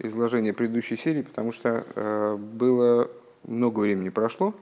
изложение 0.00 0.52
предыдущей 0.52 0.96
серии, 0.96 1.22
потому 1.22 1.52
что 1.52 1.84
э, 1.94 2.36
было 2.36 3.10
много 3.44 3.80
времени 3.80 4.08
прошло. 4.08 4.54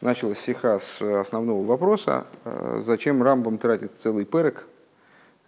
Началась 0.00 0.38
сиха 0.38 0.78
с 0.78 1.02
основного 1.02 1.64
вопроса, 1.64 2.26
э, 2.44 2.80
зачем 2.82 3.22
Рамбам 3.22 3.58
тратит 3.58 3.94
целый 3.96 4.24
перек 4.24 4.66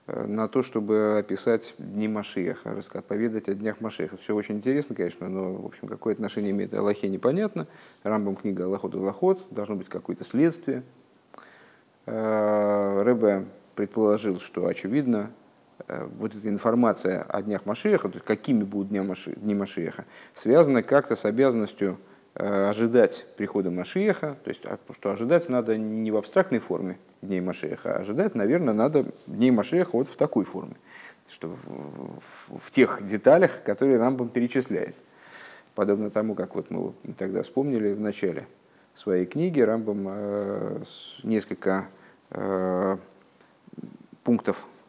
э, 0.07 0.27
на 0.27 0.49
то, 0.49 0.63
чтобы 0.63 1.19
описать 1.19 1.75
дни 1.79 2.09
Машиеха, 2.09 2.75
рассказать, 2.75 3.05
поведать 3.05 3.49
о 3.49 3.55
днях 3.55 3.81
Машиеха. 3.81 4.17
Все 4.17 4.35
очень 4.35 4.57
интересно, 4.57 4.95
конечно, 4.95 5.29
но 5.29 5.53
в 5.53 5.67
общем, 5.67 5.89
какое 5.89 6.15
отношение 6.15 6.51
имеет 6.53 6.75
Аллахе, 6.75 7.09
непонятно. 7.09 7.67
Рамбам 8.03 8.37
книга 8.37 8.65
Аллахот 8.65 8.95
Аллахот, 8.95 9.41
должно 9.51 9.77
быть 9.77 9.89
какое-то 9.89 10.25
следствие. 10.25 10.83
Рэбе 12.07 13.47
предположил, 13.77 14.41
что 14.41 14.67
очевидно, 14.67 15.31
Э, 15.31 15.40
вот 15.89 16.35
эта 16.35 16.49
информация 16.49 17.23
о 17.23 17.43
днях 17.43 17.67
Машеха, 17.67 18.09
то 18.09 18.15
есть 18.15 18.27
какими 18.27 18.63
будут 18.63 18.89
дни, 18.89 19.01
Маши, 19.01 19.33
дни 19.37 19.55
Машеха, 19.55 20.05
связана 20.35 20.83
как-то 20.83 21.17
с 21.17 21.25
обязанностью 21.25 21.99
э, 22.35 22.69
ожидать 22.69 23.27
прихода 23.37 23.71
Машеха, 23.71 24.37
то 24.45 24.49
есть 24.49 24.65
а, 24.65 24.79
что 24.93 25.13
ожидать 25.13 25.49
надо 25.49 25.77
не 25.77 26.11
в 26.11 26.17
абстрактной 26.17 26.59
форме 26.59 26.99
дней 27.23 27.41
Машеха, 27.41 27.97
а 27.97 28.01
ожидать, 28.01 28.35
наверное, 28.35 28.75
надо 28.75 29.07
дней 29.27 29.51
Машеха 29.51 29.91
вот 29.93 30.09
в 30.09 30.17
такой 30.17 30.45
форме, 30.45 30.77
что 31.29 31.49
в, 31.49 32.59
в, 32.59 32.71
тех 32.71 33.05
деталях, 33.07 33.63
которые 33.63 33.99
Рамбам 33.99 34.29
перечисляет. 34.29 34.95
Подобно 35.75 36.11
тому, 36.11 36.35
как 36.35 36.55
вот 36.55 36.71
мы 36.71 36.93
тогда 37.17 37.43
вспомнили 37.43 37.93
в 37.93 38.01
начале 38.01 38.47
своей 38.95 39.25
книги, 39.25 39.61
Рамбам 39.61 40.07
э, 40.09 40.83
несколько 41.23 41.89
э, 42.31 42.97
пунктов 44.25 44.67
Э, 44.67 44.80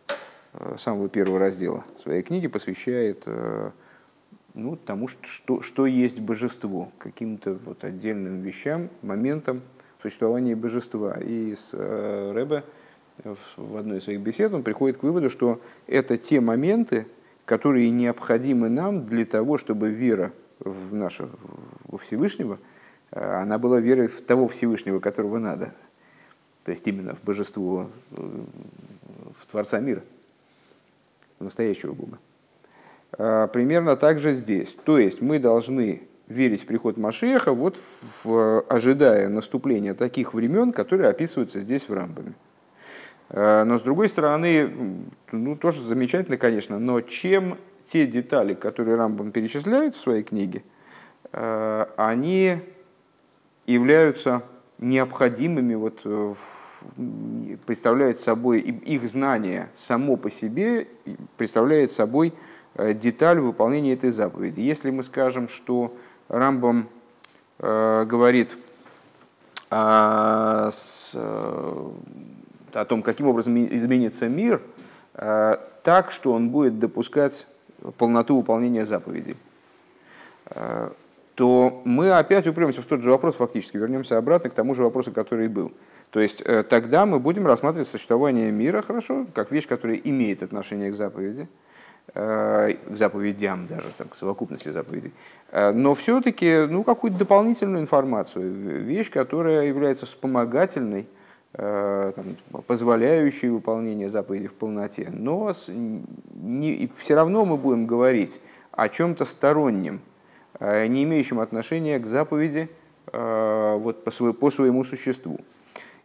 самого 0.77 1.09
первого 1.09 1.39
раздела 1.39 1.85
своей 1.99 2.21
книги 2.21 2.47
посвящает 2.47 3.23
э, 3.25 3.71
ну, 4.53 4.75
тому, 4.75 5.07
что, 5.07 5.61
что 5.61 5.85
есть 5.85 6.19
божество, 6.19 6.91
каким-то 6.97 7.53
вот 7.65 7.83
отдельным 7.83 8.41
вещам, 8.41 8.89
моментам 9.01 9.61
существования 10.01 10.55
божества. 10.55 11.17
И 11.21 11.55
с 11.55 11.69
э, 11.73 12.31
Рэбе 12.33 12.63
в 13.55 13.77
одной 13.77 13.99
из 13.99 14.03
своих 14.03 14.19
бесед 14.21 14.53
он 14.53 14.63
приходит 14.63 14.97
к 14.97 15.03
выводу, 15.03 15.29
что 15.29 15.61
это 15.87 16.17
те 16.17 16.41
моменты, 16.41 17.07
которые 17.45 17.89
необходимы 17.89 18.69
нам 18.69 19.05
для 19.05 19.25
того, 19.25 19.57
чтобы 19.57 19.89
вера 19.89 20.33
в 20.59 20.93
нашу, 20.93 21.29
во 21.85 21.97
Всевышнего, 21.97 22.59
она 23.11 23.57
была 23.57 23.79
верой 23.79 24.07
в 24.07 24.21
того 24.21 24.47
Всевышнего, 24.47 24.99
которого 24.99 25.37
надо. 25.37 25.73
То 26.63 26.71
есть 26.71 26.87
именно 26.87 27.15
в 27.15 27.23
божество, 27.23 27.89
в 28.11 29.45
Творца 29.51 29.79
мира 29.79 30.03
настоящего 31.41 31.93
Бога. 31.93 32.19
А, 33.17 33.47
примерно 33.47 33.95
так 33.95 34.19
же 34.19 34.33
здесь. 34.33 34.75
То 34.85 34.97
есть 34.97 35.21
мы 35.21 35.39
должны 35.39 36.03
верить 36.27 36.63
в 36.63 36.65
приход 36.65 36.97
Машеха, 36.97 37.53
вот 37.53 37.77
в, 37.77 38.61
ожидая 38.61 39.27
наступления 39.29 39.93
таких 39.93 40.33
времен, 40.33 40.71
которые 40.71 41.09
описываются 41.09 41.59
здесь 41.59 41.89
в 41.89 41.93
Рамбаме. 41.93 42.33
А, 43.29 43.63
но 43.65 43.77
с 43.77 43.81
другой 43.81 44.09
стороны, 44.09 45.05
ну 45.31 45.55
тоже 45.55 45.81
замечательно, 45.83 46.37
конечно, 46.37 46.79
но 46.79 47.01
чем 47.01 47.57
те 47.87 48.07
детали, 48.07 48.53
которые 48.53 48.95
Рамбам 48.95 49.31
перечисляет 49.31 49.95
в 49.95 50.01
своей 50.01 50.23
книге, 50.23 50.63
а, 51.31 51.89
они 51.97 52.57
являются 53.65 54.43
необходимыми 54.81 55.75
вот 55.75 56.03
в 56.03 56.35
представляют 57.65 58.19
собой, 58.19 58.59
их 58.59 59.07
знание 59.09 59.69
само 59.75 60.17
по 60.17 60.29
себе 60.29 60.87
представляет 61.37 61.91
собой 61.91 62.33
э, 62.75 62.93
деталь 62.93 63.39
выполнения 63.39 63.93
этой 63.93 64.11
заповеди. 64.11 64.61
Если 64.61 64.89
мы 64.89 65.03
скажем, 65.03 65.47
что 65.47 65.95
Рамбам 66.27 66.87
э, 67.59 68.05
говорит 68.05 68.57
о, 69.69 70.69
с, 70.71 71.11
э, 71.13 71.89
о 72.73 72.85
том, 72.85 73.01
каким 73.01 73.27
образом 73.27 73.57
изменится 73.57 74.27
мир, 74.27 74.61
э, 75.13 75.55
так, 75.83 76.11
что 76.11 76.33
он 76.33 76.49
будет 76.49 76.79
допускать 76.79 77.47
полноту 77.97 78.37
выполнения 78.37 78.85
заповедей, 78.85 79.37
э, 80.47 80.89
то 81.35 81.81
мы 81.85 82.11
опять 82.11 82.47
упремся 82.47 82.81
в 82.81 82.85
тот 82.85 83.01
же 83.01 83.09
вопрос, 83.09 83.35
фактически 83.35 83.77
вернемся 83.77 84.17
обратно 84.17 84.49
к 84.49 84.53
тому 84.53 84.75
же 84.75 84.83
вопросу, 84.83 85.11
который 85.11 85.45
и 85.45 85.49
был– 85.49 85.71
то 86.11 86.19
есть 86.19 86.41
э, 86.45 86.63
тогда 86.63 87.05
мы 87.05 87.19
будем 87.19 87.47
рассматривать 87.47 87.87
существование 87.87 88.51
мира 88.51 88.81
хорошо, 88.81 89.25
как 89.33 89.51
вещь, 89.51 89.67
которая 89.67 89.97
имеет 89.97 90.43
отношение 90.43 90.91
к 90.91 90.93
заповеди, 90.93 91.47
э, 92.13 92.73
к 92.89 92.95
заповедям 92.95 93.67
даже, 93.67 93.87
там, 93.97 94.09
к 94.09 94.15
совокупности 94.15 94.69
заповедей. 94.69 95.13
Э, 95.51 95.71
но 95.71 95.93
все-таки 95.93 96.67
ну, 96.69 96.83
какую-то 96.83 97.17
дополнительную 97.17 97.81
информацию, 97.81 98.51
вещь, 98.83 99.09
которая 99.09 99.65
является 99.65 100.05
вспомогательной, 100.05 101.07
там, 101.53 102.13
позволяющей 102.65 103.49
выполнение 103.49 104.09
заповедей 104.09 104.47
в 104.47 104.53
полноте. 104.53 105.09
Но 105.11 105.53
не, 106.33 106.89
все 106.95 107.13
равно 107.13 107.43
мы 107.43 107.57
будем 107.57 107.87
говорить 107.87 108.41
о 108.71 108.87
чем-то 108.87 109.25
стороннем, 109.25 109.99
не 110.61 111.03
имеющем 111.03 111.39
отношения 111.39 111.97
к 111.99 112.05
заповеди 112.05 112.69
вот, 113.11 114.03
по, 114.03 114.11
своему, 114.11 114.33
по 114.33 114.51
своему 114.51 114.83
существу. 114.83 115.39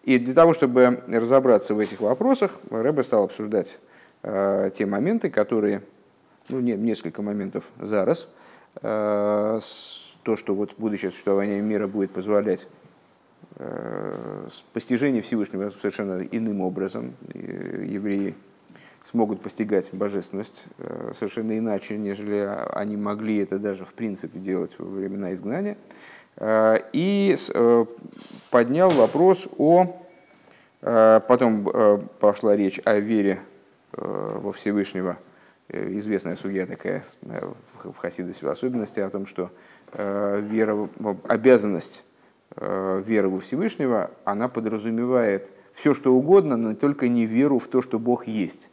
И 0.06 0.21
для 0.21 0.34
того, 0.34 0.55
чтобы 0.55 1.03
разобраться 1.09 1.75
в 1.75 1.81
этих 1.81 2.00
вопросах, 2.00 2.61
Рэбе 2.71 3.03
стал 3.03 3.25
обсуждать 3.25 3.78
э, 4.22 4.71
те 4.72 4.87
моменты, 4.87 5.31
которые, 5.31 5.83
ну, 6.49 6.61
нет, 6.61 6.78
несколько 6.78 7.22
моментов 7.22 7.65
за 7.81 8.05
раз, 8.05 8.31
э, 8.83 9.61
то, 10.22 10.37
что 10.37 10.55
вот 10.55 10.75
будущее 10.78 11.11
существование 11.11 11.61
мира 11.61 11.89
будет 11.89 12.12
позволять 12.12 12.69
э, 13.56 14.49
постижение 14.72 15.22
Всевышнего 15.22 15.71
совершенно 15.71 16.22
иным 16.22 16.61
образом. 16.61 17.15
Евреи 17.34 18.37
смогут 19.09 19.41
постигать 19.41 19.91
божественность 19.93 20.65
э, 20.78 21.12
совершенно 21.17 21.56
иначе, 21.56 21.97
нежели 21.97 22.49
они 22.72 22.97
могли 22.97 23.39
это 23.39 23.59
даже 23.59 23.84
в 23.84 23.94
принципе 23.94 24.39
делать 24.39 24.72
во 24.78 24.87
времена 24.87 25.33
изгнания. 25.33 25.77
Э, 26.37 26.78
и 26.93 27.37
э, 27.55 27.84
поднял 28.50 28.91
вопрос 28.91 29.49
о... 29.59 30.03
Потом 30.83 31.66
пошла 32.21 32.55
речь 32.55 32.81
о 32.84 33.00
вере 33.00 33.41
во 33.93 34.53
Всевышнего, 34.53 35.16
известная 35.69 36.37
судья 36.37 36.65
такая 36.66 37.03
в 37.83 37.97
Хасидусе 37.97 38.47
в 38.47 38.49
особенности, 38.49 39.00
о 39.00 39.11
том, 39.11 39.27
что 39.27 39.50
вера, 39.93 40.89
обязанность 41.27 42.05
веры 42.55 43.28
во 43.28 43.41
Всевышнего, 43.41 44.12
она 44.25 44.47
подразумевает 44.49 45.50
все, 45.72 45.93
что 45.93 46.15
угодно, 46.15 46.56
но 46.56 46.75
только 46.75 47.09
не 47.09 47.27
веру 47.27 47.59
в 47.59 47.66
то, 47.66 47.81
что 47.81 47.99
Бог 47.99 48.28
есть. 48.28 48.71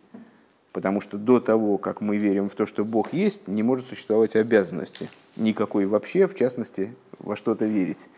Потому 0.74 1.02
что 1.02 1.18
до 1.18 1.40
того, 1.40 1.78
как 1.78 2.02
мы 2.02 2.18
верим 2.18 2.50
в 2.50 2.56
то, 2.56 2.66
что 2.66 2.84
Бог 2.84 3.14
есть, 3.14 3.48
не 3.48 3.62
может 3.62 3.86
существовать 3.86 4.36
обязанности 4.36 5.10
никакой 5.36 5.86
вообще, 5.86 6.28
в 6.28 6.36
частности, 6.36 6.96
во 7.20 7.36
что-то 7.36 7.66
верить. 7.66 8.10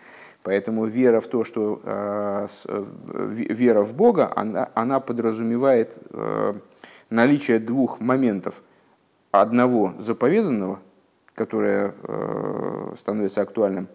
Поэтому 0.42 0.86
вера 0.86 1.20
в 1.20 1.28
то, 1.28 1.44
что 1.44 1.82
э, 1.84 2.48
э, 2.68 2.86
вера 3.30 3.84
в 3.84 3.94
Бога, 3.94 4.32
она, 4.36 4.70
она 4.74 5.00
подразумевает 5.00 5.98
э, 6.12 6.54
наличие 7.10 7.60
двух 7.60 8.00
моментов. 8.00 8.62
Одного 9.32 9.94
заповеданного, 10.00 10.80
которое 11.34 11.94
э, 12.04 12.94
становится 12.98 13.42
актуальным 13.42 13.90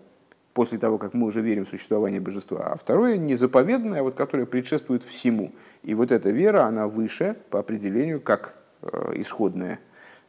после 0.54 0.78
того, 0.78 0.98
как 0.98 1.14
мы 1.14 1.26
уже 1.26 1.40
верим 1.40 1.64
в 1.64 1.68
существование 1.68 2.20
божества, 2.20 2.72
а 2.72 2.76
второе 2.76 3.16
незаповеданное, 3.16 4.02
вот, 4.02 4.14
которое 4.14 4.46
предшествует 4.46 5.02
всему. 5.02 5.52
И 5.82 5.94
вот 5.94 6.12
эта 6.12 6.30
вера, 6.30 6.64
она 6.64 6.88
выше 6.88 7.36
по 7.50 7.58
определению, 7.60 8.20
как 8.20 8.54
э, 8.82 9.12
исходная, 9.16 9.78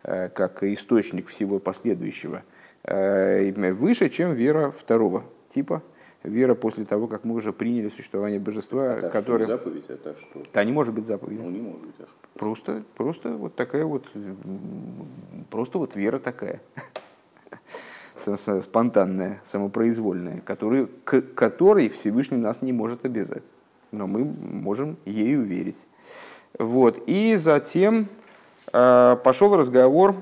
э, 0.04 0.30
как 0.30 0.64
источник 0.64 1.28
всего 1.28 1.60
последующего– 1.60 2.44
Э, 2.84 3.52
выше, 3.74 4.10
чем 4.10 4.34
вера 4.34 4.72
второго 4.72 5.24
типа, 5.50 5.84
вера 6.24 6.56
после 6.56 6.86
того, 6.86 7.08
как 7.08 7.24
мы 7.26 7.36
уже 7.36 7.54
приняли 7.54 7.90
существование 7.90 8.40
божества, 8.40 8.94
а 8.94 9.10
которое... 9.10 9.46
Заповедь 9.46 9.86
это 9.88 10.16
что? 10.16 10.44
Да, 10.54 10.64
не 10.64 10.72
может 10.72 10.94
быть 10.94 11.06
заповедь. 11.06 11.40
Ну, 11.40 11.50
не 11.50 11.62
может 11.62 11.82
быть. 11.82 11.96
А 12.00 12.04
что? 12.04 12.16
Просто, 12.34 12.84
просто 12.96 13.30
вот 13.30 13.56
такая 13.56 13.86
вот, 13.86 14.08
просто 15.52 15.78
вот 15.78 15.96
вера 15.96 16.20
такая. 16.20 16.62
спонтанная, 18.62 19.42
самопроизвольная, 19.44 20.42
который, 20.42 20.88
к 21.04 21.22
которой 21.34 21.90
Всевышний 21.90 22.38
нас 22.38 22.62
не 22.62 22.74
может 22.74 23.06
обязать. 23.06 23.44
Но 23.92 24.08
мы 24.08 24.24
можем 24.24 24.98
ею 25.06 25.44
верить. 25.44 25.88
Вот. 26.58 27.04
И 27.08 27.36
затем 27.36 28.08
э, 28.72 29.18
пошел 29.24 29.56
разговор 29.56 30.16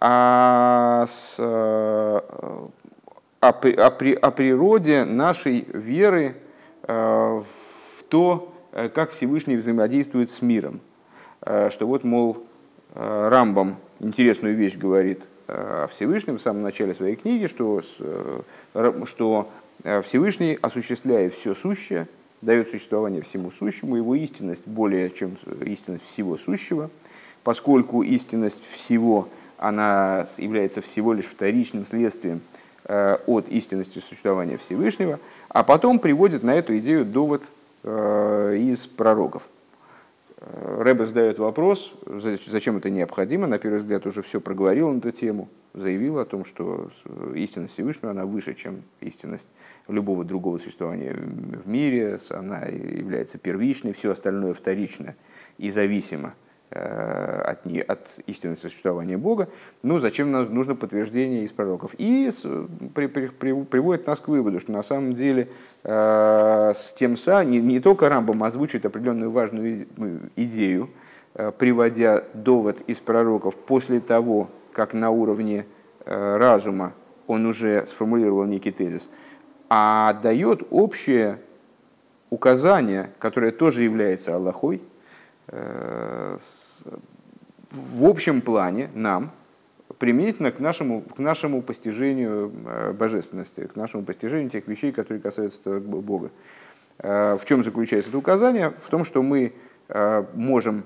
о, 0.00 1.04
с, 1.06 1.36
э, 1.38 1.42
о, 1.42 2.20
о, 3.40 3.48
о 3.50 4.30
природе 4.30 5.04
нашей 5.04 5.66
веры 5.72 6.36
э, 6.82 6.92
в 6.92 8.02
то, 8.08 8.54
э, 8.72 8.88
как 8.88 9.12
Всевышний 9.12 9.56
взаимодействует 9.56 10.30
с 10.30 10.42
миром. 10.42 10.80
Что 11.40 11.86
вот, 11.86 12.02
мол, 12.02 12.44
Рамбам 12.94 13.76
интересную 14.00 14.56
вещь 14.56 14.76
говорит 14.76 15.22
о 15.48 15.88
Всевышнем 15.90 16.38
в 16.38 16.42
самом 16.42 16.62
начале 16.62 16.94
своей 16.94 17.16
книги, 17.16 17.46
что, 17.46 17.82
что 19.06 19.50
Всевышний 20.02 20.58
осуществляет 20.60 21.32
все 21.34 21.54
сущее, 21.54 22.06
дает 22.42 22.70
существование 22.70 23.22
всему 23.22 23.50
сущему, 23.50 23.96
его 23.96 24.14
истинность 24.14 24.66
более 24.66 25.10
чем 25.10 25.36
истинность 25.62 26.04
всего 26.04 26.36
сущего, 26.36 26.90
поскольку 27.42 28.02
истинность 28.02 28.62
всего, 28.70 29.28
она 29.56 30.26
является 30.36 30.82
всего 30.82 31.12
лишь 31.12 31.26
вторичным 31.26 31.84
следствием 31.84 32.40
э, 32.84 33.16
от 33.26 33.48
истинности 33.48 33.98
существования 33.98 34.56
Всевышнего, 34.56 35.18
а 35.48 35.64
потом 35.64 35.98
приводит 35.98 36.42
на 36.42 36.54
эту 36.54 36.78
идею 36.78 37.04
довод 37.04 37.42
э, 37.82 38.56
из 38.58 38.86
пророков. 38.86 39.48
Э, 40.40 40.82
Рэбе 40.82 41.06
задает 41.06 41.38
вопрос, 41.38 41.92
зачем 42.06 42.76
это 42.76 42.90
необходимо. 42.90 43.46
На 43.46 43.58
первый 43.58 43.78
взгляд 43.78 44.06
уже 44.06 44.22
все 44.22 44.40
проговорил 44.40 44.90
на 44.92 44.98
эту 44.98 45.10
тему, 45.10 45.48
заявил 45.74 46.18
о 46.18 46.24
том, 46.24 46.44
что 46.44 46.90
истинность 47.34 47.74
Всевышнего 47.74 48.12
она 48.12 48.24
выше, 48.24 48.54
чем 48.54 48.82
истинность 49.00 49.52
любого 49.88 50.24
другого 50.24 50.58
существования 50.58 51.14
в 51.14 51.68
мире. 51.68 52.18
Она 52.30 52.66
является 52.66 53.38
первичной, 53.38 53.92
все 53.92 54.12
остальное 54.12 54.54
вторично 54.54 55.16
и 55.58 55.70
зависимо 55.70 56.34
от, 56.70 57.64
не, 57.64 57.80
от 57.80 58.20
истинности 58.26 58.62
существования 58.62 59.16
Бога, 59.16 59.48
ну 59.82 59.98
зачем 59.98 60.30
нам 60.30 60.52
нужно 60.54 60.74
подтверждение 60.74 61.44
из 61.44 61.52
пророков? 61.52 61.94
И 61.96 62.30
при, 62.94 63.06
при, 63.06 63.28
при, 63.28 63.64
приводит 63.64 64.06
нас 64.06 64.20
к 64.20 64.28
выводу, 64.28 64.60
что 64.60 64.72
на 64.72 64.82
самом 64.82 65.14
деле 65.14 65.48
э, 65.84 66.72
с 66.74 66.92
тем 66.92 67.16
самым, 67.16 67.50
не, 67.50 67.60
не 67.60 67.80
только 67.80 68.08
Рамбам 68.08 68.44
озвучивает 68.44 68.84
определенную 68.84 69.30
важную 69.30 69.86
идею, 70.36 70.90
э, 71.34 71.52
приводя 71.56 72.24
довод 72.34 72.78
из 72.86 73.00
пророков 73.00 73.56
после 73.56 74.00
того, 74.00 74.50
как 74.72 74.92
на 74.92 75.10
уровне 75.10 75.64
э, 76.04 76.36
разума 76.36 76.92
он 77.26 77.46
уже 77.46 77.86
сформулировал 77.86 78.44
некий 78.44 78.72
тезис, 78.72 79.08
а 79.70 80.12
дает 80.22 80.62
общее 80.70 81.40
указание, 82.28 83.10
которое 83.18 83.52
тоже 83.52 83.82
является 83.84 84.34
Аллахой, 84.34 84.82
Э, 84.82 84.97
в 87.70 88.04
общем 88.04 88.40
плане 88.40 88.90
нам, 88.94 89.32
применительно 89.98 90.52
к 90.52 90.60
нашему, 90.60 91.00
к 91.02 91.18
нашему 91.18 91.62
постижению 91.62 92.52
э, 92.66 92.92
божественности, 92.92 93.66
к 93.66 93.76
нашему 93.76 94.04
постижению 94.04 94.50
тех 94.50 94.66
вещей, 94.68 94.92
которые 94.92 95.20
касаются 95.20 95.80
Бога. 95.80 96.30
Э, 96.98 97.36
в 97.40 97.44
чем 97.46 97.64
заключается 97.64 98.10
это 98.10 98.18
указание? 98.18 98.70
В 98.78 98.88
том, 98.88 99.04
что 99.04 99.22
мы 99.22 99.54
можем 100.34 100.84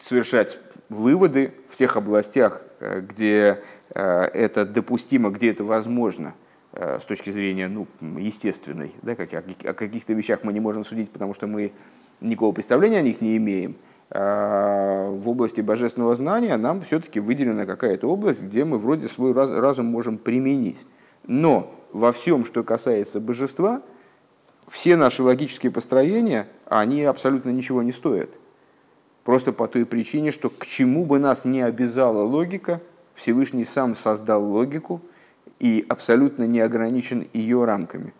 совершать 0.00 0.60
выводы 0.88 1.52
в 1.68 1.76
тех 1.76 1.96
областях, 1.96 2.62
где 2.78 3.60
это 3.90 4.64
допустимо, 4.64 5.30
где 5.30 5.50
это 5.50 5.64
возможно– 5.64 6.34
Э, 6.41 6.41
с 6.74 7.04
точки 7.04 7.30
зрения 7.30 7.68
ну, 7.68 7.86
естественной, 8.18 8.92
да, 9.02 9.14
как, 9.14 9.32
о 9.34 9.74
каких-то 9.74 10.14
вещах 10.14 10.40
мы 10.42 10.52
не 10.52 10.60
можем 10.60 10.84
судить, 10.84 11.10
потому 11.10 11.34
что 11.34 11.46
мы 11.46 11.72
никакого 12.20 12.52
представления 12.52 12.98
о 12.98 13.02
них 13.02 13.20
не 13.20 13.36
имеем. 13.36 13.76
А 14.10 15.10
в 15.10 15.28
области 15.28 15.60
божественного 15.60 16.14
знания 16.14 16.56
нам 16.56 16.82
все-таки 16.82 17.20
выделена 17.20 17.66
какая-то 17.66 18.08
область, 18.08 18.42
где 18.42 18.64
мы 18.64 18.78
вроде 18.78 19.08
свой 19.08 19.32
разум 19.32 19.86
можем 19.86 20.18
применить. 20.18 20.86
Но 21.26 21.74
во 21.92 22.12
всем, 22.12 22.44
что 22.44 22.62
касается 22.62 23.20
божества, 23.20 23.82
все 24.68 24.96
наши 24.96 25.22
логические 25.22 25.72
построения, 25.72 26.46
они 26.66 27.04
абсолютно 27.04 27.50
ничего 27.50 27.82
не 27.82 27.92
стоят. 27.92 28.30
Просто 29.24 29.52
по 29.52 29.66
той 29.66 29.84
причине, 29.84 30.30
что 30.30 30.50
к 30.50 30.66
чему 30.66 31.04
бы 31.04 31.18
нас 31.18 31.44
не 31.44 31.60
обязала 31.60 32.22
логика, 32.22 32.80
Всевышний 33.14 33.66
сам 33.66 33.94
создал 33.94 34.42
логику– 34.42 35.02
и 35.62 35.86
абсолютно 35.88 36.42
не 36.42 36.60
ограничен 36.60 37.28
ее 37.32 37.64
рамками. 37.64 38.12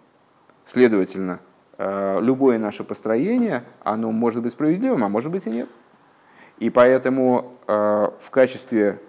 Следовательно, 0.65 1.41
э, 1.77 2.21
любое 2.23 2.57
наше 2.57 2.85
построение, 2.85 3.65
оно 3.83 4.13
может 4.13 4.45
быть 4.45 4.53
справедливым, 4.53 5.03
а 5.03 5.09
может 5.09 5.33
быть 5.33 5.49
и 5.49 5.51
нет. 5.51 5.69
И 6.61 6.71
поэтому 6.71 7.59
э, 7.67 7.73
в 8.21 8.31
качестве, 8.31 9.01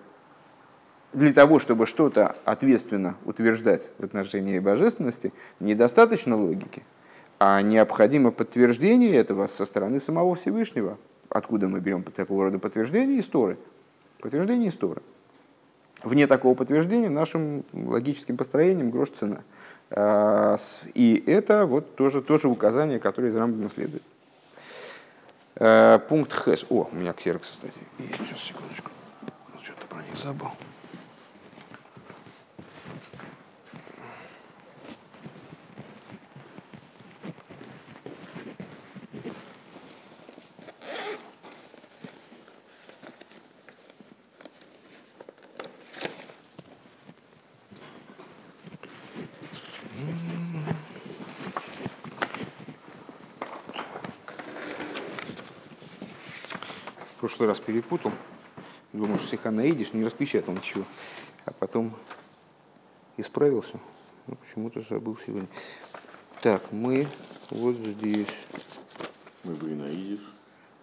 для 1.13 1.31
того, 1.31 1.59
чтобы 1.59 1.85
что-то 1.85 2.35
ответственно 2.43 3.17
утверждать 3.23 3.91
в 3.99 4.03
отношении 4.03 4.57
божественности, 4.57 5.31
недостаточно 5.59 6.35
логики, 6.35 6.81
а 7.37 7.61
необходимо 7.61 8.31
подтверждение 8.31 9.13
этого 9.13 9.45
со 9.45 9.63
стороны 9.63 9.99
самого 9.99 10.33
Всевышнего. 10.33 10.97
Откуда 11.29 11.67
мы 11.67 11.79
берем 11.79 12.01
такого 12.01 12.45
рода 12.45 12.57
подтверждение? 12.57 13.19
Истории. 13.19 13.57
Подтверждение 14.19 14.69
истории. 14.69 15.03
Вне 16.03 16.27
такого 16.27 16.53
подтверждения 16.53 17.09
нашим 17.09 17.63
логическим 17.71 18.35
построением 18.35 18.91
грош 18.91 19.09
цена. 19.11 19.41
А, 19.89 20.57
и 20.93 21.23
это 21.25 21.65
вот 21.65 21.95
тоже, 21.95 22.21
тоже 22.21 22.49
указание, 22.49 22.99
которое 22.99 23.29
из 23.29 23.35
Рамбана 23.35 23.69
следует. 23.69 24.03
А, 25.55 25.99
пункт 25.99 26.33
Хэс. 26.33 26.65
О, 26.69 26.89
у 26.91 26.95
меня 26.95 27.13
ксерокс, 27.13 27.49
кстати. 27.49 27.73
Сейчас, 28.17 28.39
секундочку. 28.39 28.91
Что-то 29.61 29.87
про 29.87 30.01
них 30.01 30.17
забыл. 30.17 30.49
Прошлый 57.33 57.49
раз 57.49 57.59
перепутал. 57.59 58.11
Думал, 58.91 59.17
что 59.17 59.27
стиха 59.27 59.49
наидишь, 59.49 59.93
не 59.93 60.03
распечатал 60.03 60.53
ничего. 60.53 60.83
А 61.45 61.51
потом 61.51 61.91
исправился. 63.17 63.79
Но 64.27 64.35
почему-то 64.35 64.81
забыл 64.81 65.17
сегодня. 65.25 65.47
Так, 66.41 66.71
мы 66.71 67.07
вот 67.49 67.75
здесь. 67.75 68.27
Мы 69.43 69.53
бы 69.53 69.71
и 69.71 69.73
наидишь. 69.73 70.19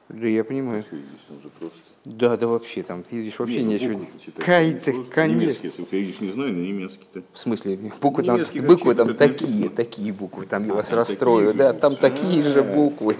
Да, 0.08 0.26
я 0.26 0.42
понимаю. 0.42 0.82
Что 0.82 0.96
здесь 0.96 1.38
уже 1.38 1.48
просто. 1.50 1.78
Да, 2.04 2.36
да 2.36 2.48
вообще, 2.48 2.82
там 2.82 3.04
ты 3.04 3.16
видишь 3.16 3.38
вообще 3.38 3.62
не, 3.62 3.74
ничего. 3.74 4.04
Кай-то, 4.38 5.04
конечно. 5.04 5.42
Немецкий, 5.42 5.66
если 5.68 5.84
ты 5.84 6.00
видишь, 6.00 6.20
не 6.20 6.32
знаю, 6.32 6.52
но 6.52 6.64
немецкий-то. 6.64 7.22
В 7.32 7.38
смасле, 7.38 7.78
буквы 8.00 8.24
там, 8.24 8.42
буквы 8.66 8.94
там 8.94 9.14
такие, 9.14 9.68
такие 9.68 10.12
буквы, 10.12 10.46
там 10.46 10.66
я 10.66 10.74
вас 10.74 10.92
расстрою, 10.92 11.54
да, 11.54 11.72
там 11.74 11.94
такие 11.94 12.42
же 12.42 12.62
буквы. 12.64 13.16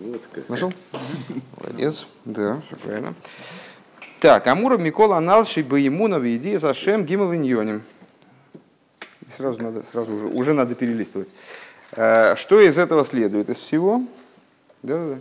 Вот 0.00 0.22
как. 0.32 0.48
Нашел? 0.48 0.72
Молодец. 1.56 2.06
Да, 2.24 2.60
все 2.66 2.76
правильно. 2.76 3.14
Так, 4.20 4.46
Амура 4.46 4.76
Микола 4.76 5.18
Аналши 5.18 5.62
Баимунов 5.62 6.24
идея 6.24 6.58
за 6.58 6.74
Шем 6.74 7.04
Гимал 7.04 7.34
Иньоним. 7.34 7.82
Сразу 9.36 9.62
надо, 9.62 9.82
сразу 9.82 10.14
уже, 10.14 10.26
уже 10.26 10.52
надо 10.54 10.74
перелистывать. 10.74 11.28
Э, 11.92 12.34
что 12.36 12.60
из 12.60 12.78
этого 12.78 13.04
следует? 13.04 13.50
Из 13.50 13.58
всего? 13.58 14.02
Да, 14.82 15.14
да. 15.14 15.18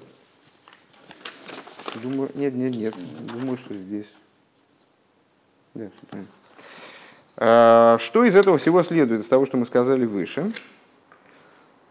Думаю, 2.01 2.29
нет, 2.35 2.53
нет, 2.53 2.75
нет. 2.75 2.95
Думаю, 3.33 3.57
что 3.57 3.73
здесь. 3.73 4.07
Да, 5.73 5.85
все 5.85 6.05
правильно. 6.09 6.31
Э, 7.37 7.97
что 7.99 8.23
из 8.23 8.35
этого 8.35 8.57
всего 8.57 8.83
следует, 8.83 9.21
из 9.21 9.27
того, 9.27 9.45
что 9.45 9.57
мы 9.57 9.65
сказали 9.65 10.05
выше? 10.05 10.53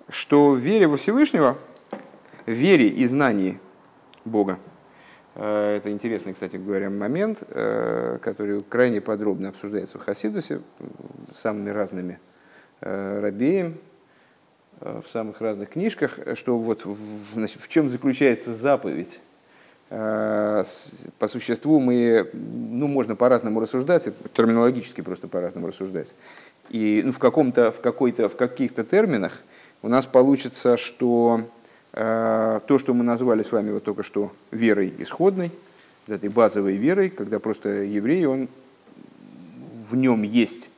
Что 0.08 0.50
в 0.50 0.58
вере 0.58 0.86
во 0.86 0.96
Всевышнего 0.96 1.58
вере 2.46 2.88
и 2.88 3.06
знании 3.06 3.58
Бога. 4.24 4.58
Э, 5.34 5.76
это 5.76 5.90
интересный, 5.90 6.32
кстати 6.32 6.56
говоря, 6.56 6.90
момент, 6.90 7.42
э, 7.48 8.18
который 8.22 8.62
крайне 8.62 9.00
подробно 9.00 9.48
обсуждается 9.48 9.98
в 9.98 10.02
Хасидусе 10.02 10.60
самыми 11.34 11.70
разными 11.70 12.18
э, 12.80 13.20
рабеем, 13.20 13.78
в 14.80 15.04
самых 15.08 15.40
разных 15.40 15.70
книжках, 15.70 16.18
что 16.34 16.58
вот 16.58 16.84
значит, 17.32 17.62
в 17.62 17.68
чем 17.68 17.88
заключается 17.88 18.52
заповедь. 18.52 19.20
По 19.88 20.64
существу 21.28 21.78
мы, 21.78 22.28
ну, 22.32 22.88
можно 22.88 23.14
по-разному 23.14 23.60
рассуждать, 23.60 24.08
терминологически 24.34 25.00
просто 25.00 25.28
по-разному 25.28 25.68
рассуждать. 25.68 26.14
И 26.70 27.02
ну, 27.04 27.12
в, 27.12 27.20
каком-то, 27.20 27.70
в, 27.70 27.80
какой-то, 27.80 28.28
в 28.28 28.36
каких-то 28.36 28.82
терминах 28.82 29.42
у 29.80 29.88
нас 29.88 30.06
получится, 30.06 30.76
что 30.76 31.42
то, 31.94 32.76
что 32.78 32.92
мы 32.92 33.04
назвали 33.04 33.42
с 33.42 33.52
вами 33.52 33.70
вот 33.70 33.84
только 33.84 34.02
что 34.02 34.32
верой 34.50 34.92
исходной, 34.98 35.52
этой 36.06 36.28
базовой 36.28 36.76
верой, 36.76 37.10
когда 37.10 37.38
просто 37.38 37.68
еврей, 37.82 38.26
он, 38.26 38.48
в 39.88 39.96
нем 39.96 40.22
есть 40.22 40.70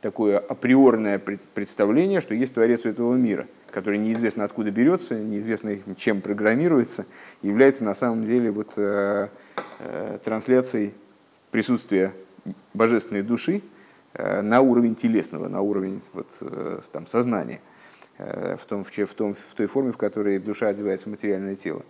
такое 0.00 0.38
априорное 0.38 1.18
представление, 1.18 2.20
что 2.20 2.34
есть 2.34 2.54
Творец 2.54 2.84
этого 2.84 3.14
мира. 3.14 3.46
который 3.70 3.98
неизвестно 3.98 4.44
откуда 4.44 4.70
берется, 4.70 5.18
неизвестно 5.18 5.78
чем 5.96 6.20
программируется, 6.20 7.06
является 7.40 7.84
на 7.84 7.94
самом 7.94 8.26
деле 8.26 8.50
вот, 8.50 8.74
э, 8.76 9.28
э, 9.78 10.18
трансляцией 10.22 10.92
присутствия 11.50 12.12
божественной 12.74 13.22
души 13.22 13.62
э, 14.12 14.42
на 14.42 14.60
уровень 14.60 14.94
телесного, 14.94 15.48
на 15.48 15.62
уровень 15.62 16.02
вот, 16.12 16.28
э, 16.42 16.80
там, 16.92 17.06
сознания, 17.06 17.60
э, 17.64 17.71
в, 18.18 18.60
том, 18.68 18.84
в, 18.84 19.14
том, 19.14 19.34
в 19.34 19.54
той 19.54 19.66
форме, 19.66 19.92
в 19.92 19.96
которой 19.96 20.38
душа 20.38 20.68
одевается 20.68 21.06
в 21.06 21.10
материальное 21.10 21.56
тело. 21.56 21.82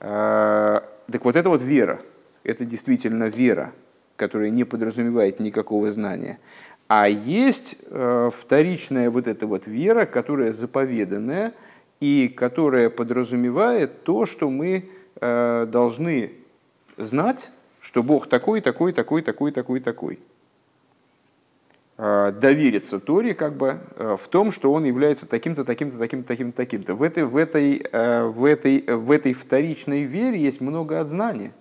Э, 0.00 0.80
так 1.10 1.24
вот, 1.24 1.36
это 1.36 1.48
вот 1.48 1.62
вера, 1.62 2.00
это 2.42 2.64
действительно 2.64 3.24
вера, 3.24 3.72
которая 4.16 4.50
не 4.50 4.64
подразумевает 4.64 5.40
никакого 5.40 5.90
знания. 5.90 6.38
А 6.88 7.08
есть 7.08 7.76
э, 7.86 8.30
вторичная 8.32 9.10
вот 9.10 9.26
эта 9.26 9.46
вот 9.46 9.66
вера, 9.66 10.04
которая 10.04 10.52
заповеданная 10.52 11.54
и 12.00 12.28
которая 12.28 12.90
подразумевает 12.90 14.02
то, 14.04 14.26
что 14.26 14.50
мы 14.50 14.90
э, 15.20 15.66
должны 15.70 16.32
знать, 16.96 17.50
что 17.80 18.02
Бог 18.02 18.28
такой, 18.28 18.60
такой, 18.60 18.92
такой, 18.92 19.22
такой, 19.22 19.52
такой, 19.52 19.80
такой. 19.80 20.18
Э, 21.96 22.32
довериться 22.32 22.98
Торе 22.98 23.34
как 23.34 23.56
бы 23.56 23.80
в 23.96 24.28
том, 24.28 24.50
что 24.50 24.72
он 24.72 24.84
является 24.84 25.26
таким-то, 25.26 25.64
таким-то, 25.64 25.98
таким-то, 25.98 26.26
таким-то, 26.28 26.56
таким-то. 26.56 26.94
В 26.94 27.02
этой, 27.02 27.24
в, 27.24 27.36
этой, 27.36 27.86
в, 27.92 28.44
этой, 28.44 28.80
в 28.82 29.10
этой 29.10 29.32
вторичной 29.32 30.02
вере 30.02 30.38
есть 30.38 30.60
много 30.60 31.00
отзнания. 31.00 31.52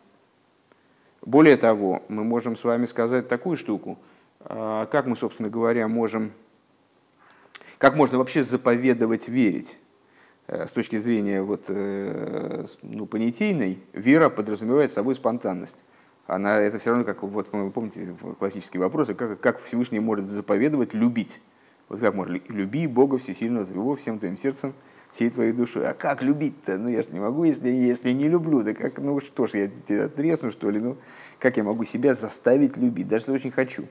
Более 1.22 1.58
того, 1.58 2.04
мы 2.10 2.24
можем 2.24 2.56
с 2.56 2.64
вами 2.64 2.86
сказать 2.86 3.28
такую 3.28 3.58
штуку– 3.58 3.98
а 4.46 4.86
как 4.88 5.06
мы, 5.06 5.16
собственно 5.16 5.50
говоря, 5.50 5.88
можем, 5.88 6.32
как 7.78 7.96
можно 7.96 8.18
вообще 8.18 8.44
заповедовать 8.44 9.28
верить? 9.28 9.80
Э, 10.48 10.68
с 10.68 10.72
точки 10.72 10.98
зрения 10.98 11.42
вот, 11.42 11.66
э, 11.70 12.68
ну, 12.82 13.06
понятийной, 13.06 13.80
вера 13.94 14.30
подразумевает 14.30 14.92
собой 14.92 15.16
спонтанность. 15.16 15.78
Она, 16.26 16.60
это 16.60 16.80
все 16.80 16.92
равно, 16.92 17.04
как, 17.04 17.22
вот, 17.24 17.50
вы 17.52 17.70
помните 17.72 18.16
классические 18.40 18.82
вопросы, 18.82 19.14
как, 19.14 19.40
как 19.40 19.60
Всевышний 19.62 20.00
может 20.00 20.26
заповедовать 20.26 20.94
любить. 20.94 21.42
Вот 21.90 22.00
как 22.00 22.16
можно, 22.16 22.40
люби 22.48 22.88
Бога 22.88 23.18
всесильного 23.18 23.66
твоего 23.66 23.96
всем 23.96 24.20
твоим 24.20 24.38
сердцем, 24.38 24.74
всей 25.12 25.30
твоей 25.30 25.52
душой. 25.52 25.86
А 25.86 25.94
как 25.94 26.24
любить-то? 26.24 26.78
Ну, 26.78 26.88
я 26.88 27.02
же 27.02 27.10
не 27.12 27.20
могу, 27.20 27.44
если, 27.44 27.70
если 27.70 28.12
не 28.12 28.30
люблю. 28.30 28.64
Да 28.64 28.74
как, 28.74 29.00
ну 29.00 29.20
что 29.20 29.48
ж, 29.48 29.52
я 29.56 29.68
тебя 29.68 30.08
тресну, 30.08 30.52
что 30.52 30.70
ли? 30.70 30.80
Ну, 30.80 30.98
как 31.40 31.58
я 31.58 31.64
могу 31.64 31.84
себя 31.84 32.14
заставить 32.14 32.78
любить, 32.78 33.08
даже 33.08 33.24
если 33.26 33.34
очень 33.34 33.52
хочу? 33.52 33.86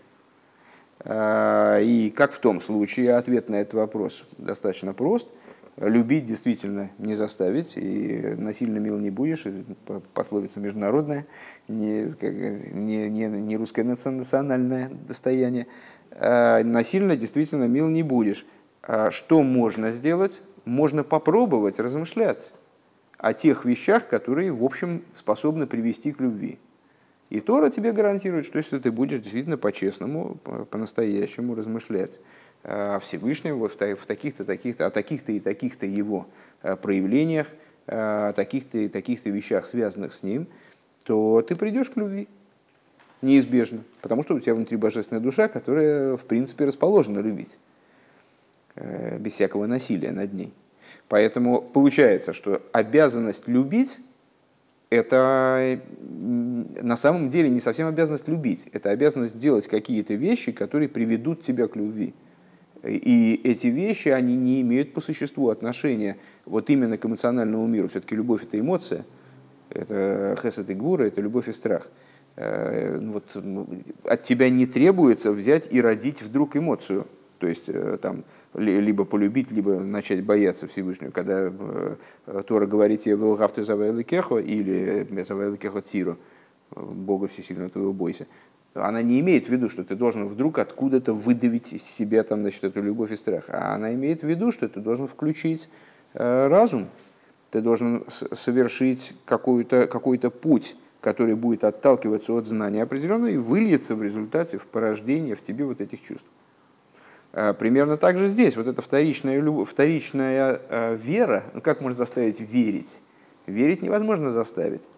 А, 1.01 1.79
и 1.81 2.11
как 2.11 2.33
в 2.33 2.39
том 2.39 2.61
случае, 2.61 3.15
ответ 3.15 3.51
на 3.51 3.57
этот 3.57 3.75
вопрос 3.75 4.25
достаточно 4.39 4.95
прост. 4.95 5.29
Любить 5.79 6.27
действительно 6.27 6.91
не 6.99 7.15
заставить, 7.15 7.79
и 7.79 8.35
насильно 8.37 8.77
мил 8.77 8.99
не 8.99 9.11
будешь, 9.11 9.47
пословица 10.13 10.61
международная, 10.61 11.27
не, 11.67 12.03
не, 12.73 13.09
не, 13.09 13.27
не 13.27 13.57
русское 13.57 13.83
национальное 13.83 14.91
достояние. 15.09 15.67
А, 16.11 16.63
насильно 16.63 17.17
действительно 17.17 17.65
мил 17.65 17.89
не 17.89 18.03
будешь. 18.03 18.45
А 18.83 19.11
что 19.11 19.43
можно 19.43 19.93
сделать? 19.93 20.43
Можно 20.67 21.05
попробовать 21.05 21.81
размышлять 21.81 22.53
о 23.17 23.33
тех 23.33 23.65
вещах, 23.65 24.09
которые, 24.09 24.53
в 24.53 24.63
общем, 24.65 25.03
способны 25.15 25.67
привести 25.67 26.13
к 26.13 26.21
любви. 26.21 26.59
И 27.31 27.41
Тора 27.41 27.71
тебе 27.71 27.93
гарантирует, 27.93 28.45
что 28.45 28.59
если 28.59 28.79
ты 28.79 28.93
будешь 28.93 29.21
действительно 29.21 29.57
по-честному, 29.57 30.35
по-настоящему 30.71 31.55
размышлять 31.55 32.21
о 32.65 33.01
Всевышнем, 33.01 33.59
вот 33.59 33.73
в 33.81 34.07
таких-то, 34.07 34.45
таких-то, 34.45 34.87
о 34.87 34.91
таких-то 34.91 35.33
и 35.33 35.41
таких-то 35.41 35.87
его 35.87 36.27
э, 36.63 36.77
проявлениях, 36.77 37.49
э, 37.87 38.29
о 38.29 38.33
таких-то 38.33 38.79
и 38.79 38.89
таких-то 38.89 39.31
вещах, 39.31 39.67
связанных 39.67 40.15
с 40.15 40.23
ним, 40.23 40.47
то 41.05 41.43
ты 41.43 41.57
придешь 41.57 41.91
к 41.91 41.97
любви. 41.97 42.29
Неизбежно. 43.21 43.83
Потому 44.01 44.23
что 44.23 44.35
у 44.35 44.41
тебя 44.41 44.55
внутри 44.55 44.77
божественная 44.77 45.23
душа, 45.23 45.49
которая, 45.49 46.17
в 46.17 46.25
принципе, 46.25 46.65
расположена 46.65 47.21
любить. 47.21 47.59
Э, 48.75 49.19
без 49.19 49.35
всякого 49.35 49.67
насилия 49.67 50.13
над 50.13 50.33
ней. 50.33 50.53
Поэтому 51.09 51.61
получается, 51.61 52.33
что 52.33 52.63
обязанность 52.73 53.47
любить 53.47 53.99
это 54.89 55.81
на 56.01 56.97
самом 56.97 57.29
деле 57.29 57.49
не 57.49 57.61
совсем 57.61 57.89
обязанность 57.89 58.29
любить. 58.29 58.69
Это 58.73 58.91
обязанность 58.91 59.39
делать 59.39 59.67
какие-то 59.67 60.15
вещи, 60.15 60.53
которые 60.53 60.89
приведут 60.89 61.43
тебя 61.43 61.67
к 61.67 61.77
любви. 61.77 62.15
И 62.85 63.41
эти 63.45 63.69
вещи, 63.69 64.09
они 64.09 64.37
не 64.37 64.61
имеют 64.63 64.93
по 64.93 65.01
существу 65.01 65.51
отношения 65.51 66.17
вот 66.45 66.69
именно 66.69 66.99
к 66.99 67.07
эмоциональному 67.07 67.67
миру. 67.67 67.89
Все-таки 67.89 68.17
любовь– 68.17 68.43
это 68.45 68.59
эмоция, 68.59 69.05
это 69.71 70.37
хесед 70.43 70.69
и 70.71 70.75
гвура, 70.75 71.05
это 71.05 71.21
любовь 71.21 71.49
и 71.49 71.53
страх. 71.53 71.89
Э, 72.35 72.99
ну 73.01 73.13
вот, 73.13 73.85
от 74.05 74.23
тебя 74.23 74.51
не 74.51 74.67
требуется 74.67 75.33
взять 75.33 75.73
и 75.73 75.81
родить 75.81 76.23
вдруг 76.23 76.57
эмоцию. 76.57 77.07
То 77.39 77.47
есть 77.49 77.65
э, 77.69 77.99
там, 78.01 78.25
либо 78.55 79.05
полюбить, 79.05 79.51
либо 79.51 79.81
начать 79.81 80.25
бояться 80.25 80.67
Всевышнего. 80.67 81.11
Когда 81.11 81.53
э, 81.53 82.43
Тора 82.47 82.67
говорит 82.67 83.03
тебе 83.03 83.17
«Вэлгавту 83.17 83.63
завайлыкехо» 83.63 84.39
или 84.39 85.07
«Завайлыкехо 85.23 85.83
тиру», 85.83 86.19
Бога 86.75 87.29
всесильного 87.29 87.69
твоего 87.69 87.93
бойся, 87.93 88.27
она 88.75 89.03
не 89.03 89.21
имеет 89.21 89.47
в 89.47 89.49
виду, 89.51 89.69
что 89.69 89.85
ты 89.85 89.95
должен 89.95 90.27
вдруг 90.27 90.59
откуда-то 90.59 91.13
выдавить 91.13 91.73
из 91.73 91.83
себя 91.83 92.23
там, 92.23 92.41
значит, 92.41 92.65
эту 92.65 92.83
любовь 92.83 93.13
и 93.13 93.17
страх, 93.17 93.45
а 93.49 93.75
она 93.75 93.93
имеет 93.95 94.23
в 94.23 94.27
виду, 94.27 94.51
что 94.51 94.69
ты 94.69 94.81
должен 94.81 95.09
включить 95.09 95.69
э, 96.15 96.47
разум, 96.47 96.89
ты 97.51 97.61
должен 97.61 98.05
совершить 98.09 99.15
какой-то 99.27 99.87
какой 99.87 100.19
путь, 100.19 100.77
который 101.03 101.35
будет 101.35 101.65
отталкиваться 101.65 102.33
от 102.33 102.47
знания 102.47 102.83
определенного 102.83 103.31
и 103.31 103.37
выльется 103.37 103.95
в 103.95 104.03
результате 104.03 104.57
в 104.57 104.67
порождение 104.67 105.35
в 105.35 105.43
тебе 105.43 105.65
вот 105.65 105.81
этих 105.81 106.01
чувств. 106.01 106.27
А, 107.33 107.53
примерно 107.53 107.97
так 107.97 108.19
же 108.19 108.29
здесь. 108.29 108.57
Вот 108.57 108.67
эта 108.67 108.81
вторичная, 108.81 109.41
любовь, 109.41 109.69
вторичная 109.69 110.61
э, 110.69 110.97
вера, 110.97 111.45
ну 111.55 111.61
как 111.61 111.81
можно 111.81 111.99
заставить 111.99 112.41
верить? 112.41 113.03
Верить 113.47 113.83
невозможно 113.83 114.31
заставить. 114.31 114.89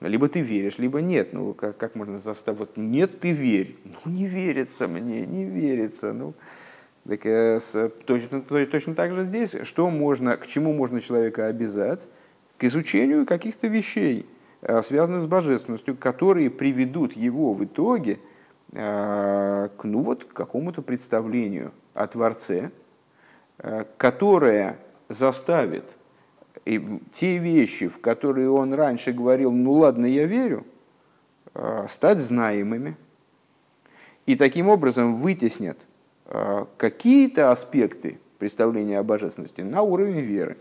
Либо 0.00 0.28
ты 0.28 0.40
веришь, 0.40 0.78
либо 0.78 1.00
нет. 1.00 1.32
Ну 1.32 1.54
как, 1.54 1.76
как 1.76 1.94
можно 1.94 2.18
заставить? 2.18 2.58
Вот 2.58 2.76
нет, 2.76 3.20
ты 3.20 3.32
верь. 3.32 3.76
Ну 4.04 4.12
не 4.12 4.26
верится 4.26 4.88
мне, 4.88 5.26
не 5.26 5.44
верится. 5.44 6.12
Ну, 6.12 6.34
так, 7.06 7.26
э, 7.26 7.60
с, 7.60 7.90
точно, 8.06 8.40
точно 8.42 8.94
так 8.94 9.12
же 9.12 9.24
здесь. 9.24 9.54
Что 9.64 9.90
можно, 9.90 10.36
к 10.36 10.46
чему 10.46 10.72
можно 10.72 11.00
человека 11.00 11.46
обязать? 11.46 12.08
К 12.56 12.64
изучению 12.64 13.26
каких-то 13.26 13.66
вещей, 13.66 14.26
э, 14.62 14.82
связанных 14.82 15.22
с 15.22 15.26
божественностью, 15.26 15.96
которые 15.96 16.50
приведут 16.50 17.16
его 17.16 17.52
в 17.52 17.64
итоге– 17.64 18.18
Э, 18.72 19.68
к, 19.76 19.84
ну 19.84 20.02
вот, 20.02 20.24
к 20.24 20.32
какому-то 20.32 20.82
представлению 20.82 21.72
о 21.94 22.06
Творце, 22.06 22.70
которое 23.96 24.78
заставит 25.08 25.84
и 26.64 27.00
те 27.12 27.38
вещи, 27.38 27.88
в 27.88 28.00
которые 28.00 28.50
он 28.50 28.72
раньше 28.72 29.12
говорил, 29.12 29.52
ну 29.52 29.72
ладно, 29.72 30.06
я 30.06 30.26
верю, 30.26 30.66
э, 31.54 31.86
стать 31.88 32.20
знаемыми. 32.20 32.96
И 34.26 34.36
таким 34.36 34.68
образом 34.68 35.16
вытеснят 35.16 35.86
какие-то 36.76 37.50
аспекты 37.50 38.20
представления 38.38 39.00
о 39.00 39.02
божественности 39.02 39.62
на 39.62 39.82
уровень 39.82 40.20
веры. 40.20 40.56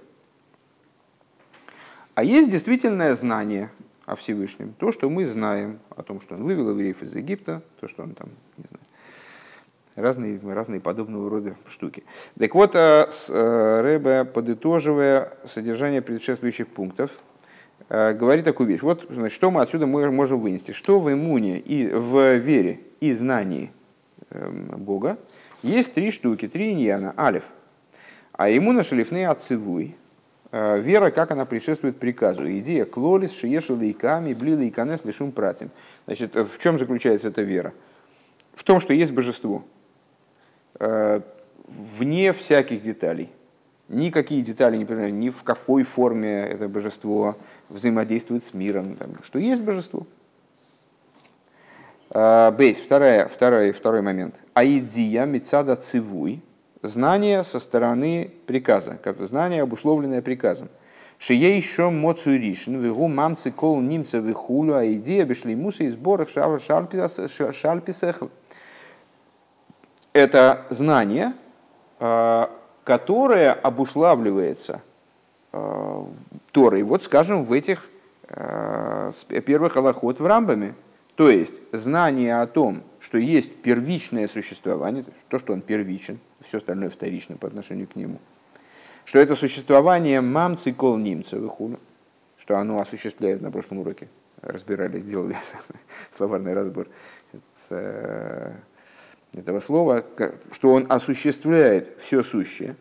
А 2.16 2.24
есть 2.24 2.50
действительное 2.50 3.14
знание, 3.16 3.70
о 4.10 4.16
Всевышнем. 4.16 4.74
То, 4.80 4.92
что 4.92 5.08
мы 5.08 5.28
знаем 5.28 5.80
о 5.92 6.02
том, 6.02 6.20
что 6.20 6.34
он 6.34 6.44
вывел 6.44 6.72
евреев 6.72 7.04
из 7.04 7.16
Египта, 7.16 7.62
то, 7.80 7.88
что 7.88 8.02
он 8.02 8.16
там, 8.16 8.30
не 8.58 8.64
знаю, 8.68 8.84
разные, 9.96 10.40
разные 10.44 10.80
подобного 10.80 11.30
рода 11.30 11.56
штуки. 11.68 12.04
Так 12.38 12.56
вот, 12.56 12.76
э, 12.76 13.08
э, 13.30 13.82
Рэбе, 13.82 14.26
подытоживая 14.26 15.34
содержание 15.46 16.02
предшествующих 16.02 16.68
пунктов, 16.68 17.12
э, 17.90 18.14
говорит 18.14 18.46
такую 18.46 18.68
вещь. 18.68 18.82
Вот, 18.82 19.06
значит, 19.10 19.36
что 19.36 19.52
мы 19.52 19.62
отсюда 19.62 19.88
можем 19.88 20.40
вынести? 20.40 20.72
Что 20.72 21.00
в 21.00 21.12
иммуне 21.12 21.60
и 21.60 21.88
в 21.88 22.36
вере 22.38 22.80
и 23.00 23.14
знании 23.14 23.72
эм, 24.30 24.68
Бога 24.78 25.18
есть 25.64 25.94
три 25.94 26.12
штуки, 26.12 26.48
три 26.48 26.72
иньяна. 26.72 27.14
Алиф. 27.18 27.44
А 28.34 28.50
иммуна 28.50 28.84
шалифны 28.84 29.26
отцевуй. 29.26 29.96
Вера, 30.52 31.12
как 31.12 31.30
она 31.30 31.46
предшествует 31.46 32.00
приказу. 32.00 32.50
Идея 32.58 32.86
клолис, 32.86 33.34
шиеша 33.38 33.76
лейками, 33.76 34.34
блила 34.34 34.62
и 34.62 34.72
канес 34.72 35.06
лишум 35.06 35.32
пратим. 35.32 35.70
Значит, 36.08 36.34
в 36.34 36.58
чем 36.58 36.80
заключается 36.80 37.28
эта 37.28 37.44
вера? 37.44 37.72
В 38.56 38.64
том, 38.64 38.80
что 38.80 38.94
есть 38.94 39.12
божество. 39.12 39.64
Э, 40.80 41.22
вне 41.68 42.34
всяких 42.34 42.82
деталей. 42.82 43.30
Никакие 43.90 44.42
детали 44.42 44.78
не 44.78 44.86
понимают, 44.86 45.14
ни 45.14 45.30
в 45.30 45.44
какой 45.44 45.84
форме 45.84 46.44
это 46.44 46.68
божество 46.68 47.36
взаимодействует 47.70 48.44
с 48.44 48.54
миром. 48.54 48.98
Что 49.24 49.40
есть 49.40 49.64
божество. 49.64 50.08
Э, 52.12 52.52
Бейс, 52.52 52.80
вторая, 52.80 53.28
второй, 53.28 53.72
второй 53.72 54.02
момент. 54.02 54.36
Аидия 54.54 55.26
мецада 55.26 55.76
цивуй. 55.76 56.42
знание 56.82 57.44
со 57.44 57.60
стороны 57.60 58.32
приказа, 58.48 58.98
как 59.04 59.20
знание, 59.22 59.64
обусловленное 59.64 60.22
приказом. 60.22 60.70
Шие 61.18 61.58
еще 61.58 61.90
моцу 61.90 62.32
ришн, 62.38 62.78
вегу 62.78 63.10
мамцы 63.10 63.52
кол 63.52 63.82
немца 63.82 64.20
вихулю, 64.20 64.76
а 64.76 64.86
идея 64.86 65.26
бешли 65.26 65.56
муса 65.56 65.84
и 65.84 65.90
сборах 65.90 66.30
шальписех. 66.30 68.24
Это 70.14 70.66
знание, 70.70 71.34
а, 72.00 72.50
которое 72.84 73.54
обуславливается 73.54 74.82
а, 75.52 76.08
Торой, 76.52 76.84
вот 76.84 77.04
скажем, 77.04 77.44
в 77.44 77.54
этих 77.54 77.90
а, 78.28 79.12
первых 79.46 79.78
аллахот 79.78 80.20
в 80.20 80.26
рамбами. 80.26 80.74
То 81.16 81.30
есть 81.30 81.62
знание 81.74 82.40
о 82.40 82.48
том, 82.48 82.84
что 83.00 83.18
есть 83.18 83.62
первичное 83.62 84.28
существование, 84.28 85.04
то, 85.28 85.38
что 85.38 85.54
он 85.54 85.62
первичен, 85.62 86.20
все 86.40 86.58
остальное 86.58 86.90
вторично 86.90 87.36
по 87.36 87.48
отношению 87.48 87.88
к 87.88 87.96
нему, 87.96 88.20
что 89.04 89.20
это 89.20 89.36
существование 89.36 90.22
мам 90.22 90.58
цикол 90.58 90.98
немцев 90.98 91.52
что 92.38 92.58
оно 92.58 92.80
осуществляет 92.80 93.42
на 93.42 93.52
прошлом 93.52 93.80
уроке, 93.80 94.08
разбирали, 94.42 95.02
делали 95.02 95.36
словарный 96.12 96.54
разбор 96.54 96.88
э, 97.70 98.54
этого 99.34 99.60
слова, 99.60 100.04
что 100.52 100.74
он 100.74 100.86
осуществляет 100.90 101.94
все 102.00 102.24
сущее, 102.24 102.76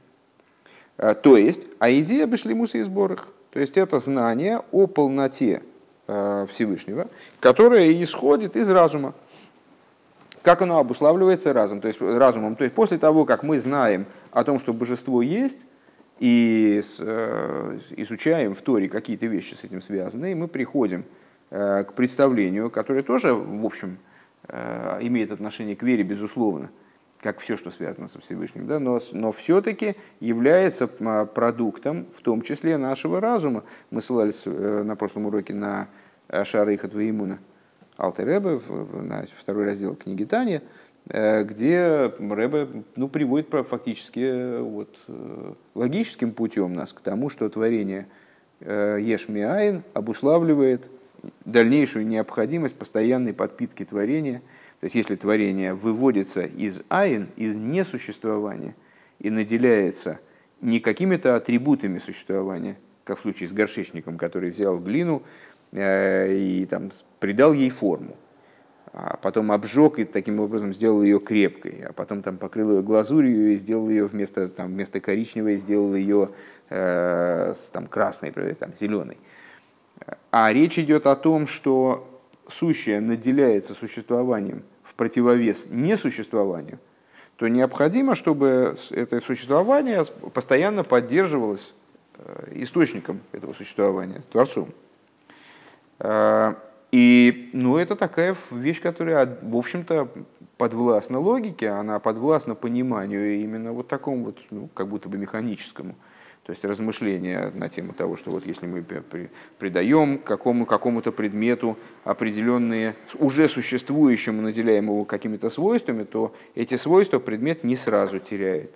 э, 0.96 1.14
то 1.14 1.36
есть, 1.36 1.66
а 1.78 1.90
идея 1.90 2.26
Бешлимуса 2.26 2.78
и 2.78 2.82
сборах, 2.82 3.28
то 3.50 3.60
есть 3.60 3.76
это 3.76 3.98
знание 3.98 4.62
о 4.72 4.86
полноте 4.86 5.62
Э, 6.10 6.46
Всевышнего, 6.50 7.06
которое 7.38 8.02
исходит 8.02 8.56
из 8.56 8.70
разума. 8.70 9.12
Как 10.40 10.62
оно 10.62 10.78
обуславливается 10.78 11.52
разум, 11.52 11.82
то 11.82 11.88
есть 11.88 12.00
разумом? 12.00 12.56
То 12.56 12.64
есть 12.64 12.74
после 12.74 12.96
того, 12.96 13.26
как 13.26 13.42
мы 13.42 13.60
знаем 13.60 14.06
о 14.30 14.42
том, 14.42 14.58
что 14.58 14.72
божество 14.72 15.20
есть, 15.20 15.60
и 16.18 16.80
э, 16.98 17.78
изучаем 17.98 18.54
в 18.54 18.62
Торе 18.62 18.88
какие-то 18.88 19.26
вещи 19.26 19.52
с 19.52 19.64
этим 19.64 19.82
связанные, 19.82 20.34
мы 20.34 20.48
приходим 20.48 21.04
э, 21.50 21.84
к 21.84 21.92
представлению, 21.92 22.70
которое 22.70 23.02
тоже, 23.02 23.34
в 23.34 23.66
общем, 23.66 23.98
имеет 24.50 25.30
отношение 25.30 25.76
к 25.76 25.82
вере, 25.82 26.02
безусловно, 26.02 26.70
как 27.20 27.40
все, 27.40 27.56
что 27.56 27.70
связано 27.70 28.08
со 28.08 28.20
Всевышним, 28.20 28.66
да, 28.66 28.78
но, 28.78 29.00
но 29.12 29.32
все-таки 29.32 29.96
является 30.20 30.86
продуктом, 30.86 32.06
в 32.16 32.22
том 32.22 32.42
числе 32.42 32.76
нашего 32.76 33.20
разума. 33.20 33.64
Мы 33.90 34.00
ссылались 34.00 34.44
э, 34.46 34.82
на 34.84 34.94
прошлом 34.96 35.26
уроке 35.26 35.54
на 35.54 35.88
э, 36.28 36.44
Шара 36.44 36.74
Ихат 36.74 36.94
Ваимуна 36.94 37.38
Алтеребе, 37.96 38.60
на 39.02 39.24
второй 39.36 39.64
раздел 39.64 39.96
книги 39.96 40.24
Тани, 40.24 40.60
э, 41.08 41.42
где 41.42 42.12
Рэбе 42.18 42.84
ну, 42.94 43.08
приводит 43.08 43.48
фактически 43.68 44.60
вот, 44.60 44.96
логическим 45.74 46.32
путем 46.32 46.74
нас 46.74 46.92
к 46.92 47.00
тому, 47.00 47.30
что 47.30 47.48
творение 47.48 48.06
Ешмиаин 48.60 49.82
обуславливает 49.94 50.90
дальнейшую 51.44 52.06
необходимость 52.06 52.76
постоянной 52.76 53.34
подпитки 53.34 53.84
творения– 53.84 54.42
то 54.80 54.84
есть 54.84 54.94
если 54.94 55.16
творение 55.16 55.74
выводится 55.74 56.42
из 56.42 56.82
айн, 56.88 57.28
из 57.36 57.56
несуществования, 57.56 58.76
и 59.18 59.30
наделяется 59.30 60.20
не 60.60 60.78
какими-то 60.78 61.34
атрибутами 61.34 61.98
существования, 61.98 62.76
как 63.02 63.18
в 63.18 63.22
случае 63.22 63.48
с 63.48 63.52
горшечником, 63.52 64.18
который 64.18 64.50
взял 64.50 64.78
глину 64.78 65.22
э, 65.72 66.32
и 66.32 66.66
там, 66.66 66.92
придал 67.18 67.52
ей 67.52 67.70
форму, 67.70 68.16
а 68.92 69.16
потом 69.16 69.50
обжег 69.50 69.98
и 69.98 70.04
таким 70.04 70.38
образом 70.38 70.72
сделал 70.72 71.02
ее 71.02 71.18
крепкой, 71.18 71.86
а 71.88 71.92
потом 71.92 72.22
там 72.22 72.36
покрыл 72.38 72.76
ее 72.76 72.82
глазурью 72.82 73.52
и 73.52 73.56
сделал 73.56 73.88
ее 73.88 74.06
вместо, 74.06 74.48
там, 74.48 74.68
вместо 74.68 75.00
коричневой, 75.00 75.56
сделал 75.56 75.96
ее 75.96 76.30
э, 76.70 77.54
там, 77.72 77.88
красной, 77.88 78.30
там, 78.30 78.74
зеленой. 78.74 79.18
А 80.30 80.52
речь 80.52 80.78
идет 80.78 81.06
о 81.06 81.16
том, 81.16 81.46
что 81.46 82.08
сущее 82.48 83.00
наделяется 83.00 83.74
существованием 83.74 84.62
в 84.82 84.94
противовес 84.94 85.66
несуществованию, 85.68 86.78
то 87.36 87.46
необходимо, 87.48 88.14
чтобы 88.14 88.76
это 88.90 89.20
существование 89.20 90.04
постоянно 90.34 90.82
поддерживалось 90.82 91.74
э, 92.14 92.52
источником 92.56 93.20
этого 93.32 93.52
существования, 93.52 94.22
Творцом. 94.30 94.70
Э, 96.00 96.54
и 96.90 97.50
ну, 97.52 97.76
это 97.76 97.96
такая 97.96 98.34
вещь, 98.50 98.80
которая, 98.80 99.38
в 99.42 99.56
общем-то, 99.56 100.08
подвластна 100.56 101.20
логике, 101.20 101.68
она 101.68 101.98
подвластна 102.00 102.54
пониманию 102.54 103.40
именно 103.40 103.72
вот 103.72 103.88
такому 103.88 104.26
вот, 104.26 104.38
ну, 104.50 104.68
как 104.74 104.88
будто 104.88 105.08
бы 105.08 105.18
механическому. 105.18 105.94
То 106.48 106.52
есть 106.52 106.64
размышления 106.64 107.52
на 107.54 107.68
тему 107.68 107.92
того, 107.92 108.16
что 108.16 108.30
вот 108.30 108.46
если 108.46 108.64
мы 108.64 108.82
придаем 109.58 110.16
какому, 110.16 110.64
какому-то 110.64 111.12
предмету 111.12 111.76
определенные, 112.04 112.94
уже 113.18 113.48
существующему 113.48 114.40
наделяем 114.40 114.84
его 114.84 115.04
какими-то 115.04 115.50
свойствами, 115.50 116.04
то 116.04 116.34
эти 116.54 116.76
свойства 116.76 117.18
предмет 117.18 117.64
не 117.64 117.76
сразу 117.76 118.18
теряет, 118.18 118.70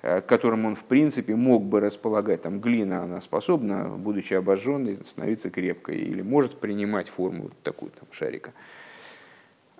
э, 0.00 0.22
к 0.22 0.26
которым 0.26 0.64
он 0.64 0.76
в 0.76 0.84
принципе 0.84 1.36
мог 1.36 1.62
бы 1.62 1.80
располагать. 1.80 2.40
Там 2.40 2.58
глина, 2.58 3.02
она 3.02 3.20
способна, 3.20 3.90
будучи 3.90 4.32
обожженной, 4.32 5.00
становиться 5.04 5.50
крепкой 5.50 5.98
или 5.98 6.22
может 6.22 6.58
принимать 6.58 7.10
форму 7.10 7.50
такую 7.62 7.90
там, 7.90 8.08
шарика. 8.12 8.54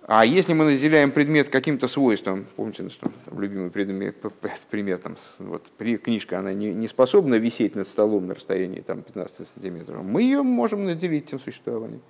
А 0.07 0.25
если 0.25 0.53
мы 0.53 0.65
наделяем 0.65 1.11
предмет 1.11 1.49
каким-то 1.49 1.87
свойством, 1.87 2.47
помните, 2.55 2.89
что 2.89 3.07
там, 3.25 3.39
любимый 3.39 3.69
предмет, 3.69 4.15
пример, 4.69 4.97
там, 4.97 5.15
вот, 5.39 5.63
книжка, 5.77 6.39
она 6.39 6.53
не, 6.53 6.73
не 6.73 6.87
способна 6.87 7.35
висеть 7.35 7.75
над 7.75 7.87
столом 7.87 8.25
на 8.27 8.33
расстоянии 8.33 8.81
там, 8.81 9.03
15 9.03 9.47
сантиметров, 9.47 10.03
мы 10.03 10.23
ее 10.23 10.41
можем 10.41 10.85
наделить 10.85 11.27
тем 11.27 11.39
существованием. 11.39 12.01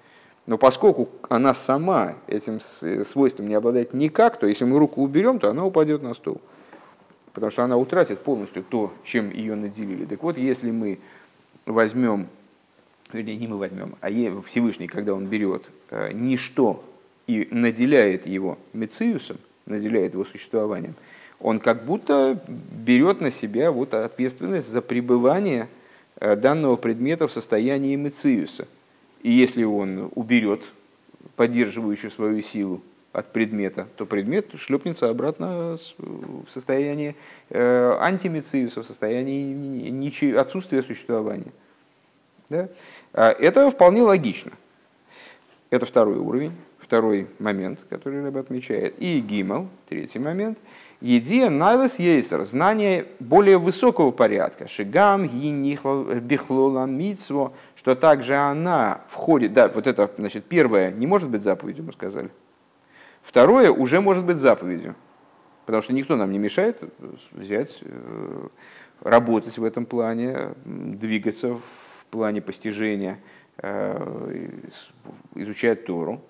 Но 0.48 0.58
поскольку 0.58 1.10
она 1.30 1.54
сама 1.54 2.16
этим 2.28 2.62
свойством 3.06 3.48
не 3.48 3.56
обладает 3.56 3.94
никак, 3.94 4.40
то 4.40 4.48
если 4.48 4.64
мы 4.64 4.80
руку 4.80 5.02
уберем, 5.02 5.38
то 5.38 5.50
она 5.50 5.66
упадет 5.66 6.02
на 6.02 6.14
стол. 6.14 6.42
Потому 7.34 7.52
что 7.52 7.64
она 7.64 7.78
утратит 7.78 8.20
полностью 8.20 8.64
то, 8.64 8.94
чем 9.04 9.30
ее 9.30 9.56
наделили. 9.56 10.06
Так 10.06 10.24
вот, 10.24 10.38
если 10.38 10.72
мы 10.72 11.00
возьмем, 11.66 12.28
вернее, 13.12 13.36
не 13.36 13.48
мы 13.48 13.58
возьмем, 13.58 13.96
а 14.02 14.10
Всевышний, 14.42 14.88
когда 14.88 15.14
он 15.14 15.28
берет 15.28 15.70
э, 15.90 16.12
ничто 16.14 16.84
и 17.32 17.48
наделяет 17.54 18.28
его 18.28 18.58
мециусом, 18.74 19.38
наделяет 19.66 20.14
его 20.14 20.26
существованием, 20.26 20.96
он 21.40 21.60
как 21.60 21.86
будто 21.86 22.40
берет 22.48 23.22
на 23.22 23.32
себя 23.32 23.72
вот 23.72 23.94
ответственность 23.94 24.68
за 24.68 24.82
пребывание 24.82 25.68
э, 26.20 26.36
данного 26.36 26.76
предмета 26.76 27.28
в 27.28 27.32
состоянии 27.32 27.96
мециуса. 27.96 28.68
И 29.24 29.32
если 29.32 29.64
он 29.64 30.12
уберет 30.14 30.62
поддерживающую 31.36 32.12
свою 32.12 32.42
силу 32.42 32.82
от 33.12 33.34
предмета, 33.34 33.88
то 33.98 34.06
предмет 34.06 34.48
шлепнется 34.58 35.10
обратно 35.10 35.78
в 35.98 36.46
состояние 36.52 37.16
э, 37.50 37.98
антимециуса, 38.00 38.84
в 38.84 38.86
состоянии 38.86 40.36
отсутствия 40.36 40.82
существования. 40.82 41.52
Да? 42.50 42.70
А 43.14 43.32
это 43.32 43.70
вполне 43.70 44.02
логично. 44.02 44.52
Это 45.70 45.86
второй 45.86 46.18
уровень 46.18 46.54
второй 46.92 47.28
момент, 47.40 47.80
который 47.90 48.22
Рэб 48.22 48.36
отмечает, 48.36 48.96
и 49.00 49.22
гимал, 49.22 49.70
третий 49.88 50.20
момент, 50.20 50.58
Едия 51.00 51.50
найлес 51.50 52.00
ейсер, 52.00 52.44
знание 52.44 53.06
более 53.22 53.58
высокого 53.58 54.12
порядка, 54.12 54.68
шигам, 54.68 55.26
бихлола, 55.26 56.86
мицво, 56.86 57.54
что 57.76 57.96
также 57.96 58.36
она 58.36 59.00
входит, 59.08 59.54
да, 59.54 59.70
вот 59.70 59.88
это, 59.88 60.12
значит, 60.18 60.44
первое 60.44 60.92
не 60.92 61.08
может 61.08 61.30
быть 61.30 61.44
заповедью, 61.44 61.86
мы 61.86 61.94
сказали. 61.94 62.30
Второе 63.22 63.72
уже 63.72 64.02
может 64.02 64.26
быть 64.26 64.36
заповедью, 64.36 64.96
потому 65.66 65.82
что 65.82 65.94
никто 65.94 66.18
нам 66.18 66.30
не 66.30 66.40
мешает 66.40 66.84
взять, 67.32 67.80
э, 67.84 68.48
работать 69.00 69.58
в 69.58 69.64
этом 69.64 69.86
плане, 69.86 70.50
двигаться 70.66 71.54
в 71.54 72.06
плане 72.12 72.42
постижения, 72.42 73.18
э, 73.60 74.50
изучать 75.36 75.86
Тору. 75.86 76.22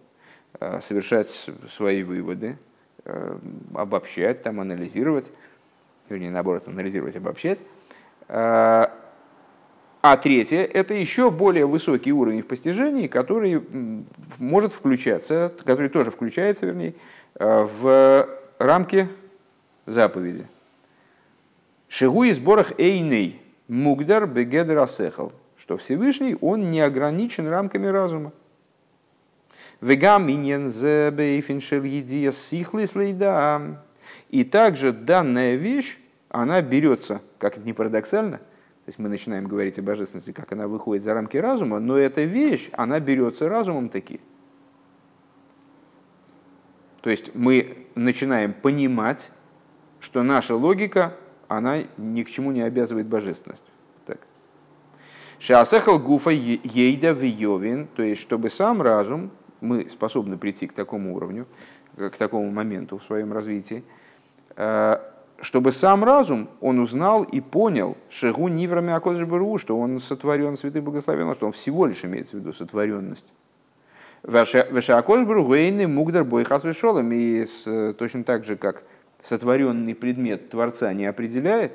Э, 0.60 0.80
совершать 0.82 1.50
свои 1.74 2.04
выводы, 2.04 2.58
э, 3.06 3.38
обобщать, 3.74 4.44
там, 4.44 4.60
анализировать, 4.60 5.32
вернее, 6.10 6.30
наоборот, 6.30 6.68
анализировать, 6.68 7.16
обобщать. 7.16 7.60
Э, 8.28 8.88
а 10.04 10.18
третье– 10.18 10.64
это 10.74 10.94
еще 10.94 11.32
более 11.32 11.66
высокий 11.66 12.12
уровень 12.12 12.42
в 12.42 12.48
постижении, 12.48 13.08
который 13.08 13.64
может 14.40 14.74
включаться, 14.74 15.54
который 15.64 15.90
тоже 15.90 16.10
включается, 16.12 16.66
вернее, 16.66 16.96
в 17.36 18.28
рамки 18.58 19.08
заповеди. 19.86 20.48
Шигу 21.88 22.24
и 22.24 22.34
сборах 22.34 22.80
эйней 22.80 23.40
мугдар 23.68 24.26
бегедер 24.26 24.80
асехал, 24.80 25.34
что 25.56 25.78
Всевышний, 25.78 26.36
он 26.42 26.72
не 26.72 26.82
ограничен 26.82 27.48
рамками 27.48 27.86
разума. 27.86 28.32
Вегам 29.82 30.28
И 34.30 34.44
также 34.44 34.94
данная 34.94 35.56
вещь 35.56 35.98
она 36.30 36.62
берется, 36.62 37.22
как 37.40 37.58
это 37.58 37.66
не 37.66 37.74
парадоксально, 37.74 38.38
то 38.38 38.88
есть 38.88 39.00
мы 39.00 39.10
начинаем 39.10 39.48
говорить 39.48 39.78
о 39.80 39.82
божественности, 39.82 40.32
как 40.32 40.52
она 40.54 40.68
выходит 40.68 41.04
за 41.04 41.14
рамки 41.14 41.38
разума, 41.38 41.80
но 41.80 41.98
эта 41.98 42.24
вещь, 42.24 42.70
она 42.74 43.00
берется 43.00 43.50
разумом 43.50 43.90
таки. 43.90 44.22
То 47.02 47.10
есть 47.10 47.36
мы 47.36 47.88
начинаем 47.96 48.54
понимать, 48.54 49.32
что 50.00 50.24
наша 50.24 50.56
логика, 50.56 51.16
она 51.48 51.80
ни 51.98 52.24
к 52.24 52.30
чему 52.30 52.52
не 52.52 52.62
обязывает 52.62 53.08
божественность. 53.08 53.66
Так. 54.06 54.20
Шаасехал 55.40 56.00
гуфа 56.00 56.32
ейда 56.32 57.12
виовин, 57.12 57.88
то 57.88 58.04
есть 58.04 58.22
чтобы 58.22 58.50
сам 58.50 58.82
разум, 58.82 59.32
мы 59.62 59.90
способны 59.90 60.38
прийти 60.38 60.68
к 60.68 60.74
такому 60.74 61.16
уровню, 61.16 61.48
к 61.96 62.12
такому 62.18 62.52
моменту 62.52 62.98
в 62.98 63.04
своем 63.04 63.32
развитии, 63.32 63.84
э, 64.56 64.98
чтобы 65.40 65.72
сам 65.72 66.04
разум, 66.04 66.50
он 66.60 66.80
узнал 66.80 67.24
и 67.24 67.42
понял, 67.42 67.98
шегу 68.10 68.48
ниврами 68.48 68.94
акодж 68.94 69.26
что 69.60 69.80
он 69.80 70.00
сотворен, 70.00 70.56
святый 70.56 70.82
благословен, 70.82 71.34
что 71.34 71.48
он 71.48 71.52
всего 71.52 71.86
лишь 71.88 72.06
имеется 72.06 72.38
в 72.38 72.40
виду 72.40 72.54
сотворенность. 72.54 73.26
Вешакодж 74.24 75.26
Баругейны 75.26 75.88
мугдар 75.88 76.24
бойхас 76.24 76.64
вешолом, 76.64 77.12
и 77.12 77.46
точно 77.98 78.24
так 78.24 78.46
же, 78.46 78.56
как 78.56 78.84
сотворенный 79.20 79.96
предмет 79.96 80.50
Творца 80.50 80.94
не 80.94 81.08
определяет, 81.08 81.74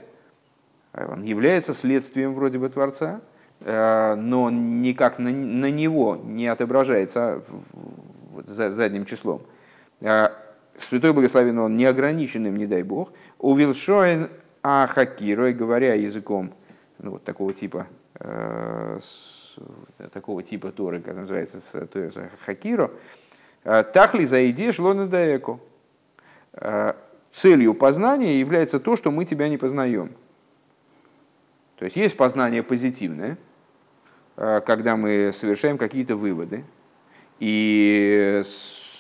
он 0.93 1.25
является 1.25 1.75
следствием 1.75 2.35
вроде 2.35 2.59
бы 2.59 2.69
Творца, 2.69 3.21
э, 3.21 3.36
но 3.61 4.51
никак 4.51 5.19
на, 5.19 5.31
на 5.31 5.71
него 5.71 6.17
не 6.17 6.47
отображается 6.47 7.43
задним 8.47 9.07
числом. 9.07 9.43
А 10.03 10.33
Святой 10.77 11.13
Благословен 11.13 11.59
он 11.59 11.77
неограниченным, 11.77 12.55
не 12.57 12.67
дай 12.67 12.83
Бог. 12.83 13.13
Увилшоин 13.39 14.29
ахакирой, 14.63 15.55
говоря 15.55 15.95
языком 15.95 16.53
ну, 16.99 17.13
вот 17.13 17.25
такого 17.25 17.53
типа, 17.53 17.87
э, 18.15 18.99
с, 19.01 19.57
такого 20.13 20.43
типа 20.43 20.73
Торы, 20.73 21.01
как 21.01 21.17
называется, 21.17 21.61
с, 21.61 21.87
то 21.87 21.99
есть 21.99 22.19
хакиро, 22.45 22.91
э, 23.65 23.85
тахли 23.85 24.25
за 24.25 24.49
идея 24.51 24.73
шло 24.73 24.95
на 24.95 25.07
даеку. 25.07 25.61
Э, 26.53 26.95
целью 27.31 27.75
познания 27.75 28.41
является 28.41 28.81
то, 28.81 28.97
что 28.97 29.11
мы 29.11 29.25
тебя 29.25 29.49
не 29.49 29.59
познаем. 29.59 30.13
То 31.79 31.85
есть 31.85 31.97
есть 31.97 32.17
познание 32.17 32.63
позитивное, 32.63 33.33
э, 33.33 33.37
когда 34.37 34.97
мы 34.97 35.31
совершаем 35.33 35.79
какие-то 35.79 36.15
выводы, 36.17 36.65
и 37.41 38.43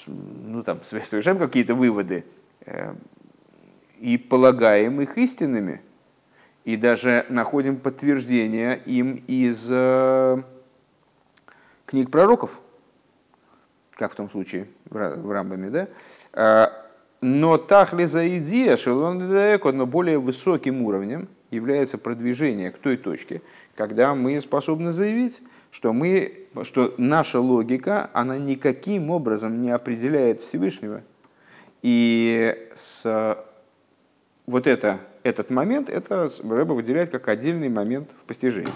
ну, 0.06 0.62
там, 0.62 0.80
совершаем 1.04 1.38
какие-то 1.38 1.74
выводы 1.74 2.24
э, 2.64 2.94
и 3.98 4.18
полагаем 4.18 5.00
их 5.00 5.18
истинными, 5.18 5.82
и 6.64 6.76
даже 6.76 7.26
находим 7.28 7.76
подтверждение 7.76 8.80
им 8.86 9.22
из 9.26 9.68
э, 9.70 10.42
книг 11.86 12.10
пророков, 12.10 12.60
как 13.92 14.12
в 14.12 14.16
том 14.16 14.30
случае 14.30 14.68
в 14.90 15.30
Рамбаме, 15.30 15.70
да? 15.70 15.88
Э, 16.32 16.68
но 17.22 17.56
тахли 17.56 18.04
за 18.04 18.28
идея, 18.38 18.76
но 18.84 19.86
более 19.86 20.18
высоким 20.18 20.82
уровнем 20.82 21.28
является 21.50 21.96
продвижение 21.96 22.70
к 22.70 22.78
той 22.78 22.96
точке, 22.96 23.40
когда 23.76 24.14
мы 24.14 24.40
способны 24.40 24.90
заявить, 24.90 25.42
что, 25.70 25.92
мы, 25.92 26.46
что 26.62 26.94
наша 26.96 27.38
логика, 27.38 28.10
она 28.12 28.38
никаким 28.38 29.10
образом 29.10 29.60
не 29.60 29.70
определяет 29.70 30.40
Всевышнего. 30.40 31.02
И 31.82 32.68
с, 32.74 33.38
вот 34.46 34.66
это, 34.66 35.00
этот 35.22 35.50
момент, 35.50 35.90
это 35.90 36.30
Рэба 36.42 36.72
выделяет 36.72 37.10
как 37.10 37.28
отдельный 37.28 37.68
момент 37.68 38.10
в 38.22 38.24
постижении. 38.24 38.72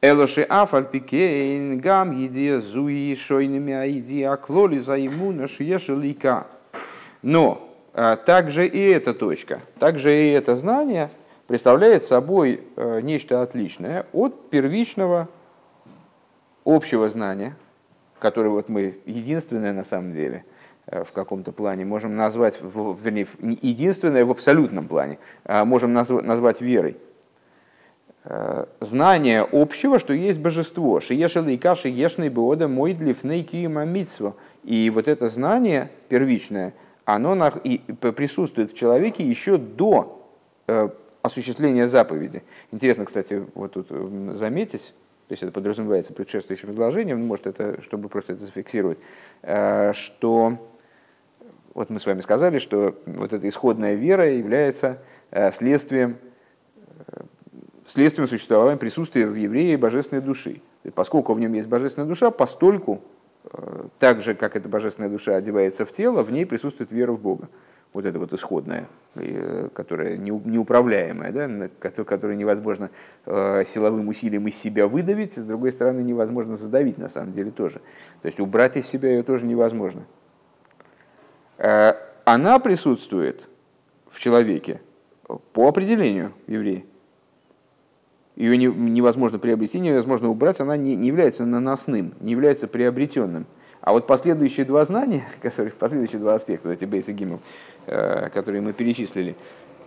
Элоши 0.00 0.42
афальпикейн 0.42 1.80
гам 1.80 2.10
еди 2.20 2.58
зуи 2.58 3.14
шойными 3.14 3.72
аиди 3.72 4.22
аклоли 4.22 4.78
за 4.78 4.96
ему 4.96 5.32
лика. 5.32 6.46
Но 7.22 7.74
а, 7.94 8.16
также 8.16 8.66
и 8.66 8.80
эта 8.80 9.14
точка, 9.14 9.60
также 9.78 10.14
и 10.14 10.32
это 10.32 10.56
знание 10.56 11.08
представляет 11.46 12.04
собой 12.04 12.62
э, 12.76 13.00
нечто 13.02 13.42
отличное 13.42 14.06
от 14.12 14.50
первичного 14.50 15.28
общего 16.64 17.08
знания, 17.08 17.56
которое 18.18 18.50
вот 18.50 18.68
мы 18.68 18.98
единственное 19.04 19.72
на 19.72 19.84
самом 19.84 20.14
деле 20.14 20.44
э, 20.86 21.04
в 21.04 21.12
каком-то 21.12 21.52
плане 21.52 21.84
можем 21.84 22.16
назвать, 22.16 22.58
вернее, 22.60 23.26
единственное 23.40 24.24
в 24.24 24.30
абсолютном 24.30 24.88
плане, 24.88 25.18
а 25.44 25.64
можем 25.64 25.92
назвать 25.92 26.60
верой. 26.60 26.96
Э, 28.24 28.64
знание 28.80 29.46
общего, 29.52 29.98
что 29.98 30.14
есть 30.14 30.40
божество. 30.40 31.00
Шиешел 31.00 31.46
и 31.46 31.58
каши 31.58 31.88
ешный 31.88 32.30
бода 32.30 32.68
мой 32.68 32.94
длифней. 32.94 33.42
И 34.62 34.90
вот 34.90 35.08
это 35.08 35.28
знание 35.28 35.90
первичное, 36.08 36.72
оно 37.04 37.34
присутствует 38.00 38.70
в 38.70 38.76
человеке 38.76 39.22
еще 39.22 39.58
до 39.58 40.22
осуществления 41.24 41.88
заповеди. 41.88 42.42
Интересно, 42.70 43.06
кстати, 43.06 43.46
вот 43.54 43.72
тут 43.72 43.88
заметить, 44.36 44.92
то 45.26 45.32
есть 45.32 45.42
это 45.42 45.52
подразумевается 45.52 46.12
предшествующим 46.12 46.70
изложением, 46.70 47.26
может 47.26 47.46
это, 47.46 47.80
чтобы 47.80 48.10
просто 48.10 48.34
это 48.34 48.44
зафиксировать, 48.44 48.98
э, 49.40 49.94
что 49.94 50.58
вот 51.72 51.88
мы 51.88 51.98
с 51.98 52.04
вами 52.04 52.20
сказали, 52.20 52.58
что 52.58 52.94
вот 53.06 53.32
эта 53.32 53.48
исходная 53.48 53.94
вера 53.94 54.28
является 54.30 54.98
э, 55.30 55.50
следствием, 55.50 56.18
э, 57.06 57.22
следствием 57.86 58.28
существования 58.28 58.76
присутствия 58.76 59.26
в 59.26 59.34
евреи 59.34 59.76
божественной 59.76 60.20
души. 60.20 60.60
Поскольку 60.94 61.32
в 61.32 61.40
нем 61.40 61.54
есть 61.54 61.68
божественная 61.68 62.06
душа, 62.06 62.30
постольку, 62.30 63.00
так 63.98 64.20
же, 64.20 64.34
как 64.34 64.56
эта 64.56 64.68
божественная 64.68 65.08
душа 65.08 65.36
одевается 65.36 65.86
в 65.86 65.92
тело, 65.92 66.22
в 66.22 66.30
ней 66.30 66.44
присутствует 66.44 66.92
вера 66.92 67.12
в 67.12 67.20
Бога 67.20 67.48
вот 67.94 68.04
это 68.04 68.18
вот 68.18 68.32
исходное, 68.32 68.88
э, 69.14 69.68
которое 69.72 70.18
неуправляемое, 70.18 71.32
да, 71.32 71.68
которое 72.04 72.34
невозможно 72.34 72.90
э, 73.24 73.62
силовым 73.64 74.08
усилием 74.08 74.46
из 74.48 74.56
себя 74.56 74.88
выдавить, 74.88 75.34
с 75.34 75.44
другой 75.44 75.70
стороны, 75.70 76.00
невозможно 76.00 76.56
задавить 76.56 76.98
на 76.98 77.08
самом 77.08 77.32
деле 77.32 77.52
тоже. 77.52 77.80
То 78.20 78.26
есть 78.26 78.40
убрать 78.40 78.76
из 78.76 78.86
себя 78.86 79.10
ее 79.10 79.22
тоже 79.22 79.46
невозможно. 79.46 80.04
Э, 81.56 81.94
она 82.24 82.58
присутствует 82.58 83.48
в 84.10 84.18
человеке 84.18 84.80
по 85.52 85.68
определению 85.68 86.32
еврея. 86.48 86.84
Ее 88.34 88.56
невозможно 88.56 89.38
приобрести, 89.38 89.78
невозможно 89.78 90.28
убрать, 90.28 90.60
она 90.60 90.76
не 90.76 91.06
является 91.06 91.46
наносным, 91.46 92.14
не 92.18 92.32
является 92.32 92.66
приобретенным. 92.66 93.46
А 93.84 93.92
вот 93.92 94.06
последующие 94.06 94.64
два 94.64 94.82
знания, 94.86 95.28
последующие 95.78 96.18
два 96.18 96.34
аспекта, 96.34 96.70
эти 96.70 96.86
бейсы 96.86 97.12
гимов, 97.12 97.40
которые 97.86 98.60
мы 98.60 98.72
перечислили, 98.72 99.36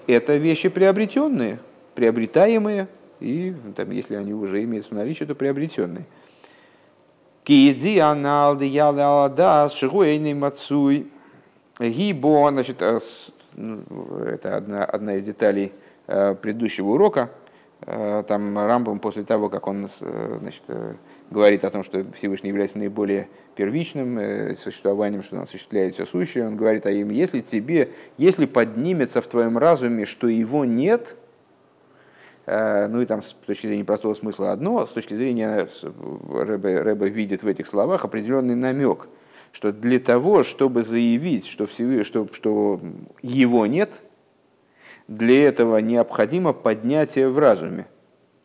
это 0.07 0.37
вещи 0.37 0.69
приобретенные, 0.69 1.59
приобретаемые, 1.95 2.87
и 3.19 3.53
там, 3.75 3.91
если 3.91 4.15
они 4.15 4.33
уже 4.33 4.63
имеются 4.63 4.91
в 4.91 4.97
наличии, 4.97 5.25
то 5.25 5.35
приобретенные. 5.35 6.05
Киди 7.43 7.97
аналды 7.99 8.65
ялы 8.65 9.01
аладас 9.01 9.81
мацуй 9.81 11.07
гибо, 11.79 12.49
значит, 12.49 12.81
э, 12.81 12.99
ну, 13.55 13.83
это 14.25 14.57
одна, 14.57 14.85
одна 14.85 15.15
из 15.15 15.23
деталей 15.23 15.71
э, 16.07 16.35
предыдущего 16.35 16.89
урока. 16.89 17.29
Там 17.79 18.57
Рамбом 18.57 18.97
после 18.97 19.23
того, 19.23 19.49
как 19.49 19.67
он 19.67 19.87
значит, 19.87 20.63
говорит 21.29 21.65
о 21.65 21.69
том, 21.69 21.83
что 21.83 22.05
Всевышний 22.13 22.49
является 22.49 22.77
наиболее 22.77 23.27
первичным 23.55 24.17
э, 24.17 24.55
существованием, 24.55 25.23
что 25.23 25.35
он 25.35 25.43
осуществляет 25.43 25.93
все 25.93 26.05
сущее, 26.05 26.47
он 26.47 26.55
говорит 26.55 26.85
о 26.85 26.91
им, 26.91 27.09
если 27.09 27.41
тебе, 27.41 27.89
если 28.17 28.45
поднимется 28.45 29.21
в 29.21 29.27
твоем 29.27 29.57
разуме, 29.57 30.05
что 30.05 30.27
его 30.27 30.63
нет, 30.65 31.15
э, 32.45 32.87
ну 32.87 33.01
и 33.01 33.05
там 33.05 33.21
с 33.21 33.33
точки 33.33 33.67
зрения 33.67 33.83
простого 33.83 34.13
смысла 34.13 34.51
одно, 34.51 34.85
с 34.85 34.89
точки 34.89 35.13
зрения 35.15 35.67
Рэбе, 35.83 36.81
Рэбе 36.81 37.09
видит 37.09 37.43
в 37.43 37.47
этих 37.47 37.67
словах 37.67 38.05
определенный 38.05 38.55
намек, 38.55 39.07
что 39.51 39.71
для 39.71 39.99
того, 39.99 40.43
чтобы 40.43 40.83
заявить, 40.83 41.47
что, 41.47 41.65
Всевышний, 41.65 42.03
что, 42.03 42.27
что 42.31 42.79
его 43.21 43.65
нет, 43.65 44.01
для 45.07 45.47
этого 45.47 45.77
необходимо 45.77 46.53
поднятие 46.53 47.29
в 47.29 47.39
разуме. 47.39 47.87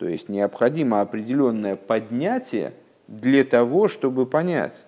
То 0.02 0.08
есть 0.08 0.28
необходимо 0.28 1.00
определенное 1.00 1.76
поднятие 1.76 2.72
для 3.06 3.44
того, 3.44 3.86
чтобы 3.86 4.26
понять, 4.26 4.84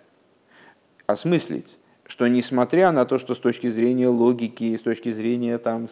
осмыслить, 1.07 1.79
что 2.05 2.27
несмотря 2.27 2.91
на 2.91 3.05
то, 3.05 3.19
что 3.19 3.37
с 3.37 3.39
точки 3.39 3.69
зрения 3.69 4.09
логики, 4.09 4.75
с 4.75 4.81
точки 4.81 5.13
зрения 5.13 5.59
там, 5.59 5.87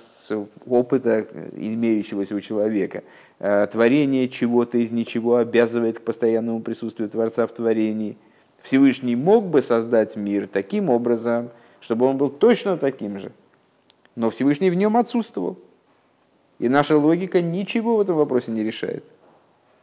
опыта, 0.66 1.24
имеющегося 1.52 2.34
у 2.34 2.40
человека, 2.40 3.04
э, 3.38 3.68
творение 3.70 4.28
чего-то 4.28 4.78
из 4.78 4.90
ничего 4.90 5.36
обязывает 5.36 6.00
к 6.00 6.02
постоянному 6.02 6.60
присутствию 6.60 7.08
Творца 7.08 7.46
в 7.46 7.52
творении, 7.52 8.16
Всевышний 8.60 9.14
мог 9.14 9.46
бы 9.46 9.62
создать 9.62 10.16
мир 10.16 10.48
таким 10.48 10.90
образом, 10.90 11.50
чтобы 11.80 12.06
он 12.06 12.16
был 12.16 12.28
точно 12.28 12.76
таким 12.76 13.20
же, 13.20 13.30
но 14.16 14.30
Всевышний 14.30 14.70
в 14.70 14.74
нем 14.74 14.96
отсутствовал. 14.96 15.58
И 16.62 16.68
наша 16.68 16.96
логика 16.96 17.42
ничего 17.42 17.96
в 17.96 18.02
этом 18.02 18.14
вопросе 18.14 18.52
не 18.52 18.62
решает. 18.62 19.02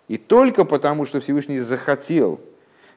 И 0.07 0.17
только 0.17 0.63
потому, 0.63 1.05
что 1.05 1.19
Всевышний 1.19 1.59
захотел, 1.59 2.39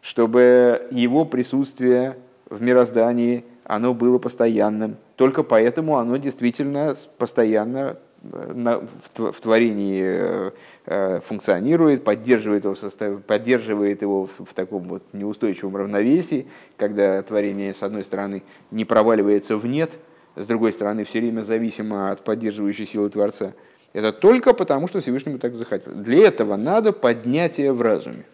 чтобы 0.00 0.86
его 0.92 1.24
присутствие 1.24 2.16
в 2.48 2.62
мироздании, 2.62 3.44
оно 3.64 3.92
было 3.92 4.18
постоянным, 4.18 4.98
только 5.16 5.42
поэтому 5.42 5.98
оно 5.98 6.16
действительно 6.16 6.94
постоянно 7.18 7.96
э, 8.22 8.86
в 9.16 9.40
творении 9.40 10.02
э, 10.04 10.50
э, 10.86 11.20
функционирует, 11.24 12.04
поддерживает 12.04 12.62
его, 12.62 12.74
в 12.74 12.78
составе, 12.78 13.18
поддерживает 13.18 14.02
его 14.02 14.28
в 14.28 14.54
таком 14.54 14.84
вот 14.84 15.02
неустойчивом 15.12 15.76
равновесии, 15.76 16.46
когда 16.76 17.20
творение, 17.22 17.74
с 17.74 17.82
одной 17.82 18.04
стороны, 18.04 18.44
не 18.70 18.84
проваливается 18.84 19.56
в 19.56 19.66
нет, 19.66 19.90
с 20.36 20.46
другой 20.46 20.72
стороны, 20.72 21.04
все 21.04 21.18
время 21.18 21.42
зависимо 21.42 22.12
от 22.12 22.22
поддерживающей 22.22 22.86
силы 22.86 23.10
Творца– 23.10 23.54
это 23.92 24.12
только 24.12 24.54
потому, 24.54 24.88
что 24.88 25.00
Всевышнему 25.00 25.38
так 25.38 25.54
захотелось. 25.54 25.98
Для 25.98 26.26
этого 26.26 26.56
надо 26.56 26.92
поднятие 26.92 27.72
в 27.72 27.82
разуме. 27.82 28.24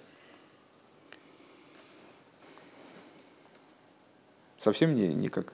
Совсем 4.59 4.95
не, 4.95 5.09
никак. 5.09 5.53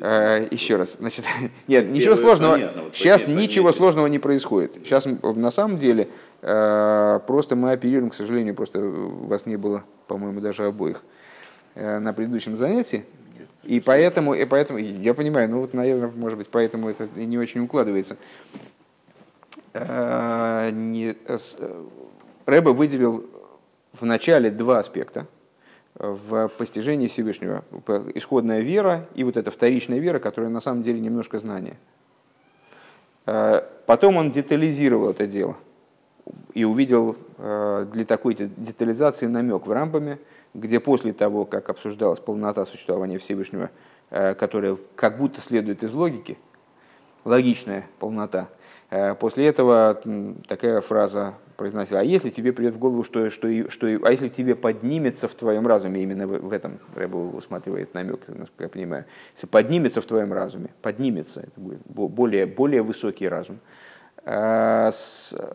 А, 0.00 0.46
еще 0.50 0.76
раз, 0.76 0.96
значит, 0.98 1.24
нет, 1.66 1.88
ничего 1.88 2.16
сложного. 2.16 2.52
Понятно, 2.52 2.82
вот 2.84 2.96
сейчас 2.96 3.26
ничего 3.26 3.64
понятие. 3.64 3.72
сложного 3.72 4.06
не 4.06 4.18
происходит. 4.18 4.74
Сейчас 4.84 5.06
на 5.06 5.50
самом 5.50 5.78
деле 5.78 6.08
а, 6.42 7.18
просто 7.20 7.56
мы 7.56 7.72
оперируем, 7.72 8.10
к 8.10 8.14
сожалению, 8.14 8.54
просто 8.54 8.80
вас 8.80 9.46
не 9.46 9.56
было, 9.56 9.84
по-моему, 10.06 10.40
даже 10.40 10.66
обоих 10.66 11.02
а, 11.74 11.98
на 11.98 12.12
предыдущем 12.12 12.56
занятии. 12.56 13.04
И 13.64 13.80
поэтому, 13.80 14.34
и 14.34 14.44
поэтому, 14.46 14.78
я 14.78 15.12
понимаю, 15.12 15.50
ну 15.50 15.60
вот, 15.60 15.74
наверное, 15.74 16.10
может 16.14 16.38
быть, 16.38 16.48
поэтому 16.48 16.88
это 16.88 17.08
не 17.16 17.36
очень 17.36 17.60
укладывается. 17.60 18.16
Э, 19.80 20.70
э, 20.72 21.14
э, 21.28 21.84
Рэбе 22.46 22.72
выделил 22.72 23.26
в 23.92 24.04
начале 24.04 24.50
два 24.50 24.78
аспекта 24.78 25.26
в 25.94 26.48
постижении 26.48 27.08
Всевышнего. 27.08 27.64
Исходная 28.14 28.60
вера 28.60 29.06
и 29.14 29.24
вот 29.24 29.36
эта 29.36 29.50
вторичная 29.50 29.98
вера, 29.98 30.18
которая 30.18 30.50
на 30.50 30.60
самом 30.60 30.82
деле 30.82 31.00
немножко 31.00 31.38
знание. 31.38 31.76
Потом 33.24 34.16
он 34.16 34.30
детализировал 34.30 35.10
это 35.10 35.26
дело 35.26 35.56
и 36.54 36.64
увидел 36.64 37.16
для 37.36 38.04
такой 38.06 38.34
детализации 38.34 39.26
намек 39.26 39.66
в 39.66 39.72
рампаме, 39.72 40.18
где 40.54 40.78
после 40.78 41.12
того, 41.12 41.44
как 41.44 41.68
обсуждалась 41.68 42.20
полнота 42.20 42.64
существования 42.64 43.18
Всевышнего, 43.18 43.70
которая 44.10 44.78
как 44.94 45.18
будто 45.18 45.40
следует 45.40 45.82
из 45.82 45.92
логики, 45.92 46.38
логичная 47.24 47.86
полнота– 47.98 48.48
после 49.18 49.46
этого 49.46 50.00
такая 50.46 50.80
фраза 50.80 51.34
произносила, 51.58 52.00
а 52.00 52.04
если 52.04 52.30
тебе 52.30 52.52
придет 52.52 52.74
в 52.74 52.78
голову, 52.78 53.02
что, 53.02 53.30
что, 53.30 53.48
что, 53.68 53.86
а 53.86 54.12
если 54.12 54.28
тебе 54.28 54.54
поднимется 54.54 55.26
в 55.26 55.34
твоем 55.34 55.66
разуме, 55.66 56.02
именно 56.02 56.26
в, 56.26 56.38
в 56.38 56.52
этом 56.52 56.78
Рэбу 56.94 57.36
усматривает 57.36 57.92
намек, 57.94 58.20
насколько 58.28 58.62
я 58.62 58.68
понимаю, 58.68 59.04
если 59.34 59.48
поднимется 59.48 60.00
в 60.00 60.06
твоем 60.06 60.32
разуме, 60.32 60.70
поднимется, 60.82 61.40
это 61.40 61.60
будет 61.60 61.80
более, 61.84 62.46
более 62.46 62.82
высокий 62.82 63.28
разум, 63.28 63.58
э, 64.24 64.90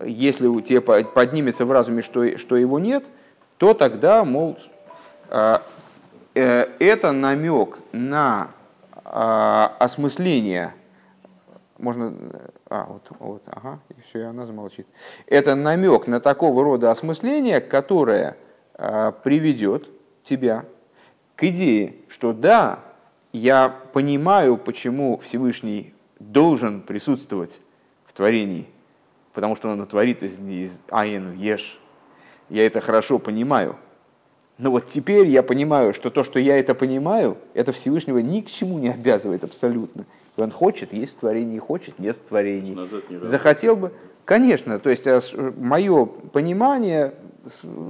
если 0.05 0.45
у 0.45 0.59
тебя 0.59 0.81
поднимется 0.81 1.65
в 1.65 1.71
разуме, 1.71 2.01
что, 2.01 2.37
что 2.37 2.57
его 2.57 2.79
нет, 2.79 3.05
то 3.57 3.73
тогда, 3.73 4.25
мол, 4.25 4.57
э, 5.29 5.59
это 6.35 7.11
намек 7.13 7.77
на 7.93 8.49
осмысление 9.05 10.73
можно... 11.83 12.13
А, 12.69 12.85
вот, 12.85 13.07
вот, 13.19 13.43
ага, 13.47 13.79
и 13.89 14.01
все, 14.01 14.19
и 14.19 14.23
она 14.23 14.45
замолчит. 14.45 14.87
Это 15.27 15.55
намек 15.55 16.07
на 16.07 16.19
такого 16.19 16.63
рода 16.63 16.89
осмысление, 16.89 17.61
которое 17.61 18.37
а, 18.73 19.11
приведет 19.11 19.89
тебя 20.23 20.65
к 21.35 21.43
идее, 21.43 21.95
что 22.07 22.33
да, 22.33 22.79
я 23.33 23.75
понимаю, 23.91 24.57
почему 24.57 25.17
Всевышний 25.19 25.93
должен 26.19 26.81
присутствовать 26.81 27.59
в 28.05 28.13
творении, 28.13 28.67
потому 29.33 29.55
что 29.55 29.69
он 29.69 29.85
творит 29.85 30.23
из, 30.23 30.39
из 30.39 30.71
в 30.89 31.35
Еш. 31.35 31.79
Я 32.49 32.65
это 32.65 32.81
хорошо 32.81 33.19
понимаю. 33.19 33.75
Но 34.59 34.69
вот 34.71 34.89
теперь 34.89 35.27
я 35.27 35.41
понимаю, 35.41 35.93
что 35.93 36.11
то, 36.11 36.23
что 36.23 36.39
я 36.39 36.57
это 36.57 36.75
понимаю, 36.75 37.37
это 37.55 37.71
Всевышнего 37.71 38.19
ни 38.19 38.41
к 38.41 38.49
чему 38.49 38.77
не 38.77 38.89
обязывает 38.89 39.43
абсолютно. 39.43 40.05
Он 40.37 40.51
хочет, 40.51 40.93
есть 40.93 41.13
в 41.13 41.19
творении, 41.19 41.59
хочет, 41.59 41.99
нет 41.99 42.17
в 42.17 42.27
творении. 42.29 42.77
Захотел 43.21 43.75
бы, 43.75 43.91
конечно, 44.25 44.79
то 44.79 44.89
есть 44.89 45.05
э, 45.05 45.19
мое 45.57 46.05
понимание, 46.05 47.13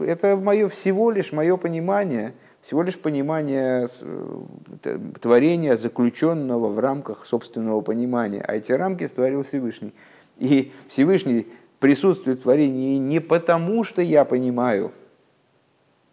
это 0.05 0.35
мое 0.35 0.67
всего 0.67 1.11
лишь 1.11 1.31
мое 1.31 1.55
понимание, 1.55 2.33
всего 2.61 2.83
лишь 2.83 2.99
понимание 2.99 3.87
э, 4.01 4.99
творения, 5.21 5.77
заключенного 5.77 6.67
в 6.67 6.79
рамках 6.79 7.25
собственного 7.25 7.79
понимания. 7.79 8.43
А 8.45 8.55
эти 8.55 8.73
рамки 8.73 9.07
створил 9.07 9.43
Всевышний. 9.43 9.93
И 10.37 10.73
Всевышний 10.89 11.47
присутствует 11.79 12.39
в 12.39 12.43
творении 12.43 12.97
не 12.97 13.21
потому, 13.21 13.85
что 13.85 14.01
я 14.01 14.25
понимаю, 14.25 14.91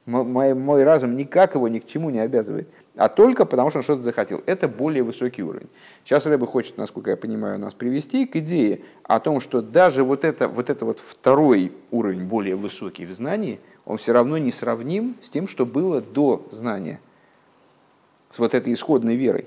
мой, 0.06 0.54
мой 0.54 0.84
разум 0.84 1.16
никак 1.16 1.54
его 1.54 1.66
ни 1.66 1.80
к 1.80 1.86
чему 1.86 2.10
не 2.10 2.20
обязывает– 2.20 2.68
а 3.00 3.08
только 3.08 3.46
потому, 3.46 3.70
что 3.70 3.78
он 3.78 3.82
что-то 3.82 4.02
захотел. 4.02 4.42
Это 4.44 4.68
более 4.68 5.02
высокий 5.02 5.42
уровень. 5.42 5.70
Сейчас 6.04 6.26
Рэба 6.26 6.46
хочет, 6.46 6.76
насколько 6.76 7.08
я 7.08 7.16
понимаю, 7.16 7.58
нас 7.58 7.72
привести 7.72 8.26
к 8.26 8.36
идее 8.36 8.82
о 9.04 9.20
том, 9.20 9.40
что 9.40 9.62
даже 9.62 10.04
вот 10.04 10.22
это 10.22 10.48
вот, 10.48 10.68
это 10.68 10.84
вот 10.84 10.98
второй 10.98 11.72
уровень, 11.90 12.24
более 12.26 12.56
высокий 12.56 13.06
в 13.06 13.12
знании, 13.12 13.58
он 13.86 13.96
все 13.96 14.12
равно 14.12 14.36
не 14.36 14.52
сравним 14.52 15.16
с 15.22 15.30
тем, 15.30 15.48
что 15.48 15.64
было 15.64 16.02
до 16.02 16.46
знания, 16.50 17.00
с 18.28 18.38
вот 18.38 18.54
этой 18.54 18.74
исходной 18.74 19.16
верой, 19.16 19.46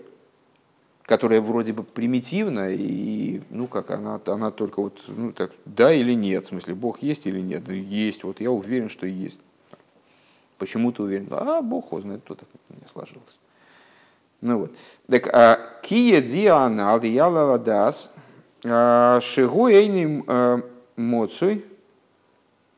которая 1.04 1.40
вроде 1.40 1.74
бы 1.74 1.84
примитивна, 1.84 2.72
и, 2.72 3.44
ну, 3.52 3.68
как 3.68 3.92
она, 3.92 4.20
она 4.26 4.50
только 4.50 4.82
вот, 4.82 5.00
ну, 5.06 5.32
так, 5.32 5.52
да 5.66 5.94
или 5.94 6.16
нет, 6.16 6.46
в 6.46 6.48
смысле, 6.48 6.74
Бог 6.74 7.04
есть 7.04 7.28
или 7.28 7.40
нет, 7.40 7.70
есть, 7.70 8.24
вот 8.24 8.42
я 8.42 8.50
уверен, 8.50 8.90
что 8.90 9.06
есть. 9.06 9.38
Почему 10.58 10.92
ты 10.92 11.04
уверен? 11.04 11.28
А, 11.30 11.62
Бог 11.62 11.92
его 11.92 12.02
знает, 12.02 12.22
кто 12.24 12.34
так 12.34 12.48
не 12.70 12.88
сложилось. 12.92 13.38
Ну 14.44 14.58
вот. 14.58 14.76
Так, 15.08 15.30
а, 15.34 15.58
кия 15.82 16.20
диана 16.20 16.92
алдияла 16.92 17.58
дас 17.58 18.12
а, 18.66 19.22
шигу 19.22 19.70
эйни 19.70 20.22
а, 20.28 20.60
моцуй. 20.98 21.66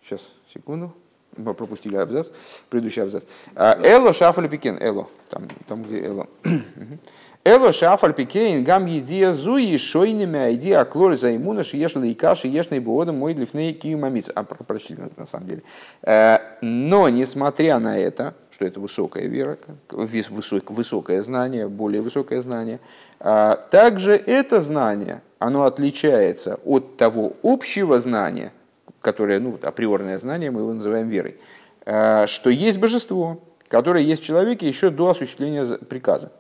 Сейчас, 0.04 0.32
секунду. 0.54 0.94
Мы 1.36 1.56
пропустили 1.56 1.96
абзац, 1.96 2.28
предыдущий 2.70 3.02
абзац. 3.02 3.24
Эло 3.56 4.14
шафаль 4.14 4.48
пикен. 4.48 4.78
Эло. 4.80 5.10
Там, 5.30 5.48
там 5.68 5.82
где 5.84 6.06
эло. 6.06 6.28
Эло 7.48 7.72
шафаль 7.72 8.16
пикейн 8.16 8.64
гам 8.64 8.88
едия 8.88 9.32
зуи 9.32 9.78
шойними 9.78 10.56
идея 10.56 10.84
клоры 10.84 11.16
за 11.16 11.36
иммуна 11.36 11.64
шиешли 11.64 12.08
и 12.08 12.48
ешный 12.48 12.80
буода 12.80 13.12
мой 13.12 13.36
длифней 13.36 13.72
киумамиц. 13.72 14.32
А, 14.34 14.44
прочли 14.44 14.98
на 15.16 15.28
самом 15.28 15.46
деле. 15.46 15.62
Э, 16.02 16.40
но, 16.62 17.08
несмотря 17.08 17.78
на 17.78 18.00
это, 18.00 18.34
что 18.50 18.66
это 18.66 18.80
высокая 18.80 19.28
вера, 19.28 19.60
высокое 19.92 21.22
знание, 21.22 21.68
более 21.68 22.02
высокое 22.02 22.42
знание, 22.42 22.80
а, 23.20 23.58
также 23.70 24.14
это 24.14 24.60
знание, 24.60 25.22
оно 25.38 25.66
отличается 25.66 26.60
от 26.66 26.98
того 26.98 27.34
общего 27.44 28.00
знания, 28.00 28.54
которое, 29.02 29.40
ну, 29.40 29.60
априорное 29.62 30.18
знание, 30.18 30.50
мы 30.50 30.62
его 30.62 30.74
называем 30.74 31.10
верой, 31.10 31.38
э, 31.86 32.26
что 32.26 32.50
есть 32.50 32.80
божество, 32.80 33.40
которое 33.68 34.04
есть 34.04 34.24
в 34.24 34.26
человеке 34.26 34.68
еще 34.68 34.90
до 34.90 35.12
осуществления 35.12 35.64
приказа. 35.88 36.32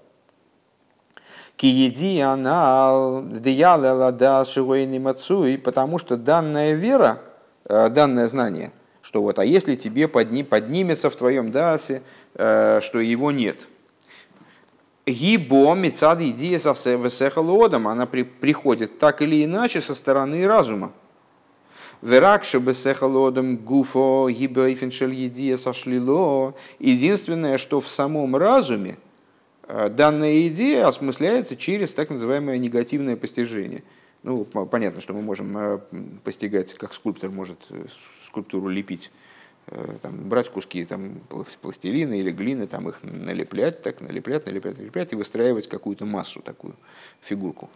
Киеди 1.58 2.20
анал 2.20 3.24
мацуй, 5.00 5.58
потому 5.58 5.98
что 5.98 6.18
данная 6.18 6.74
вера, 6.74 7.22
э, 7.65 7.89
данное 7.89 8.28
знание, 8.28 8.74
что 9.02 9.22
вот, 9.22 9.39
а 9.39 9.46
если 9.46 9.76
тебе 9.76 10.08
подни, 10.08 10.44
поднимется 10.44 11.10
в 11.10 11.15
твоем 11.15 11.52
дасе, 11.52 12.02
э, 12.34 12.82
что 12.82 13.00
его 13.00 13.32
нет. 13.32 13.68
Гибо 15.06 15.74
мецад 15.76 16.20
идея 16.22 16.60
весехалодом, 16.98 17.88
она 17.88 18.06
при, 18.06 18.24
приходит 18.24 19.00
так 19.00 19.22
или 19.22 19.46
иначе 19.46 19.80
со 19.80 19.94
стороны 19.94 20.46
разума. 20.48 20.91
Веракша 22.02 22.60
бесехалодом 22.60 23.58
гуфо 23.58 24.30
гибо 24.30 24.68
едия 25.12 25.58
сошлило. 25.58 26.54
Единственное, 26.80 27.58
что 27.58 27.80
в 27.80 27.88
самом 27.88 28.36
разуме, 28.36 28.98
данная 29.67 30.47
идея 30.47 30.88
осмысляется 30.88 31.56
через 31.56 31.93
так 31.93 32.10
называемое 32.10 32.58
негативное 32.58 33.15
постижение. 33.15 33.84
Ну, 34.23 34.43
понятно, 34.43 35.01
что 35.01 35.13
мы 35.13 35.21
можем 35.21 35.56
э, 35.56 35.80
постигать, 36.23 36.73
как 36.73 36.95
скульптор 36.95 37.30
может 37.30 37.60
э, 37.69 37.86
скульптуру 38.25 38.67
лепить, 38.69 39.12
там, 40.01 40.30
брать 40.30 40.49
куски 40.49 40.86
там, 40.86 41.21
пластилина 41.62 42.13
или 42.13 42.32
глины, 42.32 42.67
там, 42.67 42.89
их 42.89 42.99
налеплять, 43.04 43.82
так, 43.82 44.01
налеплять, 44.01 44.45
налеплять, 44.45 44.78
налеплять 44.78 45.13
и 45.13 45.15
выстраивать 45.15 45.67
какую-то 45.67 46.06
массу, 46.06 46.41
такую 46.41 46.75
фигурку. 47.21 47.69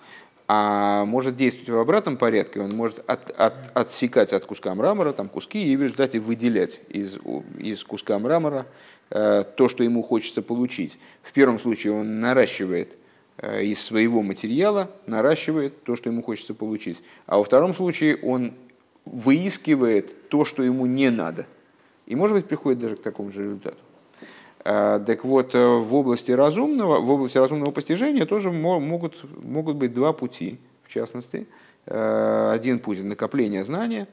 а 0.48 1.06
может 1.06 1.36
действовать 1.36 1.70
в 1.70 1.78
обратном 1.78 2.18
порядке, 2.18 2.60
он 2.60 2.72
может 2.72 3.00
от, 3.08 3.30
от, 3.32 3.54
отсекать 3.76 4.34
от 4.34 4.46
куска 4.46 4.74
мрамора 4.74 5.14
там, 5.14 5.30
куски 5.30 5.72
и 5.72 5.78
в 5.78 5.84
результате 5.84 6.20
выделять 6.20 6.82
из, 6.90 7.20
из 7.60 7.84
куска 7.84 8.18
мрамора 8.18 8.66
э, 8.66 8.99
то, 9.10 9.68
что 9.68 9.84
ему 9.84 10.04
хочется 10.04 10.42
получить. 10.42 11.00
В 11.24 11.34
первом 11.34 11.60
случае 11.60 11.94
он 11.94 12.20
наращивает 12.20 12.98
э, 13.38 13.64
из 13.64 13.82
своего 13.82 14.22
материала, 14.22 14.92
наращивает 15.08 15.84
то, 15.84 15.96
что 15.96 16.10
ему 16.10 16.22
хочется 16.22 16.54
получить. 16.54 17.02
А 17.26 17.38
во 17.38 17.44
втором 17.44 17.74
случае 17.74 18.18
он 18.18 18.54
выискивает 19.06 20.30
то, 20.30 20.46
что 20.46 20.64
ему 20.64 20.86
не 20.86 21.10
надо. 21.10 21.48
И, 22.06 22.16
может 22.16 22.36
быть, 22.36 22.46
приходит 22.46 22.80
даже 22.80 22.96
к 22.96 23.02
такому 23.02 23.32
же 23.32 23.44
результату. 23.44 23.78
Э, 24.64 25.00
так 25.06 25.24
вот, 25.24 25.56
э, 25.56 25.68
в 25.68 25.96
области 25.96 26.32
разумного, 26.32 27.00
в 27.00 27.10
области 27.10 27.38
разумного 27.38 27.72
постижения 27.72 28.26
тоже 28.26 28.52
могут, 28.52 29.24
могут 29.44 29.78
быть 29.78 29.94
два 29.94 30.14
пути, 30.14 30.60
в 30.84 30.94
частности. 30.94 31.48
Э, 31.86 32.52
один 32.54 32.80
путь– 32.80 33.00
накопление 33.04 33.64
знания, 33.64 34.08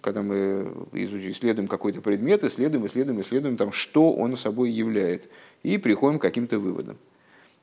когда 0.00 0.22
мы 0.22 0.72
исследуем 0.92 1.68
какой-то 1.68 2.00
предмет, 2.00 2.44
исследуем, 2.44 2.86
исследуем, 2.86 3.20
исследуем, 3.20 3.56
там, 3.56 3.72
что 3.72 4.12
он 4.12 4.36
собой 4.36 4.70
являет, 4.70 5.28
и 5.62 5.78
приходим 5.78 6.18
к 6.18 6.22
каким-то 6.22 6.58
выводам. 6.58 6.96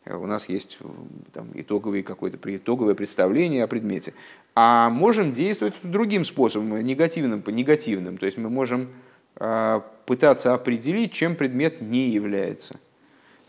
У 0.05 0.25
нас 0.25 0.47
есть 0.47 0.77
там, 1.33 1.49
итоговое, 1.53 2.01
какое-то 2.01 2.37
итоговое 2.55 2.95
представление 2.95 3.63
о 3.63 3.67
предмете. 3.67 4.13
А 4.55 4.89
можем 4.89 5.33
действовать 5.33 5.75
другим 5.83 6.23
способом, 6.23 6.79
негативным, 6.79 7.41
по 7.41 7.49
негативным. 7.49 8.17
То 8.17 8.25
есть 8.25 8.37
мы 8.37 8.49
можем 8.49 8.89
а, 9.35 9.85
пытаться 10.05 10.53
определить, 10.53 11.11
чем 11.11 11.35
предмет 11.35 11.81
не 11.81 12.09
является. 12.09 12.77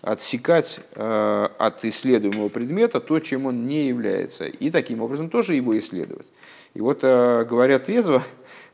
Отсекать 0.03 0.81
а, 0.95 1.53
от 1.59 1.85
исследуемого 1.85 2.49
предмета 2.49 3.01
то, 3.01 3.21
чем 3.21 3.47
он 3.47 3.67
не 3.67 3.87
является. 3.87 4.47
И 4.47 4.71
таким 4.71 5.01
образом 5.01 5.31
тоже 5.31 5.55
его 5.55 5.79
исследовать. 5.79 6.33
И 6.75 6.81
вот, 6.81 7.01
а, 7.03 7.45
говоря 7.45 7.79
трезво, 7.79 8.25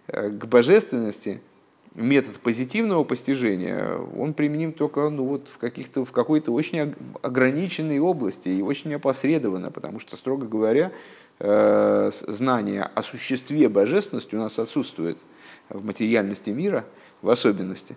к 0.06 0.44
божественности 0.46 1.40
метод 1.94 2.40
позитивного 2.40 3.04
постижения, 3.04 3.96
он 4.16 4.34
применим 4.34 4.72
только 4.72 5.08
ну, 5.08 5.24
вот 5.24 5.48
в, 5.48 5.58
каких-то, 5.58 6.04
в 6.04 6.12
какой-то 6.12 6.52
очень 6.52 6.94
ограниченной 7.22 8.00
области 8.00 8.48
и 8.48 8.62
очень 8.62 8.94
опосредованно, 8.94 9.70
потому 9.70 10.00
что, 10.00 10.16
строго 10.16 10.46
говоря, 10.46 10.92
знание 11.38 12.82
о 12.82 13.02
существе 13.02 13.68
божественности 13.68 14.34
у 14.34 14.38
нас 14.38 14.58
отсутствует 14.58 15.18
в 15.68 15.84
материальности 15.84 16.50
мира– 16.50 16.84
в 17.24 17.30
особенности. 17.30 17.96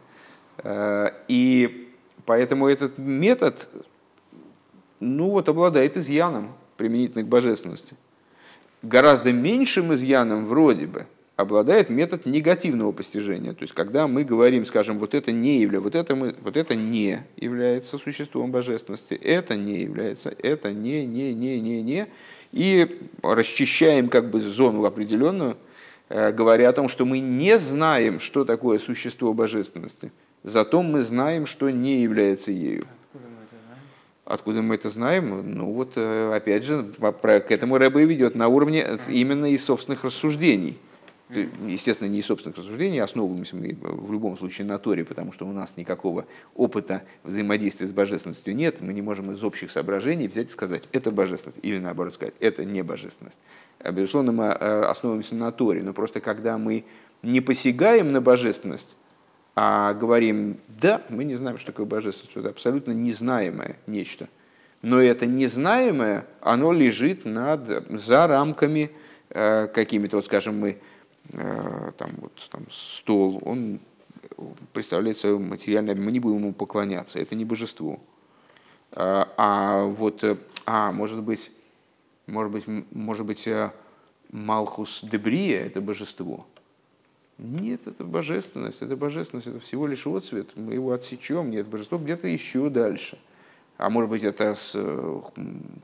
Э, 0.59 1.09
и 1.27 1.91
поэтому 2.25 2.67
этот 2.67 2.97
метод 2.97 3.69
ну 4.99 5.29
вот, 5.29 5.49
обладает 5.49 5.97
изъяном 5.97 6.53
применительно 6.77 7.23
к 7.23 7.27
божественности. 7.27 7.95
Гораздо 8.81 9.33
меньшим 9.33 9.93
изъяном 9.93 10.45
вроде 10.45 10.87
бы 10.87 11.05
обладает 11.37 11.89
метод 11.89 12.25
негативного 12.25 12.91
постижения. 12.91 13.53
То 13.53 13.61
есть, 13.61 13.73
когда 13.73 14.07
мы 14.07 14.25
говорим, 14.25 14.65
скажем, 14.65 14.99
вот 14.99 15.13
это 15.13 15.31
не 15.31 15.59
является, 15.59 15.83
вот 15.83 15.95
это, 15.95 16.15
мы, 16.15 16.35
вот 16.41 16.57
это 16.57 16.75
не 16.75 17.19
является 17.37 17.97
существом 17.97 18.51
божественности, 18.51 19.13
это 19.13 19.55
не 19.55 19.79
является, 19.79 20.35
это 20.43 20.73
не, 20.73 21.05
не, 21.05 21.33
не, 21.33 21.61
не, 21.61 21.81
не, 21.81 22.07
и 22.51 22.99
расчищаем 23.23 24.09
как 24.09 24.29
бы 24.29 24.41
зону 24.41 24.83
определенную, 24.83 25.55
Э, 26.09 26.31
говоря 26.31 26.69
о 26.69 26.73
том, 26.73 26.87
что 26.87 27.05
мы 27.05 27.19
не 27.19 27.57
знаем, 27.57 28.19
что 28.19 28.45
такое 28.45 28.79
существо 28.79 29.33
божественности, 29.33 30.11
зато 30.43 30.81
мы 30.81 31.01
знаем, 31.01 31.45
что 31.45 31.69
не 31.69 32.01
является 32.01 32.51
ею. 32.51 32.87
Откуда 34.23 34.61
мы 34.61 34.75
это 34.75 34.89
знаем? 34.89 35.55
Ну 35.55 35.71
вот, 35.71 35.93
э, 35.95 36.33
опять 36.33 36.63
же, 36.63 36.83
к 36.83 37.51
этому 37.51 37.77
Рэбе 37.77 38.05
ведет 38.05 38.35
на 38.35 38.47
уровне 38.47 38.85
именно 39.07 39.51
из 39.51 39.65
собственных 39.65 40.03
рассуждений. 40.03 40.77
Естественно, 41.29 42.07
не 42.07 42.19
из 42.19 42.25
собственных 42.25 42.57
рассуждений, 42.57 43.01
основываемся 43.01 43.57
мы 43.57 43.77
в 43.81 44.13
любом 44.13 44.37
случае 44.37 44.65
на 44.65 44.77
Торе, 44.77 45.03
потому 45.03 45.33
что 45.33 45.45
у 45.45 45.51
нас 45.51 45.75
никакого 45.75 46.25
опыта 46.55 47.03
взаимодействия 47.25 47.85
с 47.85 47.91
божественностью 47.91 48.55
нет. 48.55 48.79
Мы 48.79 48.93
не 48.93 49.01
можем 49.01 49.31
из 49.31 49.43
общих 49.43 49.69
соображений 49.69 50.29
взять 50.29 50.47
и 50.47 50.51
сказать, 50.51 50.83
это 50.93 51.11
божественность, 51.11 51.59
или 51.63 51.79
наоборот 51.79 52.13
сказать, 52.13 52.33
это 52.39 52.63
не 52.63 52.81
божественность. 52.81 53.39
А, 53.79 53.91
безусловно, 53.91 54.31
мы 54.31 54.45
э, 54.45 54.81
основываемся 54.83 55.35
на 55.35 55.51
Торе, 55.51 55.83
но 55.83 55.91
просто 55.91 56.21
когда 56.21 56.57
мы 56.57 56.85
не 57.23 57.41
посягаем 57.41 58.13
на 58.13 58.21
божественность, 58.21 58.95
а 59.53 59.93
говорим, 59.95 60.57
да, 60.69 61.01
мы 61.09 61.25
не 61.25 61.35
знаем, 61.35 61.57
что 61.57 61.73
такое 61.73 61.85
божественность, 61.85 62.37
это 62.37 62.49
абсолютно 62.49 62.93
незнаемое 62.93 63.75
нечто. 63.85 64.29
Но 64.81 65.01
это 65.01 65.25
незнаемое, 65.25 66.25
оно 66.39 66.71
лежит 66.71 67.25
над, 67.25 67.67
за 67.99 68.27
рамками 68.27 68.91
э, 69.29 69.67
какими-то, 69.67 70.17
вот 70.17 70.25
скажем, 70.25 70.57
мы 70.57 70.77
Э, 70.77 70.79
там, 71.31 72.11
вот, 72.17 72.47
там, 72.51 72.65
стол, 72.69 73.41
он 73.43 73.79
представляет 74.73 75.17
собой 75.17 75.39
материальное, 75.39 75.95
мы 75.95 76.11
не 76.11 76.19
будем 76.19 76.37
ему 76.37 76.53
поклоняться, 76.53 77.19
это 77.19 77.35
не 77.35 77.45
божество. 77.45 77.99
А, 78.91 79.27
а 79.37 79.83
вот, 79.85 80.23
э, 80.23 80.37
а, 80.65 80.91
может 80.91 81.21
быть, 81.21 81.51
может 82.25 82.51
быть, 82.51 82.65
может 82.91 83.25
быть, 83.25 83.47
э, 83.47 83.71
Малхус 84.31 85.01
Дебрия– 85.03 85.65
это 85.65 85.81
божество. 85.81 86.45
Нет, 87.37 87.87
это 87.87 88.03
божественность, 88.03 88.81
это 88.81 88.95
божественность, 88.95 89.47
это 89.47 89.59
всего 89.59 89.87
лишь 89.87 90.07
отцвет, 90.07 90.49
мы 90.55 90.73
его 90.73 90.91
отсечем, 90.91 91.51
нет, 91.51 91.67
божество 91.67 91.97
где-то 91.97 92.27
еще 92.27 92.69
дальше– 92.69 93.17
а 93.77 93.89
может 93.89 94.09
быть 94.09 94.23
это 94.23 94.55
с 94.55 94.71
э, 94.75 95.21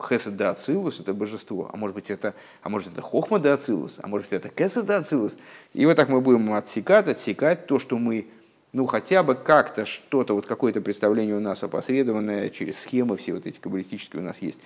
Хесед 0.02 0.36
да 0.36 0.52
Ацилус, 0.52 1.00
это 1.00 1.14
божество, 1.14 1.70
а 1.72 1.78
может 1.78 1.96
быть 1.96 2.10
это, 2.10 2.34
а 2.62 2.70
может 2.70 2.92
это 2.92 3.02
Хохма 3.02 3.40
да 3.40 3.54
Ацилус, 3.54 4.00
а 4.02 4.08
может 4.08 4.28
быть 4.28 4.34
это 4.34 4.50
Кесед 4.50 4.86
да 4.86 4.98
Ацилус. 4.98 5.34
И 5.74 5.86
вот 5.86 5.96
так 5.96 6.10
мы 6.10 6.22
будем 6.22 6.54
отсекать, 6.54 7.08
отсекать 7.08 7.68
то, 7.68 7.78
что 7.78 7.98
мы, 7.98 8.28
ну 8.72 8.86
хотя 8.88 9.22
бы 9.22 9.36
как-то 9.36 9.86
что-то, 9.86 10.34
вот 10.34 10.48
какое-то 10.48 10.82
представление 10.82 11.36
у 11.36 11.40
нас 11.40 11.64
опосредованное 11.64 12.50
через 12.50 12.80
схемы 12.80 13.16
все 13.18 13.34
вот 13.34 13.46
эти 13.46 13.60
каббалистические 13.60 14.22
у 14.22 14.26
нас 14.26 14.42
есть, 14.42 14.60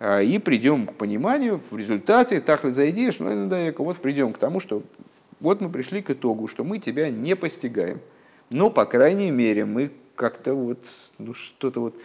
а, 0.00 0.20
и 0.20 0.38
придем 0.38 0.88
к 0.88 0.94
пониманию 0.94 1.60
в 1.70 1.76
результате, 1.76 2.40
так 2.40 2.64
ли 2.64 2.72
зайдешь, 2.72 3.20
ну, 3.20 3.48
да, 3.48 3.72
вот 3.78 3.98
придем 3.98 4.32
к 4.32 4.38
тому, 4.38 4.58
что 4.58 4.82
вот 5.38 5.60
мы 5.60 5.70
пришли 5.70 6.02
к 6.02 6.10
итогу, 6.10 6.48
что 6.48 6.64
мы 6.64 6.78
тебя 6.78 7.10
не 7.10 7.36
постигаем. 7.36 8.00
Но, 8.50 8.70
по 8.70 8.84
крайней 8.84 9.30
мере, 9.30 9.64
мы 9.64 9.92
как-то 10.14 10.54
вот, 10.54 10.78
ну, 11.18 11.34
что-то 11.34 11.80
вот 11.80 11.96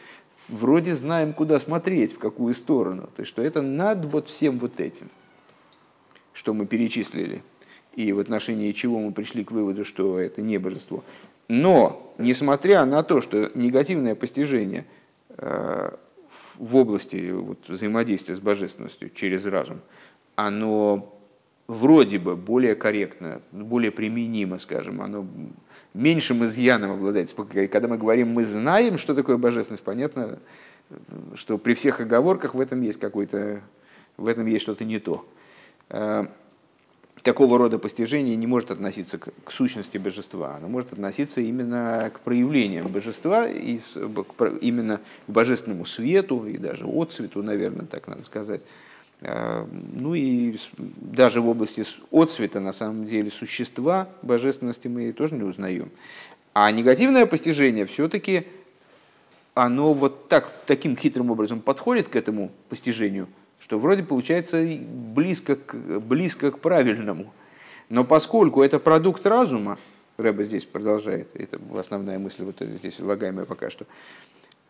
вроде 0.50 0.96
знаем, 0.96 1.34
куда 1.34 1.60
смотреть, 1.60 2.14
в 2.14 2.20
какую 2.20 2.54
сторону. 2.54 3.10
То 3.16 3.22
есть, 3.22 3.30
что 3.30 3.42
это 3.42 3.62
над 3.62 4.06
вот 4.06 4.30
всем 4.30 4.60
вот 4.60 4.80
этим, 4.80 5.10
что 6.34 6.54
мы 6.54 6.66
перечислили, 6.66 7.44
и 7.96 8.12
в 8.12 8.20
отношении 8.20 8.72
чего 8.72 9.00
мы 9.00 9.12
пришли 9.12 9.44
к 9.44 9.52
выводу, 9.52 9.84
что 9.84 10.20
это 10.20 10.42
не 10.42 10.58
божество. 10.58 11.04
Но, 11.48 12.14
несмотря 12.18 12.86
на 12.86 13.04
то, 13.04 13.22
что 13.22 13.52
негативное 13.56 14.16
постижение 14.16 14.86
э, 15.30 15.92
в 16.58 16.76
области 16.76 17.32
вот, 17.32 17.68
взаимодействия 17.68 18.36
с 18.36 18.40
божественностью 18.40 19.10
через 19.10 19.46
разум, 19.46 19.80
оно 20.36 21.18
вроде 21.68 22.20
бы 22.20 22.36
более 22.36 22.76
корректно, 22.76 23.42
более 23.52 23.92
применимо, 23.92 24.60
скажем, 24.60 25.02
оно 25.02 25.26
меньшим 25.98 26.46
изъяном 26.46 26.92
обладает. 26.92 27.34
Когда 27.34 27.88
мы 27.88 27.98
говорим, 27.98 28.30
мы 28.30 28.46
знаем, 28.46 28.98
что 28.98 29.16
такое 29.16 29.38
божественность, 29.38 29.84
понятно, 29.84 30.40
что 31.36 31.58
при 31.58 31.74
всех 31.74 32.00
оговорках 32.00 32.54
в 32.54 32.60
этом 32.60 32.82
есть 32.82 33.00
какой-то, 33.00 33.62
в 34.16 34.28
этом 34.28 34.46
есть 34.46 34.62
что-то 34.62 34.86
не 34.86 35.00
то. 35.00 35.26
Э, 35.90 36.26
такого 37.24 37.58
рода 37.58 37.80
постижение 37.80 38.36
не 38.36 38.48
может 38.48 38.72
относиться 38.72 39.18
к, 39.18 39.52
сущности 39.52 39.98
божества, 39.98 40.56
оно 40.56 40.68
может 40.70 40.94
относиться 40.94 41.42
именно 41.42 42.12
к 42.14 42.20
проявлениям 42.20 42.88
божества, 42.88 43.48
именно 43.48 44.98
к 44.98 45.30
божественному 45.30 45.86
свету 45.86 46.48
и 46.48 46.58
даже 46.58 46.86
отцвету, 46.86 47.44
наверное, 47.44 47.86
так 47.86 48.08
надо 48.08 48.22
сказать. 48.22 48.66
Э, 49.22 49.66
ну 49.94 50.14
и 50.16 50.58
даже 50.78 51.42
в 51.42 51.48
области 51.48 51.86
отцвета, 52.12 52.60
на 52.60 52.74
самом 52.74 53.06
деле, 53.06 53.32
существа 53.32 54.08
божественности 54.22 54.88
мы 54.88 55.12
тоже 55.12 55.36
не 55.36 55.44
узнаем. 55.44 55.90
А 56.54 56.72
негативное 56.72 57.26
постижение 57.26 57.86
все-таки 57.86 58.48
оно 59.54 59.94
вот 59.94 60.28
так, 60.28 60.52
таким 60.66 60.96
хитрым 60.96 61.32
образом 61.32 61.62
подходит 61.62 62.10
к 62.10 62.16
этому 62.16 62.52
постижению, 62.70 63.28
что 63.60 63.80
вроде 63.80 64.04
получается 64.04 64.64
близко 64.64 65.56
к, 65.56 65.76
близко 66.00 66.52
к 66.52 66.60
правильному. 66.60 67.34
Но 67.90 68.04
поскольку 68.04 68.62
это 68.62 68.80
продукт 68.80 69.26
разума, 69.26 69.80
Рэба 70.18 70.44
здесь 70.44 70.66
продолжает, 70.66 71.30
это 71.36 71.60
основная 71.76 72.20
мысль 72.20 72.44
вот 72.44 72.58
здесь 72.60 73.00
излагаемая 73.00 73.46
пока 73.46 73.70
что, 73.70 73.86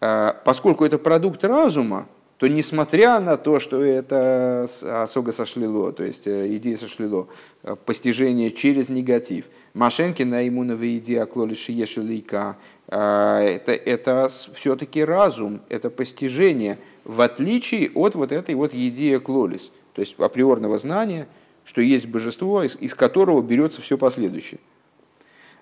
э, 0.02 0.34
поскольку 0.46 0.86
это 0.86 0.98
продукт 0.98 1.44
разума, 1.44 2.08
то 2.38 2.48
несмотря 2.48 3.20
на 3.20 3.36
то, 3.36 3.60
что 3.60 3.84
это 3.84 4.70
осога 4.82 5.32
сошлило, 5.32 5.92
то 5.92 6.04
есть 6.04 6.28
э, 6.28 6.56
идея 6.58 6.78
сошлило, 6.78 7.28
э, 7.64 7.76
постижение 7.84 8.52
через 8.52 8.90
негатив, 8.90 9.46
Машенки 9.74 10.22
на 10.22 10.48
имуновой 10.48 10.98
идея 11.00 11.26
клолиши 11.26 11.72
ешелика, 11.72 12.58
э, 12.90 12.96
это, 12.96 13.74
это 13.74 14.30
все-таки 14.54 15.04
разум, 15.04 15.62
это 15.70 15.90
постижение, 15.90 16.78
в 17.04 17.22
отличие 17.22 17.90
от 17.96 18.14
вот 18.14 18.32
этой 18.32 18.54
вот 18.54 18.74
идеи 18.74 19.18
клолис. 19.18 19.72
то 19.94 20.02
есть 20.02 20.20
априорного 20.20 20.78
знания, 20.78 21.28
что 21.66 21.82
есть 21.82 22.06
божество, 22.06 22.62
из, 22.62 22.76
из 22.80 22.94
которого 22.94 23.42
берется 23.42 23.82
все 23.82 23.98
последующее. 23.98 24.60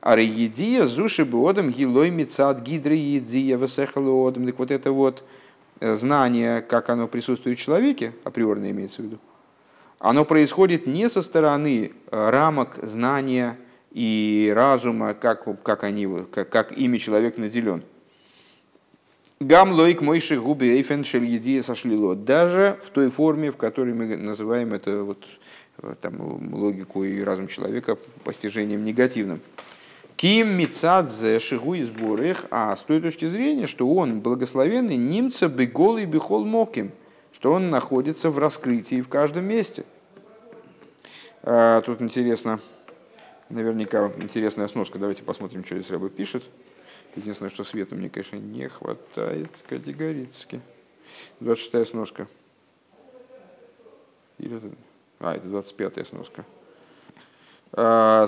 А 0.02 0.16
реедия 0.16 0.86
зуши 0.86 1.26
бодом 1.26 1.72
гилой 1.72 2.12
мецад 2.12 2.62
гидры 2.62 2.94
едия 2.94 3.58
весехалодом. 3.58 4.46
Так 4.46 4.60
вот 4.60 4.70
это 4.70 4.92
вот 4.92 5.24
знание, 5.82 6.62
как 6.62 6.90
оно 6.90 7.08
присутствует 7.08 7.60
в 7.60 7.62
человеке, 7.62 8.14
априорно 8.24 8.70
имеется 8.72 9.02
в 9.02 9.06
виду, 9.06 9.20
оно 10.00 10.26
происходит 10.26 10.88
не 10.88 11.10
со 11.10 11.22
стороны 11.22 11.92
э, 12.12 12.30
рамок 12.30 12.78
знания 12.82 13.58
и 13.92 14.52
разума, 14.54 15.14
как, 15.14 15.64
как, 15.64 15.84
они, 15.84 16.08
как, 16.32 16.50
как 16.50 16.72
ими 16.72 16.98
человек 16.98 17.38
наделен. 17.38 17.84
Гам 19.40 19.72
лоик 19.72 20.02
мойши 20.02 20.40
губи 20.40 20.66
эйфен 20.66 21.04
шель 21.04 21.62
сошлило. 21.62 22.16
Даже 22.16 22.80
в 22.84 22.90
той 22.90 23.10
форме, 23.10 23.52
в 23.52 23.58
которой 23.58 23.94
мы 23.94 24.16
называем 24.16 24.74
это 24.74 25.04
вот, 25.04 25.24
э, 25.80 25.96
там, 26.02 26.54
логику 26.54 27.04
и 27.04 27.22
разум 27.22 27.48
человека 27.48 27.98
постижением 28.24 28.86
негативным. 28.86 29.42
Ким 30.18 30.58
мицадзе 30.58 31.40
шигу 31.40 31.74
из 31.74 31.90
бурых, 31.90 32.46
а 32.50 32.76
с 32.76 32.82
той 32.82 33.02
точки 33.02 33.28
зрения, 33.28 33.68
что 33.68 33.88
он 33.88 34.22
благословенный 34.22 34.96
немца 34.96 35.50
бегол 35.50 35.98
и 35.98 36.06
бихол 36.06 36.46
моким, 36.46 36.92
что 37.34 37.52
он 37.52 37.70
находится 37.70 38.30
в 38.30 38.40
раскрытии 38.40 39.02
в 39.02 39.10
каждом 39.10 39.46
месте. 39.46 39.84
А, 41.44 41.82
тут 41.82 42.02
интересно, 42.02 42.60
наверняка 43.50 44.12
интересная 44.18 44.68
сноска. 44.68 45.00
Давайте 45.00 45.22
посмотрим, 45.22 45.66
что 45.66 45.76
здесь 45.76 45.92
Рэба 45.92 46.10
пишет. 46.10 46.44
Единственное, 47.18 47.50
что 47.50 47.64
света 47.64 47.96
мне, 47.96 48.10
конечно, 48.10 48.38
не 48.38 48.70
хватает 48.70 49.50
категорически. 49.68 50.62
26-я 51.42 51.86
сноска. 51.86 52.28
Или. 54.38 54.62
А, 55.20 55.36
это 55.36 55.46
25-я 55.48 56.06
сноска. 56.06 56.46
А, 57.78 58.26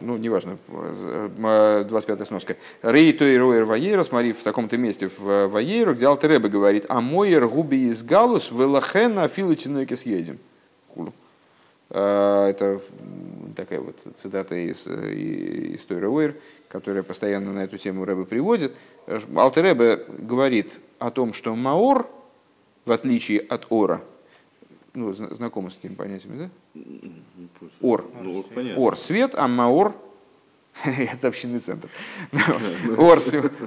ну, 0.00 0.16
неважно, 0.16 0.56
25-я 0.68 2.24
сноска. 2.24 2.56
Рей 2.82 3.12
то 3.12 3.24
и 3.24 3.36
роер 3.36 3.64
ваейра, 3.64 4.04
смотри, 4.04 4.32
в 4.32 4.42
таком-то 4.42 4.78
месте 4.78 5.08
в 5.08 5.48
ваейру, 5.48 5.94
где 5.94 6.06
Алтереба 6.06 6.48
говорит, 6.48 6.86
а 6.88 7.00
мой 7.00 7.34
губи 7.40 7.88
из 7.88 8.04
галус 8.04 8.52
велахен 8.52 9.18
афилу 9.18 9.56
тинойки 9.56 9.94
съедем. 9.94 10.38
А, 11.90 12.48
это 12.48 12.80
такая 13.56 13.80
вот 13.80 13.96
цитата 14.16 14.54
из, 14.54 14.82
той 15.84 15.98
Роуэр, 15.98 16.36
которая 16.68 17.02
постоянно 17.02 17.52
на 17.52 17.64
эту 17.64 17.78
тему 17.78 18.04
Рэбе 18.04 18.24
приводит. 18.24 18.76
Алтеребе 19.34 20.04
говорит 20.08 20.78
о 21.00 21.10
том, 21.10 21.32
что 21.32 21.56
Маор, 21.56 22.06
в 22.84 22.92
отличие 22.92 23.40
от 23.40 23.66
Ора, 23.70 24.02
ну, 24.94 25.12
знакомы 25.12 25.70
с 25.70 25.76
этими 25.76 25.94
понятиями, 25.94 26.50
да? 26.74 26.80
Ор. 27.80 28.04
Ну, 28.22 28.44
ор– 28.76 28.96
свет, 28.98 29.34
а 29.34 29.48
Маор– 29.48 29.94
это 30.84 31.28
общинный 31.28 31.60
центр. 31.60 31.88
Ор, 32.98 33.20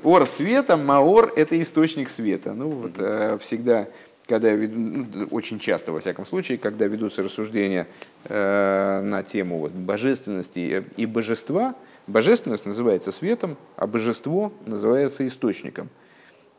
ор– 0.03 0.25
свет, 0.27 0.69
а 0.69 0.77
Маор– 0.77 1.33
это 1.35 1.61
источник 1.61 2.09
света. 2.09 2.53
Ну, 2.53 2.69
вот 2.69 2.93
э, 2.97 3.37
всегда 3.39 3.87
когда 4.27 4.51
ну, 4.51 5.27
очень 5.31 5.57
часто, 5.57 5.91
во 5.91 6.01
всяком 6.01 6.25
случае, 6.25 6.57
когда 6.57 6.85
ведутся 6.87 7.23
рассуждения 7.23 7.87
э, 8.25 9.01
на 9.01 9.23
тему 9.23 9.59
вот, 9.59 9.71
божественности 9.71 10.83
и 10.97 11.05
божества, 11.05 11.75
божественность 12.07 12.65
называется 12.65 13.11
светом, 13.11 13.57
а 13.77 13.87
божество 13.87 14.51
называется 14.65 15.25
источником. 15.25 15.89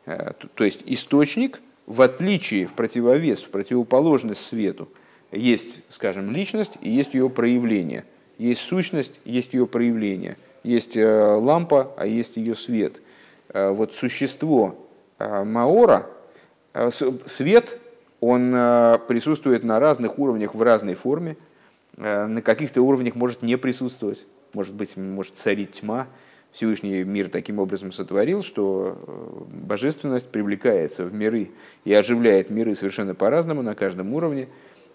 Э, 0.05 0.33
то, 0.37 0.47
то 0.47 0.63
есть 0.63 0.81
источник 0.85 1.61
в 1.89 2.03
отличие, 2.03 2.67
в 2.67 2.73
противовес, 2.73 3.41
в 3.41 3.49
противоположность 3.49 4.45
свету, 4.45 4.87
есть, 5.31 5.79
скажем, 5.89 6.31
личность 6.31 6.73
и 6.81 6.89
есть 6.89 7.15
ее 7.15 7.31
проявление. 7.31 8.05
Есть 8.37 8.61
сущность, 8.61 9.19
есть 9.25 9.53
ее 9.53 9.65
проявление. 9.65 10.37
Есть 10.63 10.95
э, 10.95 11.03
лампа, 11.03 11.91
а 11.97 12.05
есть 12.05 12.37
ее 12.37 12.53
свет. 12.53 13.01
Э, 13.49 13.71
вот 13.71 13.95
существо 13.95 14.75
э, 15.17 15.43
Маора, 15.43 16.07
свет, 17.25 17.79
он 18.19 18.51
присутствует 19.07 19.63
на 19.63 19.79
разных 19.79 20.19
уровнях 20.19 20.53
в 20.53 20.61
разной 20.61 20.93
форме. 20.93 21.35
На 21.97 22.41
каких-то 22.43 22.83
уровнях 22.83 23.15
может 23.15 23.41
не 23.41 23.57
присутствовать. 23.57 24.27
Может 24.53 24.75
быть, 24.75 24.95
может 24.95 25.35
царить 25.35 25.71
тьма, 25.71 26.07
Всевышний 26.51 27.03
мир 27.03 27.29
таким 27.29 27.59
образом 27.59 27.91
сотворил, 27.91 28.41
что 28.41 28.97
э, 29.05 29.55
божественность 29.65 30.29
привлекается 30.29 31.05
в 31.05 31.13
миры 31.13 31.51
и 31.85 31.93
оживляет 31.93 32.49
миры 32.49 32.75
совершенно 32.75 33.13
по-разному 33.13 33.61
на 33.61 33.75
каждом 33.75 34.13
уровне. 34.13 34.47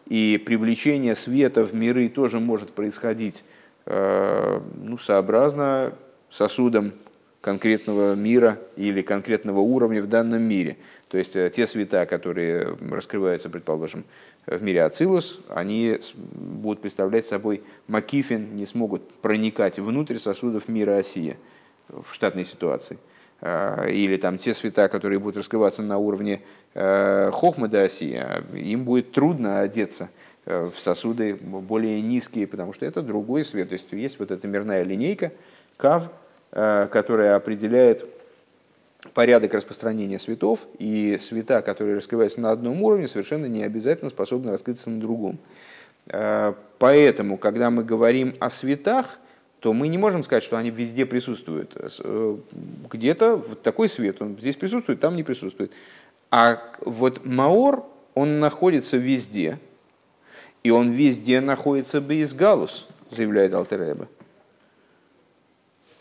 И 0.07 0.43
привлечение 0.45 1.15
света 1.15 1.65
в 1.65 1.75
миры 1.75 2.09
тоже 2.09 2.41
может 2.41 2.73
происходить 2.73 3.45
э, 3.87 4.61
ну, 4.77 4.99
сообразно 4.99 5.95
сосудом 6.29 6.93
конкретного 7.41 8.15
мира 8.15 8.59
или 8.77 9.03
конкретного 9.03 9.61
уровня 9.61 10.03
в 10.03 10.07
данном 10.09 10.43
мире. 10.43 10.79
То 11.09 11.19
есть 11.19 11.37
э, 11.37 11.51
те 11.55 11.67
света, 11.67 12.05
которые 12.07 12.77
раскрываются, 12.91 13.49
предположим, 13.49 14.05
в 14.47 14.63
мире 14.63 14.85
Ацилус, 14.85 15.41
они 15.49 15.99
будут 16.15 16.81
представлять 16.81 17.27
собой 17.27 17.63
макифин, 17.89 18.57
не 18.57 18.67
смогут 18.67 19.09
проникать 19.15 19.79
внутрь 19.79 20.19
сосудов 20.19 20.69
мира 20.69 20.99
Осия 20.99 21.37
в 21.89 22.13
штатной 22.13 22.45
ситуации. 22.45 22.99
А, 23.41 23.87
или 23.87 24.17
там 24.17 24.39
те 24.39 24.55
света, 24.55 24.89
которые 24.89 25.19
будут 25.19 25.37
раскрываться 25.37 25.83
на 25.83 25.99
уровне 25.99 26.43
э, 26.75 27.31
Хохмада 27.33 27.83
Осия, 27.83 28.45
им 28.55 28.85
будет 28.85 29.13
трудно 29.13 29.61
одеться 29.61 30.09
э, 30.47 30.71
в 30.75 30.81
сосуды 30.81 31.35
более 31.35 32.01
низкие, 32.01 32.47
потому 32.47 32.73
что 32.73 32.87
это 32.87 33.03
другой 33.03 33.45
свет. 33.45 33.69
То 33.69 33.75
есть 33.75 33.93
есть 33.93 34.19
вот 34.19 34.31
эта 34.31 34.47
мирная 34.47 34.83
линейка, 34.83 35.33
кав, 35.77 36.11
э, 36.53 36.89
которая 36.91 37.37
определяет 37.37 38.07
порядок 39.13 39.55
распространения 39.55 40.19
светов, 40.19 40.61
и 40.79 41.17
света, 41.19 41.63
которые 41.63 41.97
раскрываются 41.97 42.41
на 42.41 42.51
одном 42.51 42.83
уровне, 42.83 43.09
совершенно 43.09 43.47
не 43.47 43.63
обязательно 43.63 44.11
способны 44.11 44.51
раскрыться 44.51 44.91
на 44.91 45.01
другом. 45.01 45.39
Э, 46.07 46.55
поэтому, 46.79 47.37
когда 47.39 47.71
мы 47.71 47.85
говорим 47.85 48.35
о 48.41 48.51
светах, 48.51 49.19
то 49.61 49.73
мы 49.73 49.89
не 49.89 49.97
можем 49.97 50.23
сказать, 50.25 50.43
что 50.43 50.57
они 50.57 50.71
везде 50.71 51.07
присутствуют. 51.07 51.73
Э, 51.75 52.37
где-то 52.91 53.37
вот 53.37 53.63
такой 53.63 53.89
свет, 53.89 54.21
он 54.21 54.37
здесь 54.39 54.57
присутствует, 54.57 55.01
там 55.01 55.17
не 55.17 55.23
присутствует. 55.23 55.73
А 56.31 56.61
вот 56.81 57.25
Маор, 57.25 57.85
он 58.15 58.41
находится 58.41 58.97
везде, 58.97 59.59
и 60.63 60.71
он 60.71 60.91
везде 60.91 61.41
находится 61.41 62.01
без 62.01 62.35
галус, 62.35 62.89
заявляет 63.11 63.55
Алтереба. 63.55 64.09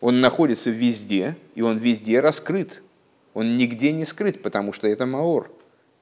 Он 0.02 0.20
находится 0.20 0.70
везде, 0.70 1.38
и 1.56 1.62
он 1.62 1.78
везде 1.78 2.20
раскрыт. 2.20 2.82
Он 3.34 3.58
нигде 3.58 3.92
не 3.92 4.06
скрыт, 4.06 4.42
потому 4.42 4.74
что 4.74 4.88
это 4.88 5.06
Маор. 5.06 5.50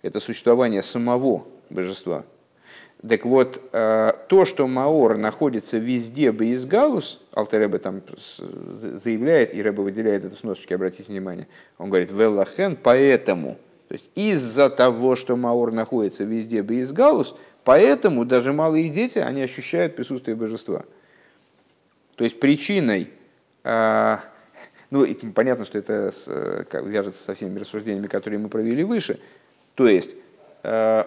Это 0.01 0.19
существование 0.19 0.83
самого 0.83 1.45
божества. 1.69 2.25
Так 3.07 3.25
вот, 3.25 3.61
э, 3.71 4.13
то, 4.27 4.45
что 4.45 4.67
Маор 4.67 5.17
находится 5.17 5.79
везде 5.79 6.31
Бейсгалус, 6.31 7.19
Алтереба 7.33 7.79
там 7.79 8.01
заявляет, 8.13 9.55
и 9.55 9.61
Рэба 9.61 9.81
выделяет 9.81 10.23
это 10.23 10.35
в 10.35 10.39
сносочке, 10.39 10.75
обратите 10.75 11.11
внимание, 11.11 11.47
он 11.79 11.89
говорит, 11.89 12.11
Веллахен, 12.11 12.77
поэтому, 12.81 13.57
то 13.87 13.95
есть 13.95 14.11
из-за 14.13 14.69
того, 14.69 15.15
что 15.15 15.35
Маор 15.35 15.71
находится 15.71 16.25
везде 16.25 16.61
Бейсгалус, 16.61 17.35
поэтому 17.63 18.23
даже 18.23 18.53
малые 18.53 18.89
дети, 18.89 19.17
они 19.17 19.41
ощущают 19.41 19.95
присутствие 19.95 20.35
божества. 20.35 20.85
То 22.17 22.23
есть 22.23 22.39
причиной 22.39 23.09
э, 23.63 24.17
ну, 24.91 25.05
и 25.05 25.13
понятно, 25.31 25.63
что 25.63 25.77
это 25.77 26.11
как, 26.69 26.85
вяжется 26.85 27.23
со 27.23 27.33
всеми 27.33 27.57
рассуждениями, 27.57 28.07
которые 28.07 28.39
мы 28.39 28.49
провели 28.49 28.83
выше. 28.83 29.19
То 29.75 29.87
есть, 29.87 30.15
э, 30.63 31.05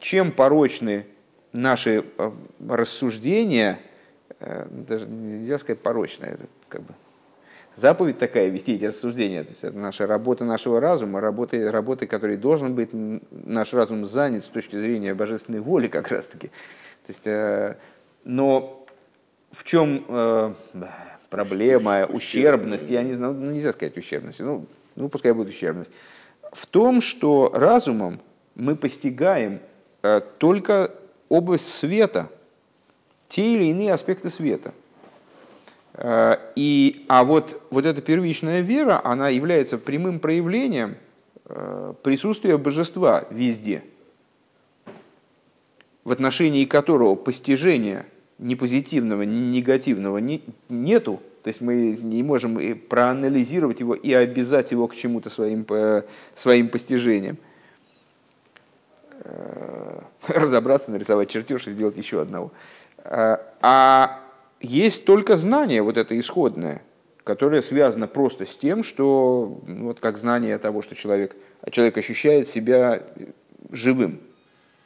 чем 0.00 0.32
порочны 0.32 1.06
наши 1.52 2.02
э, 2.16 2.30
рассуждения, 2.66 3.78
э, 4.40 4.66
даже 4.70 5.06
нельзя 5.06 5.58
сказать 5.58 5.80
порочные, 5.80 6.32
это 6.32 6.46
как 6.68 6.82
бы 6.82 6.94
заповедь 7.74 8.18
такая, 8.18 8.48
вести 8.48 8.76
эти 8.76 8.86
рассуждения. 8.86 9.44
То 9.44 9.50
есть 9.50 9.64
это 9.64 9.76
наша 9.76 10.06
работа 10.06 10.46
нашего 10.46 10.80
разума, 10.80 11.20
работа, 11.20 11.70
работа, 11.70 12.06
которой 12.06 12.38
должен 12.38 12.74
быть 12.74 12.88
наш 13.30 13.74
разум 13.74 14.06
занят 14.06 14.46
с 14.46 14.48
точки 14.48 14.80
зрения 14.80 15.12
божественной 15.12 15.60
воли 15.60 15.88
как 15.88 16.08
раз-таки. 16.08 16.48
То 17.06 17.12
есть, 17.12 17.78
но 18.24 18.86
в 19.52 19.62
чем 19.62 20.54
проблема, 21.30 22.06
ущербность, 22.06 22.88
я 22.88 23.02
не 23.02 23.14
знаю, 23.14 23.34
ну 23.34 23.50
нельзя 23.50 23.72
сказать 23.72 23.96
ущербность, 23.96 24.40
ну, 24.40 24.66
ну 24.94 25.08
пускай 25.08 25.32
будет 25.32 25.48
ущербность, 25.48 25.92
в 26.52 26.66
том, 26.66 27.00
что 27.00 27.50
разумом 27.52 28.20
мы 28.54 28.76
постигаем 28.76 29.60
э, 30.02 30.20
только 30.38 30.94
область 31.28 31.68
света, 31.68 32.30
те 33.28 33.54
или 33.54 33.64
иные 33.64 33.92
аспекты 33.92 34.30
света. 34.30 34.72
Э, 35.94 36.36
и, 36.54 37.04
а 37.08 37.24
вот, 37.24 37.60
вот 37.70 37.84
эта 37.84 38.00
первичная 38.00 38.60
вера, 38.60 39.00
она 39.04 39.28
является 39.28 39.78
прямым 39.78 40.20
проявлением 40.20 40.96
э, 41.44 41.94
присутствия 42.02 42.56
божества 42.56 43.24
везде. 43.30 43.82
в 46.04 46.12
отношении 46.12 46.64
которого 46.66 47.16
постижения 47.16 48.06
ни 48.38 48.54
позитивного, 48.54 49.22
ни 49.22 49.38
негативного 49.38 50.18
не, 50.18 50.42
нету, 50.68 51.22
то 51.42 51.48
есть 51.48 51.60
мы 51.60 51.96
не 52.02 52.22
можем 52.22 52.58
и 52.58 52.74
проанализировать 52.74 53.80
его 53.80 53.94
и 53.94 54.12
обязать 54.12 54.72
его 54.72 54.88
к 54.88 54.96
чему-то 54.96 55.30
своим, 55.30 55.64
своим 56.34 56.68
постижением. 56.68 57.38
Э, 59.20 60.00
разобраться, 60.28 60.90
нарисовать 60.90 61.30
чертеж 61.30 61.66
и 61.66 61.70
сделать 61.70 61.96
еще 61.96 62.20
одного. 62.20 62.52
Э, 62.98 63.38
а 63.60 64.20
есть 64.60 65.04
только 65.04 65.36
знание, 65.36 65.82
вот 65.82 65.96
это 65.96 66.18
исходное, 66.18 66.82
которое 67.24 67.60
связано 67.60 68.06
просто 68.06 68.44
с 68.44 68.56
тем, 68.56 68.82
что, 68.82 69.60
ну, 69.66 69.86
вот 69.86 70.00
как 70.00 70.16
знание 70.16 70.58
того, 70.58 70.82
что 70.82 70.94
человек, 70.94 71.36
человек 71.70 71.98
ощущает 71.98 72.48
себя 72.48 73.02
живым, 73.70 74.20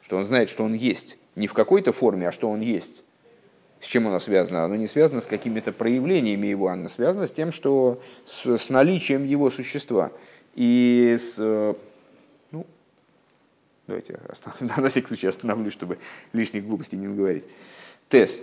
что 0.01 0.17
он 0.17 0.25
знает, 0.25 0.49
что 0.49 0.63
он 0.63 0.73
есть. 0.73 1.17
Не 1.35 1.47
в 1.47 1.53
какой-то 1.53 1.93
форме, 1.93 2.27
а 2.27 2.31
что 2.31 2.49
он 2.49 2.59
есть. 2.59 3.03
С 3.81 3.87
чем 3.87 4.07
оно 4.07 4.19
связано? 4.19 4.63
Оно 4.63 4.75
не 4.75 4.85
связано 4.85 5.21
с 5.21 5.25
какими-то 5.25 5.71
проявлениями 5.71 6.47
его, 6.47 6.67
оно 6.67 6.87
связано 6.87 7.25
с 7.25 7.31
тем, 7.31 7.51
что 7.51 7.99
с, 8.27 8.45
с 8.45 8.69
наличием 8.69 9.25
его 9.25 9.49
существа. 9.49 10.11
И 10.53 11.17
с, 11.19 11.35
ну, 12.51 12.65
давайте 13.87 14.19
останов... 14.29 14.61
на 14.77 14.89
всякий 14.89 15.07
случай 15.07 15.27
остановлюсь, 15.27 15.73
чтобы 15.73 15.97
лишних 16.31 16.65
глупостей 16.65 16.95
не 16.95 17.07
говорить. 17.07 17.45
Тест. 18.07 18.41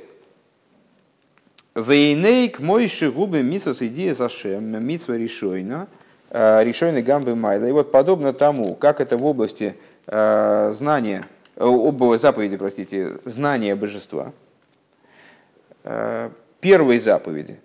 Вейнейк 1.76 2.58
мойши 2.58 3.12
губы 3.12 3.42
митсас 3.44 3.80
идея 3.82 4.14
зашем, 4.14 4.84
митсва 4.84 5.16
решойна, 5.16 5.86
э, 6.30 6.64
решойна 6.64 7.02
гамбы 7.02 7.36
майда. 7.36 7.68
И 7.68 7.72
вот 7.72 7.92
подобно 7.92 8.32
тому, 8.32 8.74
как 8.74 9.00
это 9.00 9.16
в 9.16 9.24
области 9.24 9.76
э, 10.08 10.72
знания, 10.76 11.28
э, 11.54 11.64
об 11.64 12.02
заповеди, 12.16 12.56
простите, 12.56 13.18
знания 13.24 13.76
божества, 13.76 14.32
первой 16.60 16.98
заповеди, 16.98 17.60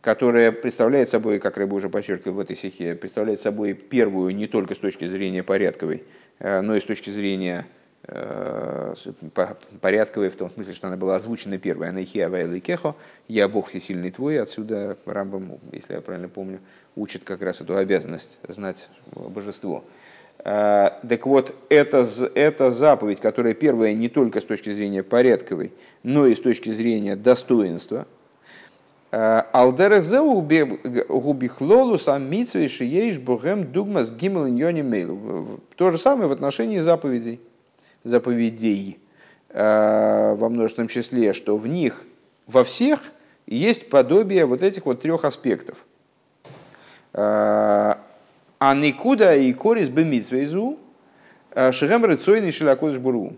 которая 0.00 0.52
представляет 0.52 1.08
собой, 1.08 1.38
как 1.38 1.56
Рыба 1.56 1.74
уже 1.74 1.88
подчеркивал 1.88 2.36
в 2.36 2.40
этой 2.40 2.56
стихе, 2.56 2.94
представляет 2.94 3.40
собой 3.40 3.74
первую 3.74 4.34
не 4.34 4.46
только 4.46 4.74
с 4.74 4.78
точки 4.78 5.06
зрения 5.06 5.42
порядковой, 5.42 6.04
но 6.38 6.74
и 6.74 6.80
с 6.80 6.84
точки 6.84 7.10
зрения 7.10 7.66
Э, 8.04 8.94
порядковой, 9.80 10.28
в 10.28 10.36
том 10.36 10.50
смысле, 10.50 10.74
что 10.74 10.88
она 10.88 10.96
была 10.96 11.16
озвучена 11.16 11.58
первой. 11.58 11.88
Анахия 11.88 12.28
Вайла 12.28 12.58
Кехо, 12.58 12.96
«Я 13.28 13.48
Бог 13.48 13.68
всесильный 13.68 14.10
твой». 14.10 14.40
Отсюда 14.40 14.98
Рамбам, 15.06 15.60
если 15.70 15.94
я 15.94 16.00
правильно 16.00 16.28
помню, 16.28 16.58
учит 16.96 17.22
как 17.22 17.42
раз 17.42 17.60
эту 17.60 17.76
обязанность 17.76 18.38
знать 18.48 18.88
божество. 19.12 19.84
Э, 20.38 20.90
так 21.08 21.26
вот, 21.26 21.54
это, 21.68 22.06
это 22.34 22.70
заповедь, 22.70 23.20
которая 23.20 23.54
первая 23.54 23.94
не 23.94 24.08
только 24.08 24.40
с 24.40 24.44
точки 24.44 24.72
зрения 24.72 25.02
порядковой, 25.02 25.72
но 26.02 26.26
и 26.26 26.34
с 26.34 26.40
точки 26.40 26.70
зрения 26.70 27.16
достоинства. 27.16 28.06
Э, 29.12 29.42
Алдерах 29.52 30.02
зеу 30.02 30.40
губихлолу 30.40 31.98
сам 31.98 32.28
митсвей 32.28 32.68
шиеиш 32.68 33.18
богем 33.18 33.70
дугмас 33.70 34.10
гимел 34.10 34.46
мейл. 34.46 35.60
То 35.76 35.90
же 35.90 35.98
самое 35.98 36.28
в 36.28 36.32
отношении 36.32 36.78
заповедей 36.78 37.40
заповедей 38.04 38.98
э, 39.50 40.34
во 40.36 40.48
множественном 40.48 40.88
числе, 40.88 41.32
что 41.34 41.56
в 41.56 41.68
них 41.68 42.04
во 42.46 42.64
всех 42.64 43.00
есть 43.46 43.88
подобие 43.88 44.46
вот 44.46 44.62
этих 44.62 44.86
вот 44.86 45.02
трех 45.02 45.24
аспектов. 45.24 45.78
А 48.64 48.76
никуда 48.76 49.34
и 49.34 49.52
корис 49.52 49.88
бемитсвейзу 49.88 50.78
э, 51.50 51.72
шигем 51.72 52.04
рыцойный 52.04 52.52
шилакодыш 52.52 52.98
буру. 52.98 53.32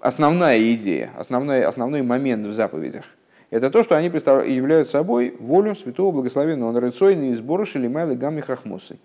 Основная 0.00 0.60
идея, 0.74 1.12
основной, 1.16 1.64
основной 1.64 2.02
момент 2.02 2.46
в 2.46 2.52
заповедях 2.52 3.06
это 3.48 3.70
то, 3.70 3.82
что 3.82 3.96
они 3.96 4.08
являют 4.08 4.90
собой 4.90 5.34
волю 5.40 5.74
святого 5.74 6.12
благословенного 6.12 6.68
он 6.68 6.76
рыцойный 6.76 7.32
сбора 7.32 7.64
шелимайлы 7.64 8.16
гамми 8.16 8.42
хахмосы. 8.42 8.98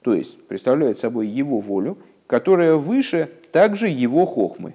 То 0.00 0.14
есть 0.14 0.42
представляют 0.46 0.98
собой 0.98 1.26
его 1.26 1.60
волю 1.60 1.98
которая 2.26 2.76
выше 2.76 3.28
также 3.52 3.88
его 3.88 4.24
хохмы. 4.24 4.74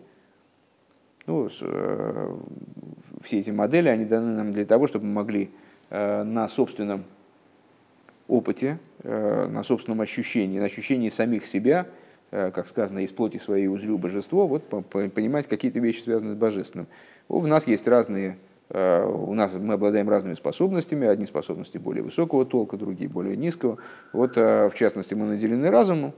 Ну, 1.25 1.49
э, 1.61 2.35
все 3.23 3.39
эти 3.39 3.49
модели, 3.49 3.89
они 3.89 4.05
даны 4.05 4.35
нам 4.35 4.51
для 4.51 4.65
того, 4.65 4.85
чтобы 4.85 5.05
мы 5.05 5.13
могли 5.13 5.49
э, 5.89 6.21
на 6.21 6.47
собственном 6.47 7.05
опыте, 8.27 8.79
э, 9.03 9.47
на 9.47 9.63
собственном 9.63 10.01
ощущении, 10.01 10.59
на 10.59 10.65
ощущении 10.65 11.09
самих 11.09 11.45
себя, 11.45 11.87
как 12.31 12.67
сказано, 12.67 13.03
из 13.03 13.11
плоти 13.11 13.37
своей 13.37 13.67
узрю 13.67 13.99
божество, 13.99 14.47
вот 14.47 14.67
понимать 14.67 15.45
какие-то 15.45 15.79
вещи, 15.79 16.01
связанные 16.01 16.33
с 16.33 16.35
божественным. 16.35 16.87
В 17.29 17.45
нас 17.45 17.67
есть 17.67 17.87
разные, 17.87 18.39
у 18.71 19.35
нас 19.35 19.53
мы 19.53 19.75
обладаем 19.75 20.09
разными 20.09 20.33
способностями, 20.33 21.05
одни 21.05 21.27
способности 21.27 21.77
более 21.77 22.01
высокого 22.01 22.43
толка, 22.43 22.75
другие 22.75 23.07
более 23.07 23.37
низкого. 23.37 23.77
Вот, 24.13 24.35
в 24.35 24.71
частности, 24.73 25.13
мы 25.13 25.27
наделены 25.27 25.69
разумом, 25.69 26.13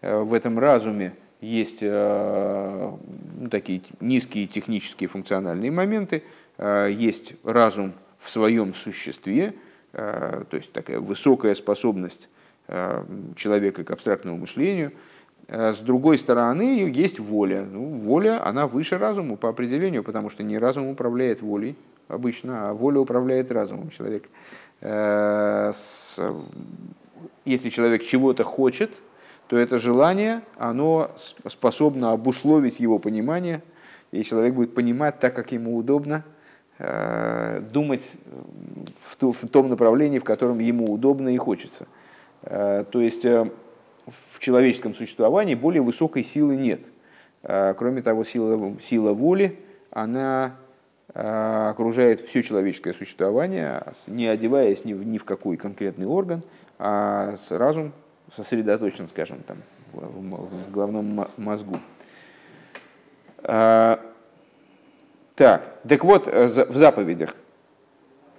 Э, 0.00 0.20
в 0.20 0.34
этом 0.34 0.58
разуме 0.58 1.14
есть 1.40 1.78
э, 1.82 2.90
ну, 3.38 3.48
такие 3.48 3.82
низкие 4.00 4.46
технические 4.46 5.08
функциональные 5.08 5.70
моменты, 5.70 6.22
э, 6.56 6.88
есть 6.92 7.34
разум 7.44 7.92
в 8.18 8.30
своем 8.30 8.74
существе, 8.74 9.54
то 9.92 10.46
есть 10.52 10.72
такая 10.72 11.00
высокая 11.00 11.54
способность 11.54 12.28
человека 13.36 13.84
к 13.84 13.90
абстрактному 13.90 14.36
мышлению. 14.36 14.92
С 15.48 15.78
другой 15.78 16.18
стороны, 16.18 16.90
есть 16.94 17.18
воля. 17.18 17.64
Ну, 17.64 17.98
воля, 17.98 18.46
она 18.46 18.66
выше 18.66 18.98
разума 18.98 19.36
по 19.36 19.48
определению, 19.48 20.04
потому 20.04 20.28
что 20.28 20.42
не 20.42 20.58
разум 20.58 20.88
управляет 20.88 21.40
волей 21.40 21.76
обычно, 22.08 22.68
а 22.68 22.74
воля 22.74 23.00
управляет 23.00 23.50
разумом 23.50 23.90
человека. 23.90 24.28
Если 27.46 27.70
человек 27.70 28.04
чего-то 28.04 28.44
хочет– 28.44 28.90
то 29.48 29.56
это 29.56 29.78
желание, 29.78 30.42
оно 30.56 31.10
способно 31.46 32.12
обусловить 32.12 32.80
его 32.80 32.98
понимание, 32.98 33.62
и 34.12 34.22
человек 34.22 34.54
будет 34.54 34.74
понимать 34.74 35.18
так, 35.20 35.34
как 35.34 35.52
ему 35.52 35.76
удобно, 35.76 36.16
э, 36.16 36.20
думать 36.78 38.12
в 39.18 39.48
том 39.48 39.68
направлении, 39.68 40.18
в 40.18 40.24
котором 40.24 40.58
ему 40.58 40.92
удобно 40.92 41.28
и 41.28 41.36
хочется. 41.36 41.86
Э, 42.42 42.84
то 42.90 43.00
есть 43.00 43.24
э, 43.24 43.50
в 44.06 44.38
человеческом 44.38 44.94
существовании 44.94 45.54
более 45.54 45.82
высокой 45.82 46.24
силы 46.24 46.56
нет. 46.56 46.80
Кроме 47.42 48.02
того, 48.02 48.24
сила, 48.24 48.76
сила 48.80 49.12
воли, 49.12 49.60
она 49.92 50.56
окружает 51.14 52.20
все 52.20 52.42
человеческое 52.42 52.92
существование, 52.92 53.84
не 54.08 54.26
одеваясь 54.26 54.84
ни 54.84 54.92
в, 54.92 55.06
ни 55.06 55.18
в 55.18 55.24
какой 55.24 55.56
конкретный 55.56 56.06
орган, 56.06 56.42
а 56.78 57.36
разум 57.50 57.92
сосредоточен, 58.34 59.06
скажем, 59.08 59.38
там, 59.46 59.58
в 59.92 60.70
головном 60.72 61.26
мозгу. 61.36 61.78
Так, 65.38 65.62
так 65.88 66.02
вот, 66.02 66.26
э, 66.26 66.48
в 66.48 66.76
заповедях 66.76 67.36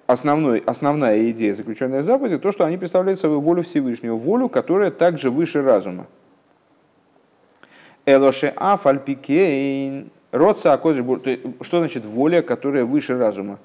основной, 0.05 0.59
основная 0.65 1.29
идея, 1.29 1.55
заключенная 1.55 2.01
в 2.01 2.03
заповеди, 2.03 2.37
то, 2.37 2.51
что 2.51 2.65
они 2.65 2.77
представляют 2.77 3.21
собой 3.21 3.37
волю 3.37 3.63
Всевышнего, 3.63 4.17
волю, 4.17 4.49
которая 4.49 4.91
также 4.91 5.31
выше 5.31 5.61
разума. 5.61 6.07
Элоше 8.05 8.51
афальпикейн, 8.53 10.09
родца 10.33 10.77
Что 11.61 11.79
значит 11.79 12.03
воля, 12.03 12.41
которая 12.41 12.83
выше 12.83 13.17
разума? 13.17 13.59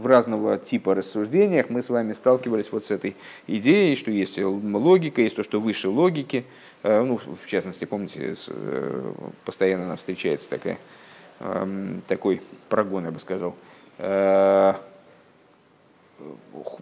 В 0.00 0.06
разного 0.06 0.56
типа 0.56 0.94
рассуждениях 0.94 1.68
мы 1.68 1.82
с 1.82 1.90
вами 1.90 2.14
сталкивались 2.14 2.72
вот 2.72 2.86
с 2.86 2.90
этой 2.90 3.14
идеей, 3.46 3.94
что 3.96 4.10
есть 4.10 4.38
логика, 4.38 5.20
есть 5.20 5.36
то, 5.36 5.42
что 5.42 5.60
выше 5.60 5.90
логики. 5.90 6.46
Э, 6.82 7.02
ну, 7.02 7.18
в 7.18 7.46
частности, 7.46 7.84
помните, 7.84 8.34
э, 8.48 9.12
постоянно 9.44 9.88
нам 9.88 9.98
встречается 9.98 10.48
такая, 10.48 10.78
эм, 11.40 12.00
такой 12.08 12.40
прогон, 12.70 13.04
я 13.04 13.10
бы 13.10 13.20
сказал, 13.20 13.54
э, 13.98 14.72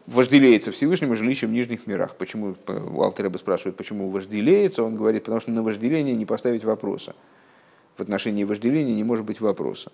вожделеется 0.06 0.70
Всевышнему 0.70 1.16
жилищем 1.16 1.48
в 1.48 1.52
нижних 1.52 1.88
мирах. 1.88 2.14
Почему, 2.14 2.54
Алтереба 2.68 3.38
спрашивают, 3.38 3.76
почему 3.76 4.10
вожделеется, 4.10 4.84
он 4.84 4.94
говорит, 4.94 5.24
потому 5.24 5.40
что 5.40 5.50
на 5.50 5.64
вожделение 5.64 6.14
не 6.14 6.24
поставить 6.24 6.62
вопроса. 6.62 7.16
В 7.96 8.00
отношении 8.00 8.44
вожделения 8.44 8.94
не 8.94 9.02
может 9.02 9.24
быть 9.24 9.40
вопроса. 9.40 9.90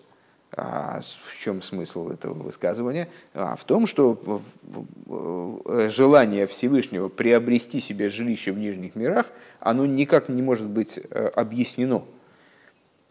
А 0.57 1.01
в 1.01 1.39
чем 1.41 1.63
смысл 1.63 2.11
этого 2.11 2.35
высказывания? 2.35 3.09
А 3.33 3.57
в 3.57 3.65
том, 3.65 3.87
что 3.87 4.41
желание 5.89 6.47
Всевышнего 6.47 7.09
приобрести 7.09 7.81
себе 7.81 8.09
жилище 8.09 8.53
в 8.53 8.59
нижних 8.59 8.95
мирах, 8.95 9.27
оно 9.59 9.85
никак 9.85 10.29
не 10.29 10.43
может 10.43 10.67
быть 10.67 10.99
э, 10.99 11.27
объяснено. 11.35 12.05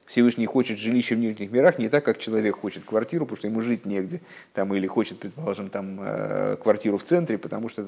Всевышний 0.06 0.46
хочет 0.46 0.78
жилище 0.78 1.16
в 1.16 1.20
нижних 1.20 1.52
мирах 1.52 1.80
не 1.80 1.90
так, 1.90 2.06
как 2.06 2.18
человек 2.18 2.58
хочет 2.58 2.84
квартиру, 2.86 3.26
потому 3.26 3.38
что 3.38 3.48
ему 3.48 3.62
жить 3.62 3.86
негде, 3.86 4.22
там, 4.54 4.74
или 4.74 4.88
хочет, 4.88 5.20
предположим, 5.20 5.70
там, 5.70 6.00
э, 6.02 6.58
квартиру 6.62 6.98
в 6.98 7.04
центре, 7.04 7.38
потому 7.38 7.68
что 7.68 7.86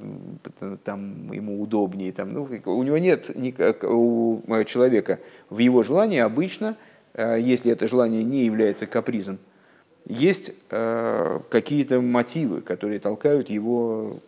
там 0.84 1.32
ему 1.32 1.62
удобнее. 1.62 2.12
Там, 2.12 2.34
ну, 2.34 2.44
у 2.66 2.84
него 2.84 2.98
нет 2.98 3.30
у 3.84 4.42
человека 4.66 5.20
в 5.50 5.60
его 5.60 5.84
желании 5.84 6.20
обычно, 6.20 6.76
э, 6.76 6.95
если 7.18 7.72
это 7.72 7.88
желание 7.88 8.24
не 8.24 8.44
является 8.46 8.88
капризом, 8.88 9.40
есть 10.06 10.52
э, 10.70 11.40
какие-то 11.50 12.00
мотивы, 12.00 12.62
которые 12.62 13.00
толкают 13.00 13.50
его 13.50 14.20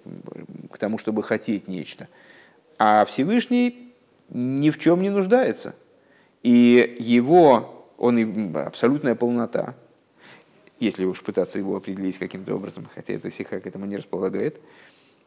к 0.72 0.78
тому, 0.78 0.98
чтобы 0.98 1.22
хотеть 1.22 1.68
нечто. 1.68 2.08
А 2.80 3.06
Всевышний 3.06 3.94
ни 4.30 4.70
в 4.72 4.80
чем 4.80 5.02
не 5.02 5.10
нуждается. 5.10 5.76
И 6.44 6.96
его, 7.00 7.86
он 7.98 8.56
абсолютная 8.56 9.16
полнота, 9.16 9.76
если 10.80 11.06
уж 11.06 11.22
пытаться 11.22 11.60
его 11.60 11.76
определить 11.76 12.18
каким-то 12.18 12.56
образом, 12.56 12.88
хотя 12.94 13.14
это 13.14 13.30
сиха 13.32 13.60
к 13.60 13.68
этому 13.68 13.86
не 13.86 13.98
располагает. 13.98 14.60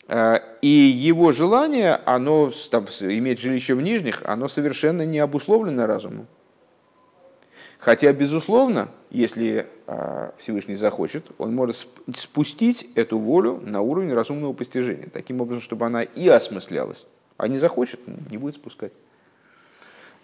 Э, 0.08 0.38
и 0.62 0.68
его 0.68 1.30
желание, 1.30 1.94
оно 2.06 2.52
там, 2.70 2.86
иметь 2.86 3.38
жилище 3.38 3.74
в 3.74 3.82
нижних, 3.82 4.22
оно 4.24 4.48
совершенно 4.48 5.06
не 5.06 5.20
обусловлено 5.20 5.86
разумом. 5.86 6.26
Хотя, 7.80 8.12
безусловно, 8.12 8.88
если 9.10 9.66
а, 9.86 10.34
Всевышний 10.38 10.76
захочет, 10.76 11.24
он 11.38 11.54
может 11.54 11.88
спустить 12.14 12.88
эту 12.94 13.18
волю 13.18 13.58
на 13.64 13.80
уровень 13.80 14.12
разумного 14.12 14.52
постижения, 14.52 15.08
таким 15.10 15.40
образом, 15.40 15.62
чтобы 15.62 15.86
она 15.86 16.02
и 16.02 16.28
осмыслялась. 16.28 17.06
А 17.38 17.48
не 17.48 17.56
захочет, 17.56 18.00
не 18.30 18.36
будет 18.36 18.54
спускать. 18.56 18.92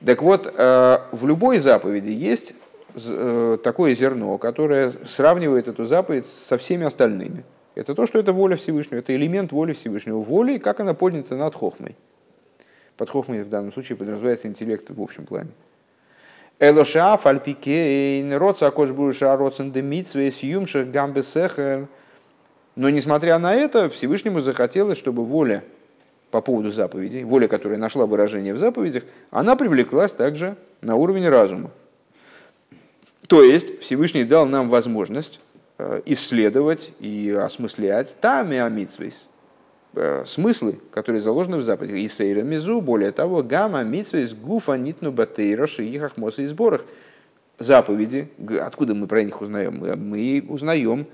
Так 0.04 0.20
вот, 0.20 0.52
а, 0.54 1.08
в 1.12 1.26
любой 1.26 1.58
заповеди 1.58 2.10
есть 2.10 2.52
э, 2.94 3.58
такое 3.62 3.94
зерно, 3.94 4.36
которое 4.36 4.92
сравнивает 5.06 5.66
эту 5.66 5.86
заповедь 5.86 6.26
со 6.26 6.58
всеми 6.58 6.84
остальными. 6.84 7.44
Это 7.74 7.94
то, 7.94 8.04
что 8.04 8.18
это 8.18 8.34
воля 8.34 8.56
Всевышнего, 8.56 8.98
это 8.98 9.14
элемент 9.16 9.52
воли 9.52 9.72
Всевышнего. 9.72 10.18
Воли, 10.20 10.58
как 10.58 10.80
она 10.80 10.92
поднята 10.92 11.36
над 11.36 11.54
хохмой. 11.54 11.96
Под 12.98 13.08
хохмой 13.08 13.44
в 13.44 13.48
данном 13.48 13.72
случае 13.72 13.96
подразумевается 13.96 14.46
интеллект 14.46 14.90
в 14.90 15.00
общем 15.00 15.24
плане. 15.24 15.50
Элоша 16.58 17.18
фальпикейн, 17.18 18.32
роца 18.34 18.70
кошбуша 18.70 19.36
роцен 19.36 19.72
демитсвейс 19.72 20.42
юмших 20.42 20.90
гамбесехер. 20.90 21.86
Но 22.76 22.90
несмотря 22.90 23.38
на 23.38 23.54
это, 23.54 23.90
Всевышнему 23.90 24.40
захотелось, 24.40 24.96
чтобы 24.96 25.24
воля 25.24 25.64
по 26.30 26.40
поводу 26.40 26.72
заповедей, 26.72 27.24
воля, 27.24 27.46
которая 27.46 27.78
нашла 27.78 28.06
выражение 28.06 28.54
в 28.54 28.58
заповедях, 28.58 29.04
она 29.30 29.54
привлеклась 29.56 30.12
также 30.12 30.56
на 30.80 30.94
уровень 30.96 31.28
разума. 31.28 31.70
То 33.28 33.42
есть 33.42 33.80
Всевышний 33.80 34.24
дал 34.24 34.46
нам 34.46 34.68
возможность 34.70 35.40
э, 35.78 36.00
исследовать 36.06 36.92
и 37.00 37.30
осмыслять 37.30 38.16
тами 38.20 38.58
амитсвейс, 38.58 39.28
смыслы, 40.24 40.80
которые 40.90 41.20
заложены 41.20 41.58
в 41.58 41.62
заповедях. 41.62 41.98
И 41.98 42.08
сейра 42.08 42.42
мизу, 42.42 42.80
более 42.80 43.12
того, 43.12 43.42
гамма 43.42 43.82
митсвейс 43.82 44.34
гуфа 44.34 44.76
нитну 44.76 45.12
батейра 45.12 45.66
шиихах 45.66 46.16
моса 46.16 46.42
и 46.42 46.46
сборах. 46.46 46.84
Заповеди, 47.58 48.28
откуда 48.60 48.94
мы 48.94 49.06
про 49.06 49.22
них 49.22 49.40
узнаем? 49.40 49.78
Мы 49.78 50.44
узнаем, 50.48 51.06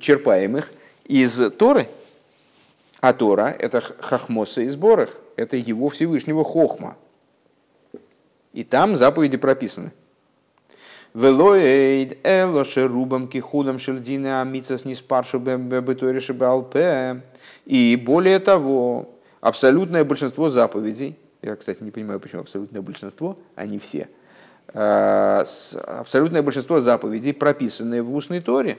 черпаем 0.00 0.56
их 0.56 0.70
из 1.04 1.36
Торы. 1.52 1.86
А 3.00 3.12
Тора– 3.12 3.54
это 3.58 3.82
хахмоса 3.82 4.62
и 4.62 4.68
сборах, 4.68 5.10
это 5.36 5.58
его 5.58 5.90
Всевышнего 5.90 6.42
хохма. 6.42 6.96
И 8.54 8.64
там 8.64 8.96
заповеди 8.96 9.36
прописаны– 9.36 9.92
Велоэйд 11.14 12.26
элоше 12.26 12.88
рубам 12.88 13.28
кихудам 13.28 13.78
шельдина 13.78 14.42
амицас 14.42 14.84
не 14.84 14.96
спаршу 14.96 15.38
беториши 15.38 16.34
балпе. 16.34 17.22
И 17.66 17.96
более 17.96 18.38
того, 18.38 19.10
абсолютное 19.40 20.04
большинство 20.04 20.50
заповедей, 20.50 21.16
я, 21.42 21.56
кстати, 21.56 21.82
не 21.82 21.90
понимаю, 21.90 22.20
почему 22.20 22.42
абсолютное 22.42 22.82
большинство, 22.82 23.38
а 23.54 23.66
не 23.66 23.78
все, 23.78 24.08
а, 24.72 25.44
абсолютное 25.86 26.42
большинство 26.42 26.80
заповедей, 26.80 27.32
прописанные 27.32 28.02
в 28.02 28.14
устной 28.14 28.40
торе, 28.40 28.78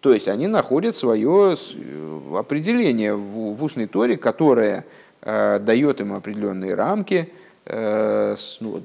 то 0.00 0.12
есть 0.12 0.28
они 0.28 0.46
находят 0.46 0.96
свое 0.96 1.56
э, 1.56 2.36
определение 2.36 3.16
в 3.16 3.62
устной 3.62 3.86
торе, 3.86 4.16
которое 4.16 4.84
э, 5.22 5.58
дает 5.58 6.00
им 6.00 6.12
определенные 6.12 6.74
рамки, 6.74 7.32
Э, 7.68 8.36
ну, 8.60 8.70
вот, 8.70 8.84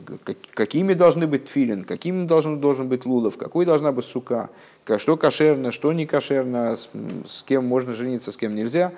какими 0.55 0.93
должны 0.93 1.27
быть 1.27 1.45
тфилин, 1.45 1.83
каким 1.83 2.25
должен, 2.25 2.59
должен 2.59 2.89
быть 2.89 3.05
лулов, 3.05 3.37
какой 3.37 3.63
должна 3.63 3.91
быть 3.91 4.05
сука, 4.05 4.49
что 4.97 5.17
кошерно, 5.17 5.69
что 5.69 5.93
не 5.93 6.07
кошерно, 6.07 6.75
с, 6.75 6.89
с 7.27 7.43
кем 7.43 7.67
можно 7.67 7.93
жениться, 7.93 8.31
с 8.31 8.37
кем 8.37 8.55
нельзя. 8.55 8.91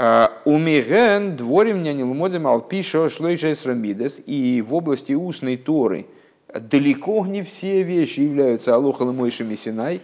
А, 0.00 0.40
Умиген 0.44 1.34
дворим 1.36 1.82
не 1.82 1.92
нилмодим 1.92 2.46
алпишо 2.46 3.08
шлойчайс 3.08 3.66
рамидес. 3.66 4.22
И 4.24 4.62
в 4.64 4.72
области 4.72 5.12
устной 5.12 5.56
торы 5.56 6.06
далеко 6.54 7.26
не 7.26 7.42
все 7.42 7.82
вещи 7.82 8.20
являются 8.20 8.76
алохалым 8.76 9.16
мойшими 9.16 9.56
синай, 9.56 10.00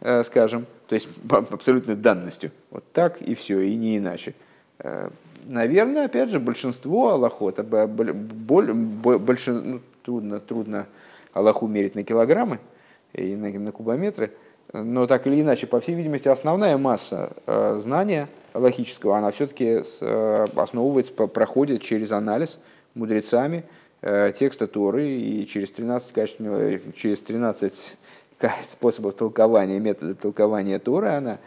э, 0.00 0.22
скажем, 0.22 0.64
то 0.88 0.94
есть 0.94 1.08
абсолютной 1.28 1.96
данностью. 1.96 2.50
Вот 2.70 2.84
так 2.94 3.20
и 3.20 3.34
все, 3.34 3.60
и 3.60 3.76
не 3.76 3.98
иначе 3.98 4.34
э, 4.78 5.10
наверное, 5.46 6.06
опять 6.06 6.30
же, 6.30 6.40
большинство 6.40 7.10
Аллахот, 7.10 7.60
больше, 7.60 9.52
ну, 9.52 9.80
трудно, 10.02 10.40
трудно 10.40 10.86
Аллаху 11.32 11.66
мерить 11.66 11.94
на 11.94 12.04
килограммы 12.04 12.58
и 13.12 13.34
на, 13.34 13.50
на 13.50 13.72
кубометры, 13.72 14.32
но 14.72 15.06
так 15.06 15.26
или 15.26 15.40
иначе, 15.40 15.66
по 15.66 15.80
всей 15.80 15.94
видимости, 15.94 16.28
основная 16.28 16.76
масса 16.78 17.32
э, 17.46 17.78
знания 17.80 18.28
логического, 18.58 19.18
она 19.18 19.30
все-таки 19.30 19.82
э, 20.00 20.46
основывается, 20.56 21.12
проходит 21.12 21.82
через 21.82 22.12
анализ 22.12 22.60
мудрецами 22.94 23.64
э, 24.02 24.32
текста 24.36 24.66
Торы 24.66 25.06
и 25.06 25.46
через 25.46 25.70
13, 25.70 26.12
качеств, 26.12 26.40
через 26.96 27.20
13 27.22 27.96
способов 28.68 29.14
толкования, 29.14 29.78
методов 29.78 30.18
толкования 30.18 30.78
Торы 30.78 31.08
она 31.08 31.38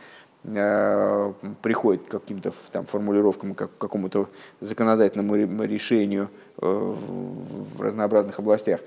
Э, 0.46 1.34
приходит 1.62 2.06
к 2.06 2.12
каким-то 2.12 2.54
там, 2.72 2.86
формулировкам, 2.86 3.54
как, 3.54 3.72
к 3.76 3.78
какому-то 3.78 4.30
законодательному 4.62 5.36
решению 5.66 6.30
в 6.56 7.82
разнообразных 7.82 8.40
областях. 8.40 8.80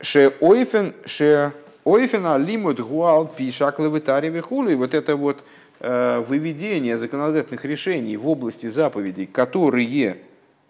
Ше 0.00 0.32
ойфен, 0.40 0.94
ше 1.04 1.52
ойфен 1.84 2.26
алимут 2.26 2.80
гуал 2.80 3.28
пишак 3.28 3.80
левитари 3.80 4.40
хули. 4.40 4.74
Вот 4.74 4.94
это 4.94 5.16
вот 5.16 5.44
выведение 5.86 6.96
законодательных 6.96 7.64
решений 7.64 8.16
в 8.16 8.28
области 8.28 8.66
заповедей, 8.66 9.26
которые 9.26 10.18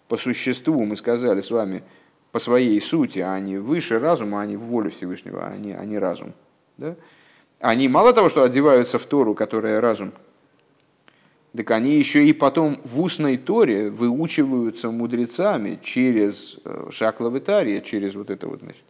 по 0.07 0.17
существу, 0.17 0.85
мы 0.85 0.95
сказали 0.95 1.41
с 1.41 1.51
вами, 1.51 1.83
по 2.31 2.39
своей 2.39 2.81
сути, 2.81 3.19
они 3.19 3.57
выше 3.57 3.99
разума, 3.99 4.41
они 4.41 4.57
в 4.57 4.61
воле 4.61 4.89
Всевышнего, 4.89 5.47
они, 5.47 5.71
они 5.71 5.97
разум. 5.97 6.33
Да? 6.77 6.95
Они 7.59 7.87
мало 7.87 8.13
того, 8.13 8.29
что 8.29 8.43
одеваются 8.43 8.99
в 8.99 9.05
Тору, 9.05 9.33
которая 9.35 9.79
разум– 9.81 10.13
так 11.55 11.71
они 11.71 11.95
еще 11.95 12.25
и 12.25 12.33
потом 12.33 12.81
в 12.83 13.01
устной 13.01 13.37
торе 13.37 13.89
выучиваются 13.89 14.91
мудрецами 14.91 15.79
через 15.81 16.59
э, 16.65 16.87
шаклавитария, 16.91 17.81
через 17.81 18.15
вот 18.15 18.29
это 18.29 18.47
вот 18.47 18.59
значит, 18.59 18.83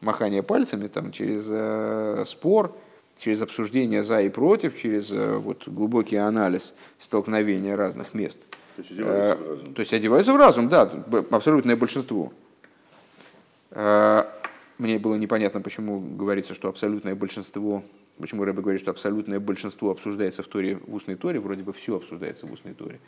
махание 0.00 0.42
пальцами, 0.42 0.88
там, 0.88 1.12
через 1.12 1.46
э, 1.50 2.22
спор, 2.24 2.74
через 3.18 3.42
обсуждение 3.42 4.02
за 4.02 4.20
и 4.22 4.28
против, 4.28 4.78
через 4.78 5.12
э, 5.12 5.36
вот, 5.36 5.68
глубокий 5.68 6.16
анализ 6.16 6.74
столкновения 6.98 7.76
разных 7.76 8.14
мест. 8.14 8.40
То 8.76 8.82
есть 8.82 8.90
одеваются 8.92 9.36
в 9.36 9.48
разум. 9.48 9.74
То 9.74 9.80
есть 9.80 9.92
одеваются 9.92 10.32
в 10.32 10.36
разум, 10.36 10.68
да, 10.68 11.04
абсолютное 11.30 11.76
большинство. 11.76 12.32
Мне 14.78 14.98
было 14.98 15.14
непонятно, 15.14 15.60
почему 15.60 16.00
говорится, 16.00 16.54
что 16.54 16.68
абсолютное 16.68 17.14
большинство 17.14 17.82
Почему 18.18 18.44
Рэбе 18.44 18.60
говорит, 18.60 18.80
что 18.80 18.90
абсолютное 18.90 19.40
большинство 19.40 19.90
обсуждается 19.90 20.42
в 20.42 20.46
Торе, 20.46 20.76
в 20.76 20.94
устной 20.94 21.16
Торе, 21.16 21.40
вроде 21.40 21.62
бы 21.62 21.72
все 21.72 21.96
обсуждается 21.96 22.46
в 22.46 22.52
устной 22.52 22.74
Торе, 22.74 23.00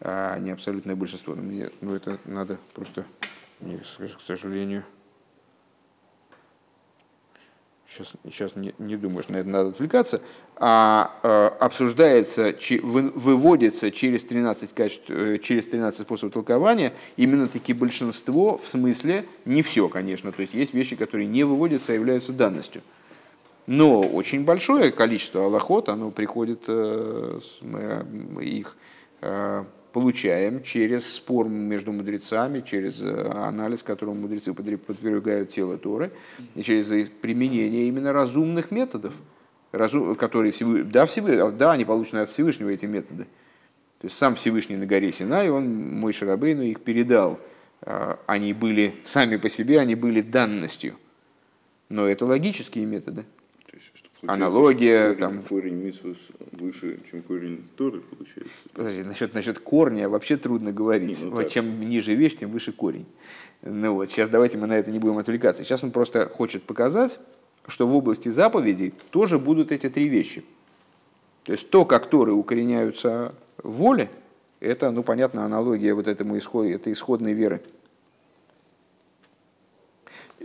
а 0.00 0.38
не 0.38 0.50
абсолютное 0.50 0.96
большинство. 0.96 1.34
Но 1.34 1.42
мне, 1.42 1.70
ну, 1.82 1.94
это 1.94 2.18
надо 2.24 2.58
просто, 2.74 3.04
мне, 3.60 3.78
к 3.78 4.20
сожалению, 4.26 4.84
сейчас, 7.96 8.12
сейчас 8.24 8.56
не, 8.56 8.74
не 8.78 8.96
думаю, 8.96 9.22
что 9.22 9.32
на 9.32 9.38
это 9.38 9.48
надо 9.48 9.68
отвлекаться, 9.70 10.20
а 10.56 11.18
э, 11.22 11.46
обсуждается, 11.60 12.52
чи, 12.52 12.78
вы, 12.78 13.10
выводится 13.10 13.90
через 13.90 14.24
13, 14.24 14.72
качеств, 14.72 15.04
э, 15.08 15.38
через 15.42 15.66
13 15.66 16.00
способов 16.02 16.34
толкования 16.34 16.92
именно 17.16 17.48
таки 17.48 17.72
большинство, 17.72 18.58
в 18.58 18.68
смысле, 18.68 19.24
не 19.44 19.62
все, 19.62 19.88
конечно, 19.88 20.32
то 20.32 20.42
есть 20.42 20.54
есть 20.54 20.74
вещи, 20.74 20.96
которые 20.96 21.26
не 21.26 21.44
выводятся, 21.44 21.92
а 21.92 21.94
являются 21.94 22.32
данностью. 22.32 22.82
Но 23.66 24.02
очень 24.02 24.44
большое 24.44 24.92
количество 24.92 25.44
аллахот, 25.44 25.88
оно 25.88 26.10
приходит, 26.10 26.64
э, 26.68 27.40
мы 27.62 28.44
их 28.44 28.76
э, 29.20 29.64
получаем 29.92 30.62
через 30.62 31.14
спор 31.14 31.48
между 31.48 31.92
мудрецами, 31.92 32.60
через 32.60 33.02
э, 33.02 33.30
анализ, 33.32 33.82
которому 33.82 34.20
мудрецы 34.22 34.52
подвергают 34.52 35.50
тело 35.50 35.78
Торы, 35.78 36.12
и 36.54 36.62
через 36.62 37.08
применение 37.08 37.88
именно 37.88 38.12
разумных 38.12 38.70
методов, 38.70 39.14
которые 39.72 40.52
да, 40.84 41.06
да, 41.50 41.72
они 41.72 41.84
получены 41.84 42.20
от 42.20 42.28
Всевышнего, 42.28 42.70
эти 42.70 42.86
методы. 42.86 43.26
То 44.00 44.06
есть 44.06 44.16
сам 44.16 44.34
Всевышний 44.34 44.76
на 44.76 44.86
горе 44.86 45.10
Синай, 45.10 45.48
он, 45.48 45.98
мой 45.98 46.12
Шарабейну, 46.12 46.62
их 46.62 46.82
передал. 46.82 47.40
А, 47.82 48.18
они 48.26 48.52
были, 48.52 48.94
сами 49.04 49.36
по 49.36 49.48
себе, 49.48 49.80
они 49.80 49.94
были 49.94 50.20
данностью. 50.20 50.96
Но 51.88 52.06
это 52.06 52.26
логические 52.26 52.84
методы. 52.84 53.24
Аналогия. 54.22 55.14
Корень, 55.14 55.18
там... 55.18 55.42
корень 55.42 55.74
митсвус 55.74 56.16
выше, 56.52 57.00
чем 57.10 57.22
корень 57.22 57.64
Торы, 57.76 58.00
получается. 58.00 58.52
Подожди, 58.72 59.02
насчет, 59.02 59.34
насчет 59.34 59.58
корня 59.58 60.08
вообще 60.08 60.36
трудно 60.36 60.72
говорить. 60.72 61.20
Не, 61.20 61.26
ну, 61.26 61.32
вот 61.32 61.50
чем 61.50 61.80
ниже 61.80 62.14
вещь, 62.14 62.36
тем 62.36 62.50
выше 62.50 62.72
корень. 62.72 63.06
Ну 63.62 63.94
вот, 63.94 64.08
сейчас 64.08 64.28
давайте 64.28 64.58
мы 64.58 64.66
на 64.66 64.78
это 64.78 64.90
не 64.90 64.98
будем 64.98 65.18
отвлекаться. 65.18 65.64
Сейчас 65.64 65.84
он 65.84 65.90
просто 65.90 66.26
хочет 66.28 66.62
показать, 66.62 67.20
что 67.66 67.86
в 67.86 67.94
области 67.94 68.28
заповедей 68.28 68.94
тоже 69.10 69.38
будут 69.38 69.72
эти 69.72 69.88
три 69.90 70.08
вещи. 70.08 70.44
То 71.44 71.52
есть 71.52 71.70
то, 71.70 71.84
как 71.84 72.06
Торы 72.10 72.32
укореняются 72.32 73.34
в 73.62 73.70
воле, 73.70 74.10
это, 74.60 74.90
ну, 74.90 75.02
понятно, 75.02 75.44
аналогия 75.44 75.94
вот 75.94 76.08
этому 76.08 76.38
исходу, 76.38 76.68
этой 76.70 76.92
исходной 76.92 77.34
веры. 77.34 77.62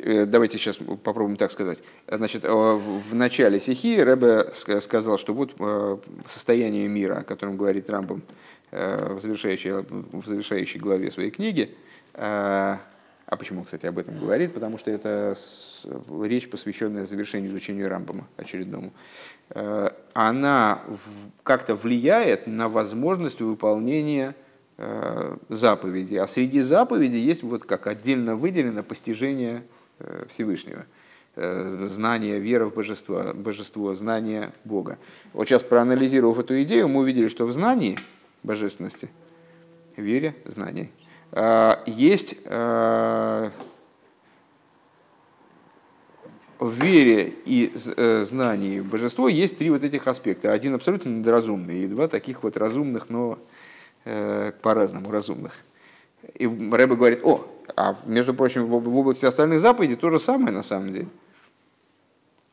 Э, 0.03 0.25
давайте 0.25 0.57
сейчас 0.57 0.77
попробуем 0.77 1.37
так 1.37 1.51
сказать. 1.51 1.83
Значит, 2.07 2.43
э, 2.43 2.49
в 2.49 3.13
начале 3.13 3.59
стихи 3.59 4.01
Рэбе 4.01 4.47
сказал, 4.51 5.17
что 5.17 5.33
вот 5.33 5.55
э, 5.59 5.97
состояние 6.25 6.87
мира, 6.87 7.19
о 7.19 7.23
котором 7.23 7.57
говорит 7.57 7.89
Рамбом 7.89 8.23
в 8.71 9.19
завершающей, 9.19 9.71
в 9.71 10.25
завершающей 10.25 10.79
главе 10.79 11.11
своей 11.11 11.29
книги, 11.29 11.75
а 12.13 12.79
почему, 13.27 13.65
кстати, 13.65 13.85
об 13.85 13.99
этом 13.99 14.17
говорит? 14.17 14.53
Потому 14.53 14.77
что 14.77 14.89
это 14.91 15.35
речь, 16.21 16.49
посвященная 16.49 17.05
завершению 17.05 17.51
изучению 17.51 17.89
Рамбома 17.89 18.29
очередному. 18.37 18.93
Она 20.13 20.83
как-то 21.43 21.75
влияет 21.75 22.47
на 22.47 22.69
возможность 22.69 23.41
выполнения 23.41 24.35
заповедей. 25.49 26.21
А 26.21 26.25
среди 26.25 26.61
заповедей 26.61 27.19
есть 27.19 27.43
вот 27.43 27.65
как 27.65 27.87
отдельно 27.87 28.37
выделено 28.37 28.83
постижение 28.83 29.63
Всевышнего. 30.29 30.85
Э, 31.37 31.87
знание, 31.87 32.39
вера 32.39 32.65
в 32.65 32.73
божество, 32.73 33.31
божество, 33.33 33.93
знание 33.93 34.51
Бога. 34.65 34.97
Вот 35.31 35.47
сейчас, 35.47 35.63
проанализировав 35.63 36.37
эту 36.39 36.61
идею, 36.63 36.89
мы 36.89 36.99
увидели, 37.01 37.29
что 37.29 37.45
в 37.45 37.53
знании 37.53 37.97
божественности, 38.43 39.07
вере, 39.95 40.35
знании, 40.43 40.91
э, 41.31 41.75
есть 41.85 42.45
в 42.45 43.51
вере 46.59 47.33
и 47.45 47.71
знании 47.75 48.81
божества 48.81 49.29
есть 49.29 49.57
три 49.57 49.69
вот 49.69 49.85
этих 49.85 50.07
аспекта. 50.07 50.51
Один 50.51 50.75
абсолютно 50.75 51.09
недоразумный, 51.09 51.85
и 51.85 51.87
два 51.87 52.09
таких 52.09 52.43
вот 52.43 52.57
разумных, 52.57 53.09
но 53.09 53.39
по-разному 54.03 55.09
разумных. 55.09 55.55
И 56.35 56.45
Рэбе 56.45 56.95
говорит, 56.95 57.21
о, 57.23 57.47
а 57.75 57.95
между 58.05 58.33
прочим, 58.33 58.65
в 58.65 58.97
области 58.97 59.25
остальных 59.25 59.59
заповедей 59.59 59.95
то 59.95 60.09
же 60.09 60.19
самое 60.19 60.51
на 60.51 60.63
самом 60.63 60.93
деле. 60.93 61.07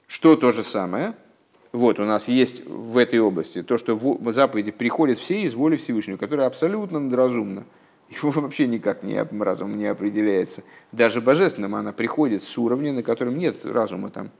Что 0.07 0.37
то 0.37 0.53
же 0.53 0.65
самое? 0.65 1.15
Вот 1.73 2.01
у 2.01 2.05
нас 2.05 2.29
есть 2.29 2.65
в 2.67 2.97
этой 2.97 3.19
области 3.19 3.63
то, 3.63 3.77
что 3.77 3.95
в 3.95 4.33
заповеди 4.33 4.71
приходят 4.71 5.19
все 5.19 5.43
из 5.43 5.55
воли 5.55 5.77
Всевышнего, 5.77 6.17
которая 6.17 6.47
абсолютно 6.47 6.99
надразумна. 6.99 7.65
Его 8.09 8.31
вообще 8.31 8.67
никак 8.67 9.03
не, 9.03 9.23
разум 9.23 9.77
не 9.77 9.87
определяется. 9.87 10.63
Даже 10.93 11.21
божественным 11.21 11.75
она 11.75 11.93
приходит 11.93 12.43
с 12.43 12.57
уровня, 12.57 12.93
на 12.93 13.03
котором 13.03 13.39
нет 13.39 13.65
разума 13.67 14.09
там, 14.09 14.31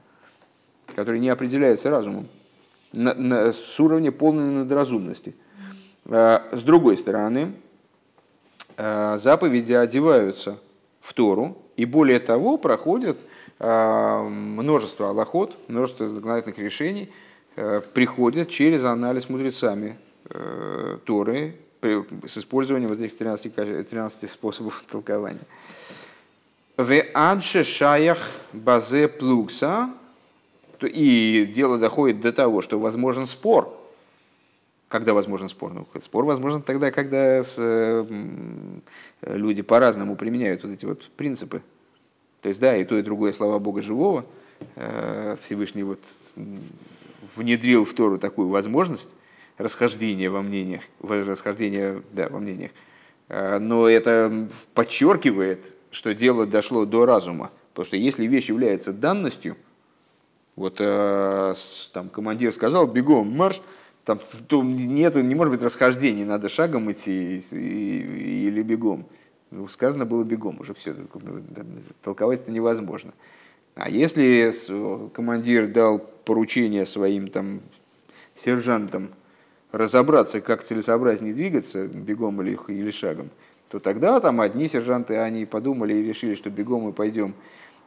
который 0.95 1.19
не 1.19 1.29
определяется 1.29 1.91
разумом, 1.91 2.27
на, 2.91 3.13
на, 3.13 3.53
с 3.53 3.79
уровня 3.79 4.11
полной 4.11 4.49
надразумности. 4.51 5.35
А, 6.05 6.49
с 6.51 6.63
другой 6.63 6.97
стороны, 6.97 7.53
а, 8.75 9.17
заповеди 9.17 9.73
одеваются 9.73 10.57
в 11.01 11.13
Тору, 11.13 11.57
и 11.75 11.85
более 11.85 12.19
того, 12.19 12.57
проходят 12.57 13.19
а, 13.59 14.23
множество 14.23 15.09
аллахот, 15.09 15.57
множество 15.69 16.07
законодательных 16.07 16.59
решений, 16.59 17.09
а, 17.55 17.81
приходят 17.81 18.49
через 18.49 18.83
анализ 18.83 19.29
мудрецами 19.29 19.97
э, 20.29 20.97
Торы 21.05 21.55
с 21.81 22.37
использованием 22.37 22.89
вот 22.89 22.99
этих 22.99 23.17
13, 23.17 23.55
13 23.89 24.29
способов 24.29 24.83
толкования. 24.91 25.39
В 26.77 27.03
адше 27.13 27.63
шаях 27.63 28.19
базе 28.53 29.07
плукса, 29.07 29.89
и 30.81 31.49
дело 31.53 31.77
доходит 31.77 32.21
до 32.21 32.31
того, 32.31 32.61
что 32.61 32.79
возможен 32.79 33.25
спор– 33.25 33.75
когда 34.89 35.13
возможен 35.13 35.49
спор? 35.49 35.71
Ну, 35.71 35.87
спор 36.01 36.25
возможен 36.25 36.63
тогда, 36.63 36.91
когда 36.91 37.43
э, 37.57 38.05
люди 39.21 39.61
по-разному 39.61 40.15
применяют 40.15 40.63
вот 40.63 40.71
эти 40.71 40.85
вот 40.85 41.09
принципы. 41.11 41.61
То 42.41 42.49
есть, 42.49 42.59
да, 42.59 42.75
и 42.77 42.85
то, 42.85 42.97
и 42.97 43.01
другое 43.01 43.33
слова 43.33 43.59
Бога 43.59 43.81
живого. 43.81 44.25
Э, 44.75 45.35
Всевышний 45.43 45.83
вот 45.83 45.99
внедрил 47.35 47.85
в 47.85 47.93
Тору 47.93 48.17
такую 48.17 48.49
возможность 48.49 49.09
расхождения 49.57 50.29
во 50.29 50.41
мнениях, 50.41 50.83
расхождения 51.01 52.01
да, 52.13 52.29
во 52.29 52.39
мнениях. 52.39 52.71
Э, 53.27 53.59
но 53.59 53.89
это 53.89 54.47
подчеркивает, 54.73 55.75
что 55.91 56.13
дело 56.13 56.45
дошло 56.45 56.85
до 56.85 57.05
разума. 57.05 57.51
Потому 57.71 57.85
что 57.87 57.97
если 57.97 58.25
вещь 58.25 58.49
является 58.49 58.93
данностью, 58.93 59.55
вот 60.55 60.75
там 60.75 62.09
командир 62.09 62.51
сказал, 62.51 62.85
бегом, 62.85 63.31
марш, 63.31 63.61
там 64.09 64.19
то 64.47 64.63
нету, 64.63 65.21
не 65.21 65.35
может 65.35 65.53
быть 65.53 65.61
расхождений, 65.61 66.25
надо 66.25 66.49
шагом 66.49 66.91
идти 66.91 67.43
или 67.51 68.63
бегом. 68.63 69.05
Ну, 69.51 69.67
сказано 69.67 70.07
было 70.07 70.23
бегом, 70.23 70.59
уже 70.59 70.73
все, 70.73 70.95
толковать 72.01 72.41
это 72.41 72.51
невозможно. 72.51 73.13
А 73.75 73.87
если 73.87 74.51
командир 75.13 75.67
дал 75.67 75.99
поручение 75.99 76.87
своим 76.87 77.27
там, 77.27 77.61
сержантам 78.35 79.09
разобраться, 79.71 80.41
как 80.41 80.63
целесообразнее 80.63 81.35
двигаться, 81.35 81.87
бегом 81.87 82.41
или, 82.41 82.57
или 82.67 82.89
шагом, 82.89 83.29
то 83.69 83.77
тогда 83.77 84.19
там 84.19 84.41
одни 84.41 84.67
сержанты, 84.67 85.17
они 85.17 85.45
подумали 85.45 85.93
и 85.93 86.03
решили, 86.03 86.33
что 86.33 86.49
бегом 86.49 86.81
мы 86.81 86.93
пойдем 86.93 87.35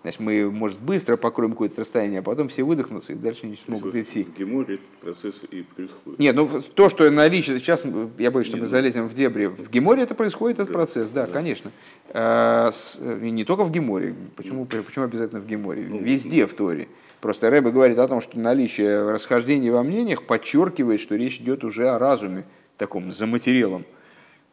Значит, 0.02 0.18
мы, 0.20 0.50
может, 0.50 0.80
быстро 0.80 1.16
покроем 1.16 1.52
какое-то 1.52 1.80
расстояние, 1.80 2.20
а 2.20 2.22
потом 2.22 2.48
все 2.48 2.64
выдохнутся 2.64 3.12
и 3.12 3.16
дальше 3.16 3.46
не 3.46 3.54
смогут 3.54 3.94
идти. 3.94 4.24
В 4.24 4.36
Геморе 4.36 4.80
процесс 5.00 5.36
и 5.48 5.62
происходит. 5.62 6.18
Нет, 6.18 6.34
ну 6.34 6.48
то, 6.74 6.88
что 6.88 7.08
наличие, 7.08 7.60
сейчас 7.60 7.84
я 8.18 8.32
боюсь, 8.32 8.48
что 8.48 8.56
мы 8.56 8.64
ну. 8.64 8.68
залезем 8.68 9.06
в 9.06 9.14
дебри. 9.14 9.46
В 9.46 9.70
Геморе 9.70 10.02
это 10.02 10.16
происходит, 10.16 10.58
этот 10.58 10.72
процесс, 10.72 11.10
да, 11.10 11.26
да. 11.26 11.32
конечно. 11.32 11.70
А, 12.08 12.72
с, 12.72 12.98
не 13.00 13.44
только 13.44 13.62
в 13.62 13.70
Геморе. 13.70 14.16
Почему, 14.34 14.66
ну. 14.70 14.82
почему 14.82 15.04
обязательно 15.04 15.40
в 15.40 15.46
Геморе? 15.46 15.86
Ну, 15.88 15.98
Везде 15.98 16.46
в 16.48 16.54
Торе. 16.54 16.88
Просто 17.20 17.50
Рэбе 17.50 17.70
говорит 17.70 17.98
о 17.98 18.08
том, 18.08 18.20
что 18.20 18.36
наличие 18.40 19.08
расхождений 19.08 19.70
во 19.70 19.84
мнениях 19.84 20.24
подчеркивает, 20.24 21.00
что 21.00 21.14
речь 21.14 21.36
идет 21.38 21.62
уже 21.62 21.88
о 21.88 22.00
разуме, 22.00 22.44
таком 22.76 23.12
за 23.12 23.26
материалом. 23.26 23.84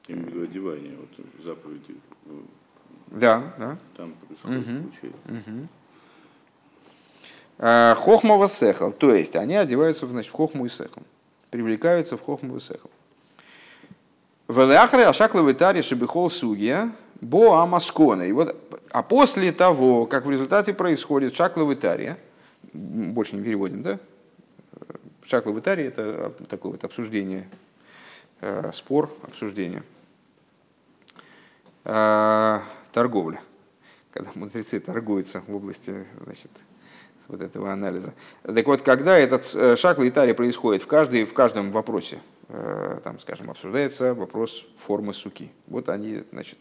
Именно 0.07 0.43
одевание, 0.43 0.93
вот, 0.95 1.25
заповеди 1.43 1.95
да, 3.12 3.53
да. 3.57 3.78
Там 3.97 4.14
происходит 4.14 4.68
угу. 4.68 4.91
угу. 5.26 5.68
То 8.91 9.14
есть 9.16 9.36
они 9.36 9.55
одеваются 9.55 10.07
значит, 10.07 10.32
в 10.32 10.36
хохму 10.36 10.66
и 10.66 10.70
сехал, 10.70 11.03
привлекаются 11.49 12.18
в 12.18 12.22
хохму 12.22 12.57
и 12.57 12.60
сехал. 12.60 12.89
Велеахре 14.47 15.05
ашакловый 15.05 15.53
тари 15.53 15.82
шебихол 15.82 16.30
сугия 16.30 16.91
бо 17.22 17.62
амаскона. 17.62 18.24
И 18.24 18.32
вот, 18.32 18.55
а 18.91 19.03
после 19.03 19.51
того, 19.51 20.05
как 20.05 20.26
в 20.26 20.32
результате 20.32 20.74
происходит 20.74 21.36
шакловый 21.36 21.76
тари, 21.76 22.16
больше 22.74 23.36
не 23.36 23.43
переводим, 23.43 23.82
да? 23.82 23.99
Шакловый 25.24 25.62
тари 25.62 25.84
это 25.84 26.34
такое 26.47 26.72
вот 26.74 26.84
обсуждение, 26.84 27.49
э, 28.41 28.72
спор, 28.74 29.12
обсуждение 29.24 29.84
торговля, 32.99 33.39
когда 34.11 34.29
мудрецы 34.35 34.77
торгуются 34.81 35.41
в 35.47 35.55
области 35.55 36.05
значит, 36.25 36.51
вот 37.29 37.41
этого 37.41 37.71
анализа. 37.71 38.13
Так 38.43 38.67
вот, 38.67 38.81
когда 38.81 39.17
этот 39.17 39.49
э, 39.55 39.77
шаг 39.77 39.99
лаитари 39.99 40.33
происходит 40.33 40.81
в, 40.81 40.87
каждой, 40.87 41.23
в 41.23 41.33
каждом 41.33 41.71
вопросе, 41.71 42.19
э, 42.49 42.99
там, 43.01 43.17
скажем, 43.19 43.49
обсуждается 43.49 44.13
вопрос 44.13 44.65
формы 44.79 45.13
суки. 45.13 45.49
Вот 45.67 45.87
они, 45.87 46.23
значит, 46.33 46.59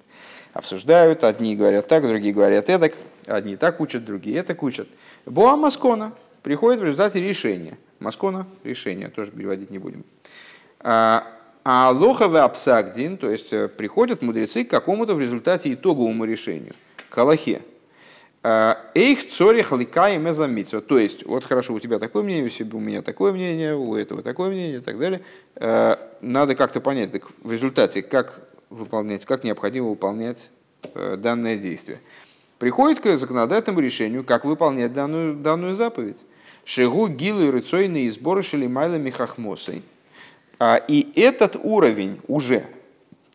обсуждают, 0.52 1.24
одни 1.24 1.56
говорят 1.56 1.88
так, 1.88 2.06
другие 2.06 2.32
говорят 2.32 2.70
эдак, 2.70 2.94
одни 3.26 3.56
так 3.56 3.80
учат, 3.80 4.04
другие 4.04 4.36
это 4.36 4.56
учат. 4.60 4.86
Боа 5.26 5.56
Маскона 5.56 6.12
приходит 6.44 6.78
в 6.80 6.84
результате 6.84 7.20
решения. 7.20 7.76
Маскона– 7.98 8.46
решение, 8.62 9.08
тоже 9.08 9.32
переводить 9.32 9.70
не 9.70 9.78
будем. 9.78 10.04
А, 11.70 11.90
А 11.90 11.90
лоховый 11.90 12.40
абсагдин, 12.40 13.18
то 13.18 13.28
есть 13.28 13.50
приходят 13.76 14.22
мудрецы 14.22 14.64
к 14.64 14.70
какому-то 14.70 15.14
в 15.14 15.20
результате 15.20 15.74
итоговому 15.74 16.24
решению, 16.24 16.72
к 17.10 17.18
Аллахе. 17.18 17.60
Эйх 18.42 19.28
цорих 19.28 19.72
ликаем 19.72 20.26
эзамитсва. 20.30 20.80
То 20.80 20.96
есть, 20.96 21.26
вот 21.26 21.44
хорошо, 21.44 21.74
у 21.74 21.78
тебя 21.78 21.98
такое 21.98 22.22
мнение, 22.22 22.50
у 22.72 22.80
меня 22.80 23.02
такое 23.02 23.34
мнение, 23.34 23.76
у 23.76 23.96
этого 23.96 24.22
такое 24.22 24.48
мнение 24.48 24.78
и 24.78 24.80
так 24.80 24.98
далее. 24.98 25.20
Надо 26.22 26.54
как-то 26.54 26.80
понять, 26.80 27.12
так 27.12 27.24
в 27.42 27.52
результате, 27.52 28.00
как 28.00 28.48
выполнять, 28.70 29.26
как 29.26 29.44
необходимо 29.44 29.90
выполнять 29.90 30.50
данное 30.94 31.58
действие. 31.58 32.00
Приходит 32.58 33.00
к 33.00 33.18
законодательному 33.18 33.80
решению, 33.80 34.24
как 34.24 34.46
выполнять 34.46 34.94
данную, 34.94 35.34
данную 35.34 35.74
заповедь. 35.74 36.24
Шигу 36.64 37.08
гилу 37.08 37.42
и 37.42 37.50
рыцойные 37.50 38.10
сборы 38.10 38.42
шелимайла 38.42 38.94
михахмосой. 38.94 39.82
И 40.60 41.12
этот 41.14 41.56
уровень 41.62 42.20
уже, 42.26 42.66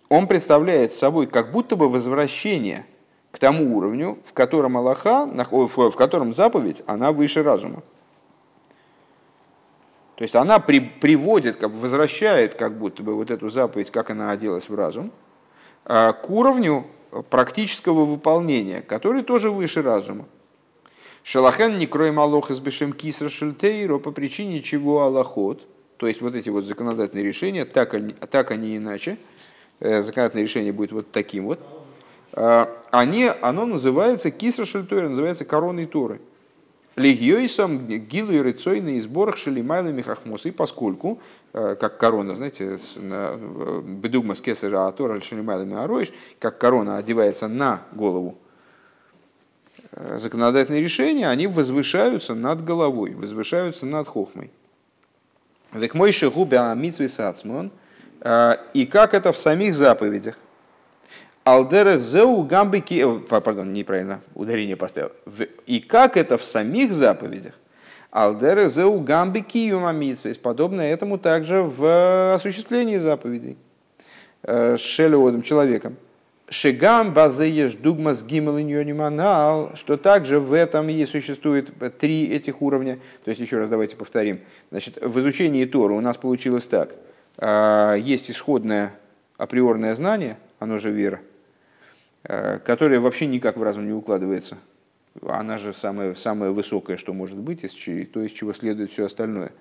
он 0.10 0.28
представляет 0.28 0.92
собой 0.92 1.28
как 1.28 1.52
будто 1.52 1.76
бы 1.76 1.90
возвращение– 1.90 2.86
к 3.34 3.40
тому 3.40 3.76
уровню, 3.76 4.20
в 4.26 4.34
котором 4.34 4.78
Аллаха, 4.78 5.26
в 5.26 5.96
котором 5.96 6.34
заповедь, 6.34 6.84
она 6.86 7.12
выше 7.12 7.42
разума. 7.42 7.82
То 10.16 10.24
есть 10.24 10.36
она 10.36 10.60
при, 10.60 10.80
приводит, 10.80 11.56
как 11.56 11.72
бы 11.72 11.80
возвращает 11.80 12.54
как 12.54 12.78
будто 12.78 13.02
бы 13.02 13.16
вот 13.16 13.32
эту 13.32 13.50
заповедь, 13.50 13.90
как 13.90 14.12
она 14.12 14.30
оделась 14.30 14.70
в 14.70 14.76
разум, 14.76 15.12
а, 15.84 16.14
к 16.14 16.30
уровню 16.30 16.86
практического 17.32 18.06
выполнения, 18.06 18.84
который 18.84 19.24
тоже 19.24 19.50
выше 19.50 19.82
разума. 19.82 20.26
Шалахен 21.24 21.80
не 21.80 21.88
кроем 21.88 22.20
Аллах 22.20 22.52
из 22.52 22.60
бешем 22.60 22.94
кисра 22.94 23.30
шельтейро 23.30 23.98
по 23.98 24.12
причине 24.12 24.62
чего 24.62 25.02
Аллахот, 25.02 25.68
то 26.04 26.08
есть 26.08 26.20
вот 26.20 26.36
эти 26.36 26.50
вот 26.50 26.66
законодательные 26.66 27.24
решения, 27.24 27.64
так, 27.64 27.96
так 28.30 28.52
они 28.52 28.76
иначе, 28.76 29.18
э, 29.80 30.04
законодательное 30.04 30.44
решение 30.44 30.74
будет 30.74 30.92
вот 30.92 31.14
таким 31.14 31.46
вот, 31.46 31.62
а, 32.34 32.70
они, 32.92 33.32
оно 33.42 33.66
называется 33.66 34.30
кисра 34.30 34.66
шельтойра, 34.66 35.08
называется 35.08 35.46
короной 35.46 35.86
Торы. 35.86 36.20
Легиойсом 36.98 37.88
гилу 37.88 38.34
и 38.34 38.40
рыцойный 38.40 39.00
сборах 39.00 39.38
шелимайлами 39.38 40.02
хахмос. 40.02 40.46
И 40.46 40.52
поскольку, 40.52 41.22
а, 41.54 41.76
как 41.76 41.98
корона, 41.98 42.36
знаете, 42.36 42.78
бедугма 43.86 44.36
с 44.36 44.42
кесара 44.42 44.88
атора 44.88 45.22
шелимайлами 45.22 45.76
ароиш, 45.76 46.12
как 46.38 46.58
корона 46.58 46.98
одевается 46.98 47.48
на 47.48 47.84
голову, 47.94 48.38
законодательные 50.18 50.82
решения, 50.82 51.30
они 51.30 51.48
возвышаются 51.48 52.36
над 52.36 52.62
головой, 52.62 53.12
возвышаются 53.12 53.86
над 53.86 54.10
хохмой. 54.10 54.52
Век 55.74 55.94
мой 55.94 56.12
шагубя 56.12 56.74
митсвей 56.76 57.10
сацмон. 57.10 57.72
И 58.74 58.86
как 58.86 59.14
это 59.14 59.32
в 59.32 59.38
самих 59.38 59.76
заповедях. 59.76 60.38
Алдерах 61.44 62.00
зеу 62.00 62.44
гамбики... 62.44 63.04
Э, 63.04 63.20
пардон, 63.20 63.74
неправильно, 63.74 64.22
ударение 64.34 64.78
поставил. 64.78 65.12
И 65.66 65.82
как 65.82 66.16
это 66.16 66.38
в 66.38 66.46
самих 66.46 66.94
заповедях? 66.94 67.54
Алдерах 68.12 68.72
зеу 68.72 69.00
гамбики 69.02 69.58
юмамитсвейс. 69.58 70.38
Подобно 70.38 70.82
этому 70.82 71.18
также 71.18 71.62
в 71.62 72.36
осуществлении 72.36 72.98
заповедей. 72.98 73.58
Э, 74.44 74.78
Шелеодом 74.78 75.42
человеком. 75.42 75.98
Шигам 76.54 77.14
базееш 77.14 77.74
дугмас 77.74 78.24
гимел 78.24 78.58
манал, 78.96 79.76
что 79.76 79.98
также 79.98 80.40
в 80.40 80.54
этом 80.54 80.88
и 80.90 81.06
существует 81.06 81.72
три 81.98 82.28
этих 82.28 82.62
уровня. 82.62 83.00
То 83.26 83.30
есть, 83.30 83.42
еще 83.42 83.58
раз 83.58 83.70
давайте 83.70 83.96
повторим. 83.96 84.40
Значит, 84.70 84.98
в 85.02 85.20
изучении 85.20 85.66
Тора 85.66 85.94
у 85.94 86.02
нас 86.02 86.18
получилось 86.18 86.66
так. 86.66 86.96
Э, 87.38 87.96
есть 88.00 88.30
исходное 88.30 88.94
априорное 89.38 89.96
знание, 89.96 90.38
оно 90.60 90.78
же 90.80 90.92
вера, 90.92 91.20
Э, 92.26 92.60
которая 92.60 93.00
вообще 93.00 93.26
никак 93.26 93.58
в 93.58 93.64
разум 93.64 93.86
не 93.86 93.94
укладывается. 93.94 94.58
Она 95.28 95.58
же 95.58 95.74
самая, 95.74 96.16
самая 96.16 96.52
высокая, 96.52 96.96
что 96.98 97.14
может 97.14 97.38
быть, 97.38 97.64
из, 97.64 97.74
то, 97.74 98.22
из 98.22 98.32
чего 98.32 98.54
следует 98.54 98.92
все 98.92 99.06
остальное. 99.06 99.52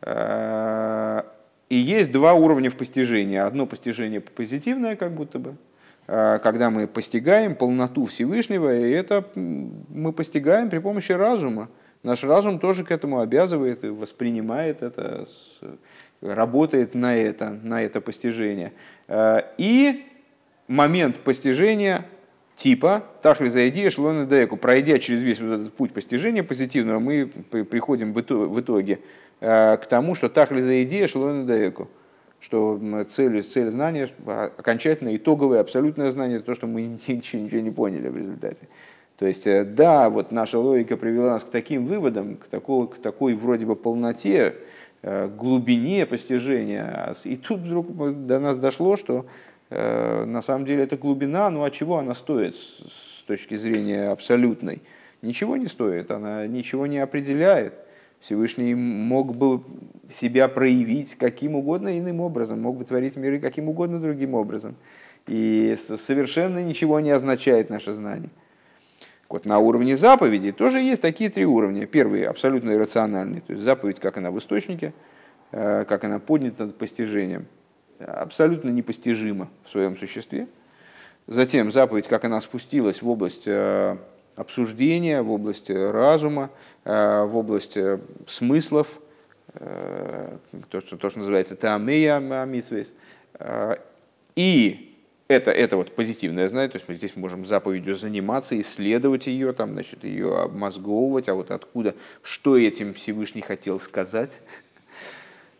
Э, 0.00 1.22
и 1.68 1.76
есть 1.76 2.10
два 2.12 2.32
уровня 2.32 2.70
в 2.70 2.76
постижении. 2.76 3.36
Одно 3.36 3.66
постижение 3.66 4.20
позитивное, 4.20 4.96
как 4.96 5.12
будто 5.12 5.38
бы, 5.38 5.50
э, 5.50 5.69
когда 6.10 6.70
мы 6.70 6.88
постигаем 6.88 7.54
полноту 7.54 8.04
Всевышнего, 8.06 8.76
и 8.76 8.90
это 8.90 9.24
мы 9.34 10.12
постигаем 10.12 10.68
при 10.68 10.78
помощи 10.78 11.12
разума. 11.12 11.68
Наш 12.02 12.24
разум 12.24 12.58
тоже 12.58 12.82
к 12.82 12.90
этому 12.90 13.20
обязывает 13.20 13.84
и 13.84 13.88
воспринимает 13.88 14.82
это, 14.82 15.24
работает 16.20 16.96
на 16.96 17.16
это, 17.16 17.50
на 17.62 17.82
это 17.82 18.00
постижение. 18.00 18.72
И 19.56 20.04
момент 20.66 21.20
постижения 21.20 22.06
типа 22.56 23.04
Тахлиза 23.22 23.68
идея 23.68 23.90
Шлона 23.90 24.26
Деку. 24.26 24.56
Пройдя 24.56 24.98
через 24.98 25.22
весь 25.22 25.40
вот 25.40 25.52
этот 25.52 25.74
путь 25.74 25.92
постижения 25.92 26.42
позитивного, 26.42 26.98
мы 26.98 27.26
приходим 27.26 28.12
в 28.12 28.60
итоге 28.60 28.98
э, 29.40 29.76
к 29.76 29.86
тому, 29.86 30.14
что 30.14 30.28
Тахлиза 30.28 30.82
идея 30.82 31.06
Шлона 31.06 31.44
Деку 31.46 31.88
что 32.40 32.80
цель, 33.10 33.42
цель 33.42 33.70
знания, 33.70 34.08
окончательное, 34.26 35.16
итоговое, 35.16 35.60
абсолютное 35.60 36.10
знание, 36.10 36.40
то, 36.40 36.54
что 36.54 36.66
мы 36.66 36.82
ничего, 37.08 37.42
ничего 37.42 37.60
не 37.60 37.70
поняли 37.70 38.08
в 38.08 38.16
результате. 38.16 38.68
То 39.18 39.26
есть, 39.26 39.46
э, 39.46 39.64
да, 39.64 40.10
вот 40.10 40.32
наша 40.32 40.58
логика 40.58 40.96
привела 40.96 41.32
нас 41.32 41.44
к 41.44 41.50
таким 41.50 41.86
выводам, 41.86 42.36
к 42.36 42.46
такой, 42.46 42.88
к 42.88 42.96
такой 42.98 43.34
вроде 43.34 43.66
бы 43.66 43.76
полноте, 43.76 44.56
э, 45.02 45.28
глубине 45.28 46.06
постижения. 46.06 47.14
И 47.24 47.36
тут 47.36 47.60
вдруг 47.60 48.26
до 48.26 48.38
нас 48.38 48.58
дошло, 48.58 48.96
что 48.96 49.26
Э, 49.70 50.24
на 50.24 50.42
самом 50.42 50.66
деле 50.66 50.82
это 50.82 50.96
глубина, 50.96 51.48
ну 51.48 51.62
а 51.62 51.70
чего 51.70 51.98
она 51.98 52.14
стоит 52.14 52.56
с 52.56 53.22
точки 53.26 53.56
зрения 53.56 54.10
абсолютной? 54.10 54.82
Ничего 55.22 55.56
не 55.56 55.68
стоит, 55.68 56.10
она 56.10 56.46
ничего 56.46 56.86
не 56.86 56.98
определяет. 56.98 57.74
Всевышний 58.20 58.74
мог 58.74 59.34
бы 59.34 59.62
себя 60.10 60.48
проявить 60.48 61.14
каким 61.14 61.54
угодно 61.54 61.98
иным 61.98 62.20
образом, 62.20 62.60
мог 62.60 62.76
бы 62.76 62.84
творить 62.84 63.16
миры 63.16 63.40
каким 63.40 63.68
угодно 63.68 63.98
другим 63.98 64.34
образом. 64.34 64.76
И 65.26 65.76
совершенно 65.96 66.62
ничего 66.62 67.00
не 67.00 67.10
означает 67.10 67.70
наше 67.70 67.92
знание. 67.92 68.30
Вот 69.28 69.44
на 69.44 69.58
уровне 69.58 69.96
заповеди 69.96 70.50
тоже 70.52 70.80
есть 70.80 71.02
такие 71.02 71.30
три 71.30 71.46
уровня. 71.46 71.86
Первый 71.86 72.24
абсолютно 72.24 72.72
иррациональный, 72.72 73.40
то 73.40 73.52
есть 73.52 73.64
заповедь, 73.64 74.00
как 74.00 74.16
она 74.16 74.30
в 74.30 74.38
источнике, 74.38 74.92
э, 75.52 75.84
как 75.88 76.04
она 76.04 76.18
поднята 76.18 76.66
над 76.66 76.76
постижением– 76.76 77.46
абсолютно 78.06 78.70
непостижима 78.70 79.48
в 79.64 79.70
своем 79.70 79.96
существе. 79.96 80.48
Затем 81.26 81.70
заповедь, 81.70 82.08
как 82.08 82.24
она 82.24 82.40
спустилась 82.40 83.02
в 83.02 83.08
область 83.08 83.44
э, 83.46 83.96
обсуждения, 84.40 85.22
в 85.22 85.30
область 85.30 85.70
разума, 85.70 86.50
э, 86.84 87.24
в 87.24 87.36
область 87.36 87.76
э, 87.76 87.98
смыслов, 88.26 88.88
то, 89.52 90.80
что, 90.80 90.96
то, 90.96 91.10
что 91.10 91.18
называется 91.18 91.56
тамея 91.56 92.20
митсвейс. 92.20 92.94
И 94.36 94.96
это, 95.26 95.50
это 95.50 95.76
вот 95.76 95.96
позитивное 95.96 96.48
знание, 96.48 96.68
то 96.68 96.76
есть 96.76 96.88
мы 96.88 96.94
здесь 96.94 97.16
можем 97.16 97.44
заповедью 97.44 97.96
заниматься, 97.96 98.58
исследовать 98.60 99.26
ее, 99.26 99.52
там, 99.52 99.72
значит, 99.72 100.04
ее 100.04 100.38
обмозговывать, 100.38 101.28
а 101.28 101.34
вот 101.34 101.50
откуда, 101.50 101.96
что 102.22 102.56
этим 102.56 102.94
Всевышний 102.94 103.42
хотел 103.42 103.80
сказать, 103.80 104.30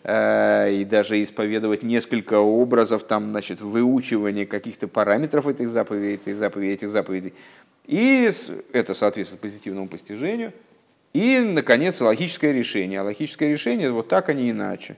Э, 0.02 0.72
и 0.72 0.84
даже 0.84 1.22
исповедовать 1.22 1.82
несколько 1.82 2.38
образов, 2.38 3.02
там, 3.02 3.30
значит, 3.30 3.60
выучивание 3.60 4.46
каких-то 4.46 4.88
параметров 4.88 5.46
этих 5.46 5.68
заповедей, 5.68 6.14
этих 6.14 6.36
заповедей, 6.36 6.74
этих 6.74 6.90
заповедей. 6.90 7.34
И 7.90 8.30
это 8.72 8.94
соответствует 8.94 9.40
позитивному 9.40 9.88
постижению. 9.88 10.52
И, 11.12 11.40
наконец, 11.40 12.00
логическое 12.00 12.52
решение. 12.52 13.00
А 13.00 13.02
логическое 13.02 13.48
решение 13.48 13.90
вот 13.90 14.06
так, 14.06 14.28
а 14.28 14.32
не 14.32 14.52
иначе. 14.52 14.96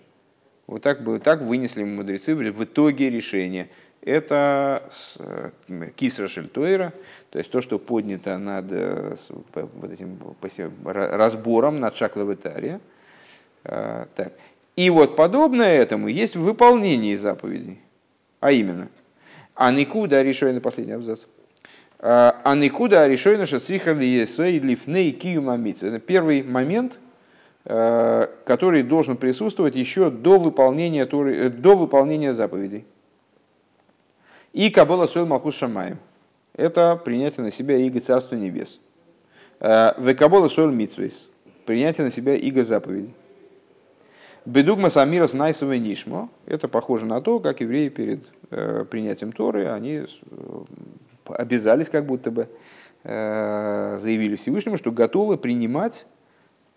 Вот 0.66 0.82
так, 0.82 1.02
бы, 1.02 1.18
так 1.18 1.40
вынесли 1.40 1.84
мудрецы 1.84 2.34
в 2.34 2.64
итоге 2.64 3.08
решения. 3.08 3.70
Это 4.02 4.90
э, 5.20 5.50
кисра 5.96 6.28
шельтойра, 6.28 6.92
то 7.30 7.38
есть 7.38 7.50
то, 7.50 7.62
что 7.62 7.78
поднято 7.78 8.36
над 8.36 8.66
э, 8.70 9.16
вот 9.54 9.90
этим 9.90 10.18
разбором 10.84 11.80
над 11.80 11.96
шаклавитария. 11.96 12.78
Так. 13.62 14.34
И 14.76 14.90
вот 14.90 15.16
подобное 15.16 15.80
этому 15.80 16.08
есть 16.08 16.36
в 16.36 16.42
выполнении 16.42 17.14
заповедей. 17.14 17.80
А 18.40 18.52
именно, 18.52 18.90
Аникуда 19.54 20.20
решой 20.20 20.52
на 20.52 20.60
последний 20.60 20.92
абзац. 20.92 21.24
А, 22.04 22.40
Аникуда 22.42 23.06
решой 23.06 23.38
на 23.38 23.46
шациха 23.46 23.92
лифней 23.92 25.12
киюмамиц. 25.12 25.84
Это 25.84 26.00
первый 26.00 26.42
момент, 26.42 26.98
а, 27.64 28.28
который 28.44 28.82
должен 28.82 29.16
присутствовать 29.16 29.76
еще 29.76 30.10
до 30.10 30.40
выполнения, 30.40 31.06
э, 31.06 31.48
до 31.48 31.76
выполнения 31.76 32.34
заповедей. 32.34 32.84
И 34.52 34.68
Кабола 34.68 35.06
Суэл 35.06 35.26
Малхус 35.26 35.54
Шамаем. 35.54 35.98
Это 36.54 37.00
принятие 37.02 37.44
на 37.44 37.52
себя 37.52 37.76
иго 37.76 38.00
Царства 38.00 38.34
Небес. 38.34 38.80
А, 39.60 39.94
Векабола 39.96 40.48
Суэл 40.48 40.72
Митсвейс. 40.72 41.28
Принятие 41.66 42.04
на 42.04 42.10
себя 42.10 42.34
иго 42.34 42.64
заповедей. 42.64 43.14
Бедугма 44.44 44.90
самирас 44.90 45.34
найсова 45.34 45.74
нишмо. 45.74 46.28
Это 46.46 46.66
похоже 46.66 47.06
на 47.06 47.20
то, 47.20 47.38
как 47.38 47.60
евреи 47.60 47.88
перед 47.90 48.24
э, 48.50 48.84
принятием 48.90 49.30
Торы, 49.30 49.68
они 49.68 49.98
э, 49.98 50.06
обязались 51.36 51.88
как 51.88 52.06
будто 52.06 52.30
бы, 52.30 52.48
э, 53.04 53.98
заявили 54.00 54.36
Всевышнему, 54.36 54.76
что 54.76 54.92
готовы 54.92 55.38
принимать 55.38 56.06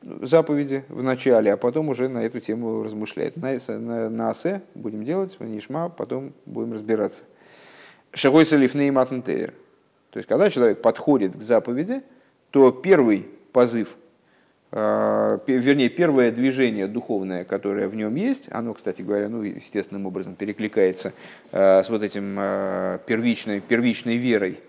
заповеди 0.01 0.85
в 0.89 1.01
начале, 1.01 1.53
а 1.53 1.57
потом 1.57 1.89
уже 1.89 2.09
на 2.09 2.23
эту 2.23 2.39
тему 2.39 2.83
размышлять. 2.83 3.35
На, 3.37 3.57
на, 3.67 4.09
на 4.09 4.29
асе 4.29 4.61
будем 4.75 5.03
делать, 5.03 5.35
в 5.39 5.43
нишма, 5.43 5.89
потом 5.89 6.33
будем 6.45 6.73
разбираться. 6.73 7.23
Шагой 8.13 8.45
салифней 8.45 8.91
матнтейр. 8.91 9.53
То 10.11 10.17
есть, 10.19 10.29
когда 10.29 10.49
человек 10.49 10.81
подходит 10.81 11.35
к 11.35 11.41
заповеди, 11.41 12.03
то 12.51 12.71
первый 12.71 13.27
позыв, 13.51 13.97
вернее, 14.71 15.89
первое 15.89 16.31
движение 16.31 16.87
духовное, 16.87 17.43
которое 17.45 17.87
в 17.87 17.95
нем 17.95 18.15
есть, 18.15 18.47
оно, 18.51 18.73
кстати 18.73 19.01
говоря, 19.01 19.29
ну, 19.29 19.41
естественным 19.41 20.05
образом 20.05 20.35
перекликается 20.35 21.13
э, 21.51 21.83
с 21.83 21.89
вот 21.89 22.03
этим 22.03 22.35
э, 22.37 22.99
первичной, 23.05 23.61
первичной 23.61 24.17
верой, 24.17 24.59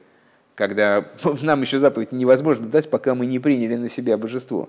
когда 0.54 1.04
нам 1.42 1.62
еще 1.62 1.78
заповедь 1.78 2.12
невозможно 2.12 2.66
дать, 2.66 2.88
пока 2.88 3.14
мы 3.14 3.26
не 3.26 3.38
приняли 3.38 3.74
на 3.74 3.88
себя 3.88 4.16
божество. 4.16 4.68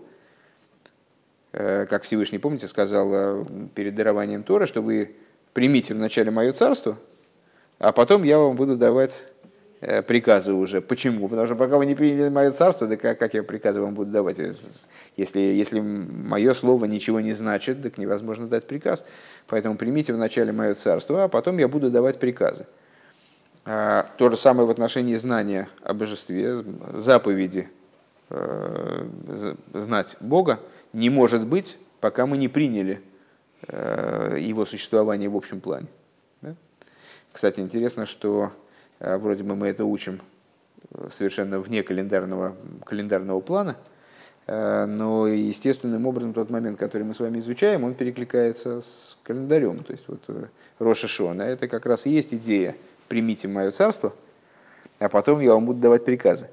Как 1.52 2.04
Всевышний, 2.04 2.38
помните, 2.38 2.68
сказал 2.68 3.46
перед 3.74 3.96
дарованием 3.96 4.44
Тора, 4.44 4.68
что 4.68 4.82
вы 4.82 5.16
примите 5.54 5.96
вначале 5.96 6.30
мое 6.30 6.54
царство, 6.54 7.00
а 7.80 7.92
потом 7.92 8.24
я 8.24 8.38
вам 8.38 8.56
буду 8.56 8.76
давать 8.76 9.26
приказы 9.80 10.54
уже. 10.54 10.82
Почему? 10.82 11.28
Потому 11.30 11.48
что 11.48 11.56
пока 11.56 11.78
вы 11.78 11.86
не 11.86 11.96
приняли 11.96 12.30
мое 12.30 12.52
царство, 12.52 12.88
да 12.88 12.98
как, 12.98 13.20
как 13.20 13.34
я 13.34 13.44
приказы 13.44 13.82
вам 13.82 13.94
буду 13.94 14.12
давать? 14.12 14.40
Если, 15.18 15.40
если 15.40 15.80
мое 15.80 16.54
слово 16.54 16.86
ничего 16.86 17.20
не 17.20 17.34
значит, 17.34 17.82
так 17.82 17.98
невозможно 17.98 18.48
дать 18.48 18.66
приказ. 18.66 19.06
Поэтому 19.48 19.78
примите 19.78 20.14
вначале 20.14 20.52
мое 20.52 20.76
царство, 20.76 21.24
а 21.24 21.28
потом 21.28 21.58
я 21.58 21.68
буду 21.68 21.90
давать 21.90 22.20
приказы. 22.20 22.68
А, 23.66 24.08
то 24.18 24.32
же 24.32 24.38
самое 24.38 24.66
в 24.66 24.72
отношении 24.72 25.16
знания 25.16 25.68
о 25.84 25.94
божестве, 25.94 26.64
заповеди 26.94 27.68
э, 28.30 29.08
знать 29.74 30.16
Бога 30.22 30.60
не 30.94 31.10
может 31.10 31.46
быть, 31.46 31.78
пока 32.00 32.26
мы 32.26 32.38
не 32.38 32.48
приняли 32.48 33.02
э, 33.68 34.38
его 34.40 34.66
существование 34.66 35.28
в 35.30 35.36
общем 35.36 35.60
плане. 35.60 35.88
Кстати, 37.34 37.60
интересно, 37.60 38.06
что 38.06 38.44
а, 38.46 38.52
вроде 39.00 39.44
бы 39.44 39.56
мы 39.56 39.68
это 39.68 39.86
учим 39.86 40.22
э, 40.92 41.08
совершенно 41.10 41.60
вне 41.60 41.84
календарного, 41.84 42.56
календарного 42.86 43.40
плана, 43.42 43.76
э, 44.48 44.86
но 44.86 45.28
естественным 45.28 46.06
образом 46.06 46.34
тот 46.34 46.50
момент, 46.50 46.80
который 46.80 47.04
мы 47.04 47.14
с 47.14 47.20
вами 47.20 47.40
изучаем, 47.40 47.84
он 47.84 47.94
перекликается 47.94 48.82
с 48.82 49.18
календарем. 49.24 49.84
То 49.84 49.92
есть 49.92 50.06
вот 50.08 50.22
э, 50.28 50.46
Роша 50.80 51.08
Шона, 51.08 51.44
это 51.44 51.68
как 51.68 51.86
раз 51.86 52.06
и 52.06 52.10
есть 52.10 52.34
идея 52.34 52.76
«примите 53.08 53.48
мое 53.48 53.72
царство», 53.72 54.14
а 55.00 55.10
потом 55.10 55.40
я 55.42 55.54
вам 55.54 55.66
буду 55.66 55.80
давать 55.80 56.06
приказы. 56.06 56.50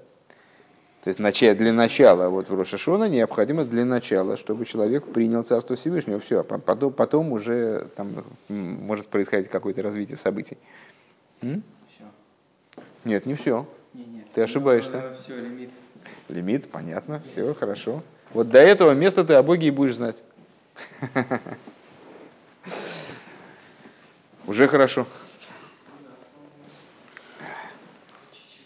То 1.05 1.11
есть 1.11 1.59
для 1.59 1.73
начала, 1.75 2.31
вот 2.31 2.49
в 2.49 2.59
Рошашона 2.59 3.11
необходимо 3.11 3.67
для 3.67 3.85
начала, 3.85 4.39
чтобы 4.39 4.65
человек 4.65 5.05
принял 5.05 5.43
Царство 5.43 5.77
Всевышнего. 5.77 6.19
Все, 6.19 6.41
а 6.41 6.45
потом, 6.45 6.95
потом 6.95 7.33
уже 7.33 7.89
там 7.95 8.09
может 8.49 9.09
происходить 9.09 9.51
какое-то 9.51 9.83
развитие 9.83 10.17
событий. 10.17 10.57
М? 11.43 11.63
Нет, 13.05 13.27
не 13.27 13.35
все. 13.35 13.67
Не, 13.93 14.05
нет. 14.05 14.27
Ты 14.33 14.43
ошибаешься. 14.43 15.17
Все, 15.23 15.37
лимит. 15.37 15.71
Лимит, 16.29 16.71
понятно, 16.71 17.23
все, 17.31 17.55
хорошо. 17.55 18.03
Вот 18.33 18.49
до 18.49 18.59
этого 18.59 18.93
места 18.93 19.25
ты 19.25 19.35
о 19.35 19.43
Боге 19.43 19.69
и 19.69 19.71
будешь 19.71 19.97
знать. 19.97 20.25
Уже 24.47 24.69
хорошо. 24.69 25.07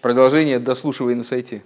Продолжение 0.00 0.58
дослушивай 0.58 1.14
на 1.14 1.24
сайте. 1.24 1.62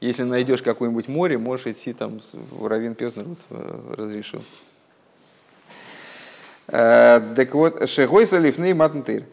Если 0.00 0.24
найдешь 0.24 0.62
какое-нибудь 0.62 1.08
море, 1.08 1.38
можешь 1.38 1.66
идти 1.66 1.92
там, 1.92 2.20
в 2.32 2.66
Равин 2.66 2.94
Пезнер 2.94 3.24
вот, 3.24 3.38
э, 3.50 3.94
разрешил. 3.96 4.42
Э, 6.68 7.20
так 7.36 7.54
вот, 7.54 7.88
Шегой 7.88 8.26
Салифней 8.26 8.72
Матнтыр. 8.72 9.24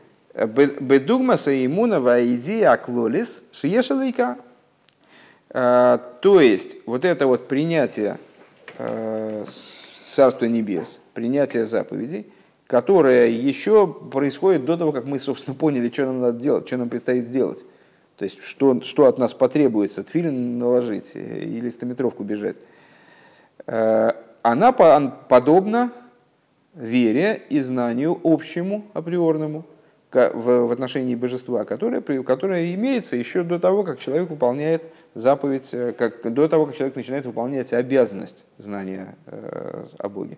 Бедугмаса 0.45 1.65
имунова 1.65 2.23
идея 2.35 2.73
аклолис 2.73 3.43
шиешалайка. 3.51 4.37
А, 5.49 5.97
то 6.21 6.39
есть, 6.39 6.77
вот 6.85 7.05
это 7.05 7.25
вот 7.25 7.47
принятие 7.47 8.19
а, 8.77 9.43
Царства 10.13 10.45
Небес, 10.45 11.01
принятие 11.15 11.65
заповедей, 11.65 12.27
которое 12.67 13.27
еще 13.27 13.87
происходит 13.87 14.65
до 14.65 14.77
того, 14.77 14.91
как 14.91 15.05
мы, 15.05 15.19
собственно, 15.19 15.55
поняли, 15.55 15.89
что 15.89 16.05
нам 16.05 16.21
надо 16.21 16.39
делать, 16.39 16.67
что 16.67 16.77
нам 16.77 16.89
предстоит 16.89 17.25
сделать. 17.25 17.65
То 18.17 18.25
есть, 18.25 18.43
что, 18.43 18.81
что 18.81 19.07
от 19.07 19.17
нас 19.17 19.33
потребуется, 19.33 20.03
тфилин 20.03 20.59
наложить 20.59 21.15
или 21.15 21.69
стометровку 21.69 22.23
бежать. 22.23 22.57
А, 23.65 24.15
она 24.43 24.71
подобна 24.71 25.91
вере 26.75 27.41
и 27.49 27.59
знанию 27.59 28.19
общему, 28.23 28.85
априорному, 28.93 29.65
в, 30.11 30.71
отношении 30.71 31.15
божества, 31.15 31.65
которое, 31.65 32.01
которое 32.01 32.73
имеется 32.73 33.15
еще 33.15 33.43
до 33.43 33.59
того, 33.59 33.83
как 33.83 33.99
человек 33.99 34.29
выполняет 34.29 34.83
заповедь, 35.13 35.69
э, 35.73 35.91
как, 35.91 36.33
до 36.33 36.47
того, 36.47 36.65
как 36.65 36.75
человек 36.75 36.95
начинает 36.95 37.25
выполнять 37.25 37.73
обязанность 37.73 38.45
знания 38.57 39.15
э, 39.25 39.85
о 39.97 40.09
Боге. 40.09 40.37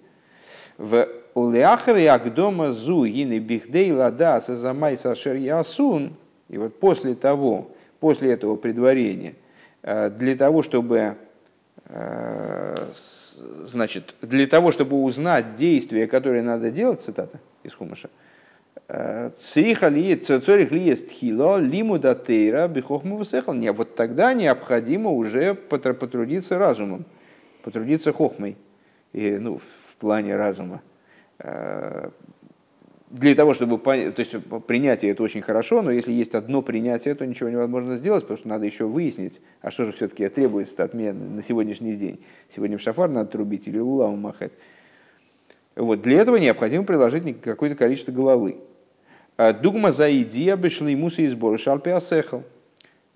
В 0.77 1.07
улеахре 1.33 2.09
агдома 2.09 2.71
зу 2.71 3.05
гины 3.05 3.39
бихдей 3.39 3.91
лада 3.91 4.39
сазамай 4.39 4.97
сашер 4.97 5.35
ясун. 5.35 6.15
И 6.47 6.57
вот 6.57 6.79
после 6.79 7.13
того, 7.13 7.69
после 7.99 8.31
этого 8.31 8.55
предварения, 8.55 9.35
э, 9.83 10.09
для 10.09 10.35
того, 10.35 10.63
чтобы 10.63 11.15
э, 11.85 12.75
значит, 13.65 14.15
для 14.21 14.47
того, 14.47 14.71
чтобы 14.71 15.01
узнать 15.03 15.55
действия, 15.55 16.07
которые 16.07 16.41
надо 16.41 16.71
делать, 16.71 17.01
цитата 17.01 17.39
из 17.63 17.73
Хумаша, 17.73 18.09
Цриха 18.89 19.87
ли, 19.89 20.01
есть 20.07 21.11
хило, 21.11 21.57
лиму 21.57 21.99
датейра, 21.99 22.67
бихохму 22.67 23.17
высехал. 23.17 23.53
Не, 23.53 23.71
вот 23.71 23.93
тогда 23.93 24.33
необходимо 24.33 25.11
уже 25.11 25.53
потрудиться 25.53 26.57
разумом, 26.57 27.05
потрудиться 27.61 28.11
хохмой, 28.11 28.57
и, 29.13 29.37
ну, 29.37 29.59
в 29.59 29.95
плане 29.97 30.35
разума. 30.35 30.81
Э, 31.37 32.09
для 33.11 33.35
того, 33.35 33.53
чтобы 33.53 33.77
понять, 33.77 34.15
то 34.15 34.21
есть 34.21 34.33
принятие 34.67 35.11
это 35.11 35.21
очень 35.21 35.41
хорошо, 35.41 35.83
но 35.83 35.91
если 35.91 36.11
есть 36.11 36.33
одно 36.33 36.63
принятие, 36.63 37.13
то 37.13 37.27
ничего 37.27 37.49
невозможно 37.49 37.95
сделать, 37.95 38.23
потому 38.23 38.37
что 38.37 38.47
надо 38.47 38.65
еще 38.65 38.85
выяснить, 38.85 39.39
а 39.61 39.69
что 39.69 39.83
же 39.83 39.91
все-таки 39.91 40.27
требуется 40.29 40.83
от 40.83 40.95
меня 40.95 41.13
на 41.13 41.43
сегодняшний 41.43 41.95
день. 41.95 42.23
Сегодня 42.49 42.79
в 42.79 42.81
шафар 42.81 43.07
надо 43.09 43.29
трубить 43.29 43.67
или 43.67 43.77
улаву 43.77 44.15
махать. 44.15 44.53
Вот, 45.75 46.01
для 46.01 46.21
этого 46.21 46.37
необходимо 46.37 46.85
приложить 46.85 47.39
какое-то 47.41 47.75
количество 47.75 48.11
головы. 48.11 48.57
А, 49.39 49.53
дугма 49.53 49.93
за 49.93 50.11
идея 50.21 50.57
бешли 50.57 50.95
муса 50.95 51.21
и 51.21 51.27
сборы 51.27 51.57
шалпиасехал. 51.57 52.43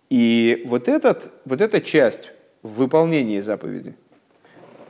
И 0.10 0.64
вот, 0.68 0.88
этот, 0.88 1.34
вот 1.44 1.60
эта 1.60 1.82
часть 1.82 2.32
в 2.62 2.76
выполнении 2.76 3.42
заповеди 3.42 3.94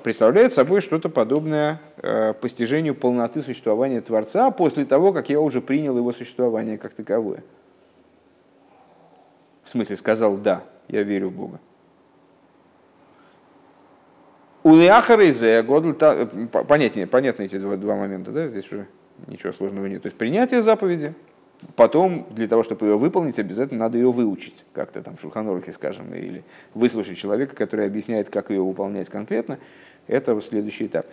представляет 0.04 0.54
собой 0.54 0.82
что-то 0.82 1.10
подобное 1.10 1.82
э, 1.98 2.34
постижению 2.34 2.94
полноты 2.94 3.42
существования 3.42 4.00
Творца 4.02 4.52
после 4.52 4.86
того, 4.86 5.12
как 5.12 5.30
я 5.30 5.40
уже 5.40 5.60
принял 5.60 5.98
его 5.98 6.14
существование 6.14 6.78
как 6.78 6.94
таковое. 6.94 7.44
В 9.64 9.70
смысле, 9.70 9.96
сказал 9.96 10.38
«да, 10.38 10.64
я 10.88 11.02
верю 11.02 11.30
в 11.30 11.34
Бога». 11.34 11.60
У 14.62 14.76
Леахарезе 14.76 15.64
понятнее, 15.64 17.08
понятны 17.08 17.44
эти 17.44 17.58
два, 17.58 17.76
два 17.76 17.96
момента, 17.96 18.30
да, 18.30 18.48
здесь 18.50 18.72
уже 18.72 18.86
ничего 19.28 19.54
сложного 19.54 19.86
нет. 19.88 20.02
То 20.02 20.08
есть 20.08 20.18
принятие 20.18 20.62
заповеди, 20.62 21.14
потом 21.76 22.28
для 22.32 22.48
того, 22.48 22.64
чтобы 22.64 22.86
ее 22.88 22.98
выполнить, 22.98 23.40
обязательно 23.40 23.82
надо 23.82 23.98
ее 23.98 24.12
выучить, 24.12 24.64
как-то 24.74 25.02
там 25.02 25.18
в 25.18 25.22
Шулханорахе, 25.22 25.72
скажем, 25.72 26.14
или 26.14 26.44
выслушать 26.74 27.18
человека, 27.18 27.56
который 27.56 27.86
объясняет, 27.86 28.30
как 28.30 28.50
ее 28.50 28.62
выполнять 28.62 29.10
конкретно. 29.10 29.60
Это 30.08 30.40
следующий 30.42 30.88
этап. 30.88 31.06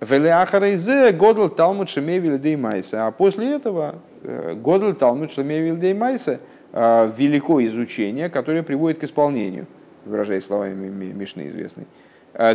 Годл 0.00 1.48
талмуд 1.48 1.88
шемевил 1.88 2.38
деймайса. 2.38 3.06
А 3.06 3.10
после 3.10 3.52
этого 3.52 3.96
э, 4.22 4.54
годл 4.54 4.92
талмуд 4.92 5.32
шемевил 5.32 5.76
деймайса 5.76 6.40
э, 6.72 7.10
великое 7.16 7.66
изучение, 7.66 8.28
которое 8.28 8.62
приводит 8.62 8.98
к 8.98 9.04
исполнению, 9.04 9.66
выражаясь 10.04 10.44
словами 10.44 10.88
Мишны 10.88 11.48
известной. 11.48 11.86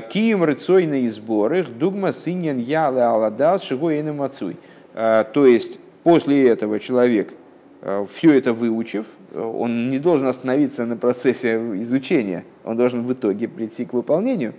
Кием 0.09 0.43
рыцойные 0.43 1.09
сборы, 1.09 1.63
дугма 1.63 2.11
синьян 2.11 2.57
яле 2.57 3.01
аладас 3.01 3.63
шигой 3.63 4.03
мацуй. 4.03 4.57
А, 4.93 5.23
то 5.23 5.45
есть 5.45 5.79
после 6.03 6.47
этого 6.47 6.79
человек, 6.79 7.33
а, 7.81 8.05
все 8.05 8.37
это 8.37 8.53
выучив, 8.53 9.05
он 9.35 9.89
не 9.89 9.99
должен 9.99 10.27
остановиться 10.27 10.85
на 10.85 10.97
процессе 10.97 11.57
изучения, 11.81 12.45
он 12.63 12.77
должен 12.77 13.03
в 13.03 13.13
итоге 13.13 13.47
прийти 13.47 13.85
к 13.85 13.93
выполнению. 13.93 14.53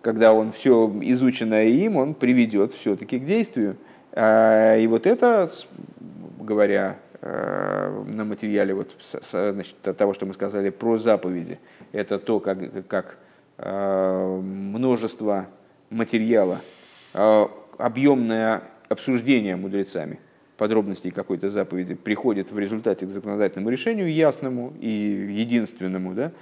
когда 0.00 0.32
он 0.32 0.52
все 0.52 0.90
изученное 1.02 1.66
им, 1.66 1.96
он 1.96 2.14
приведет 2.14 2.72
все-таки 2.72 3.18
к 3.18 3.24
действию. 3.26 3.76
И 4.16 4.86
вот 4.88 5.06
это, 5.06 5.50
говоря 6.40 6.96
э, 7.20 8.04
на 8.06 8.24
материале 8.24 8.74
вот, 8.74 8.90
значит, 9.30 9.76
того, 9.82 10.14
что 10.14 10.24
мы 10.24 10.32
сказали 10.34 10.70
про 10.70 10.98
заповеди, 10.98 11.58
это 11.92 12.18
то, 12.18 12.40
как, 12.40 12.86
как 12.88 13.18
э, 13.58 14.40
множество 14.40 15.46
материала, 15.90 16.60
э, 17.14 17.46
объемное 17.76 18.62
обсуждение 18.88 19.56
мудрецами 19.56 20.18
подробностей 20.56 21.10
какой-то 21.10 21.48
заповеди 21.48 21.94
приходит 21.94 22.50
в 22.50 22.58
результате 22.58 23.06
к 23.06 23.10
законодательному 23.10 23.70
решению, 23.70 24.12
ясному 24.12 24.74
и 24.80 24.88
единственному, 24.88 26.14
да, 26.14 26.32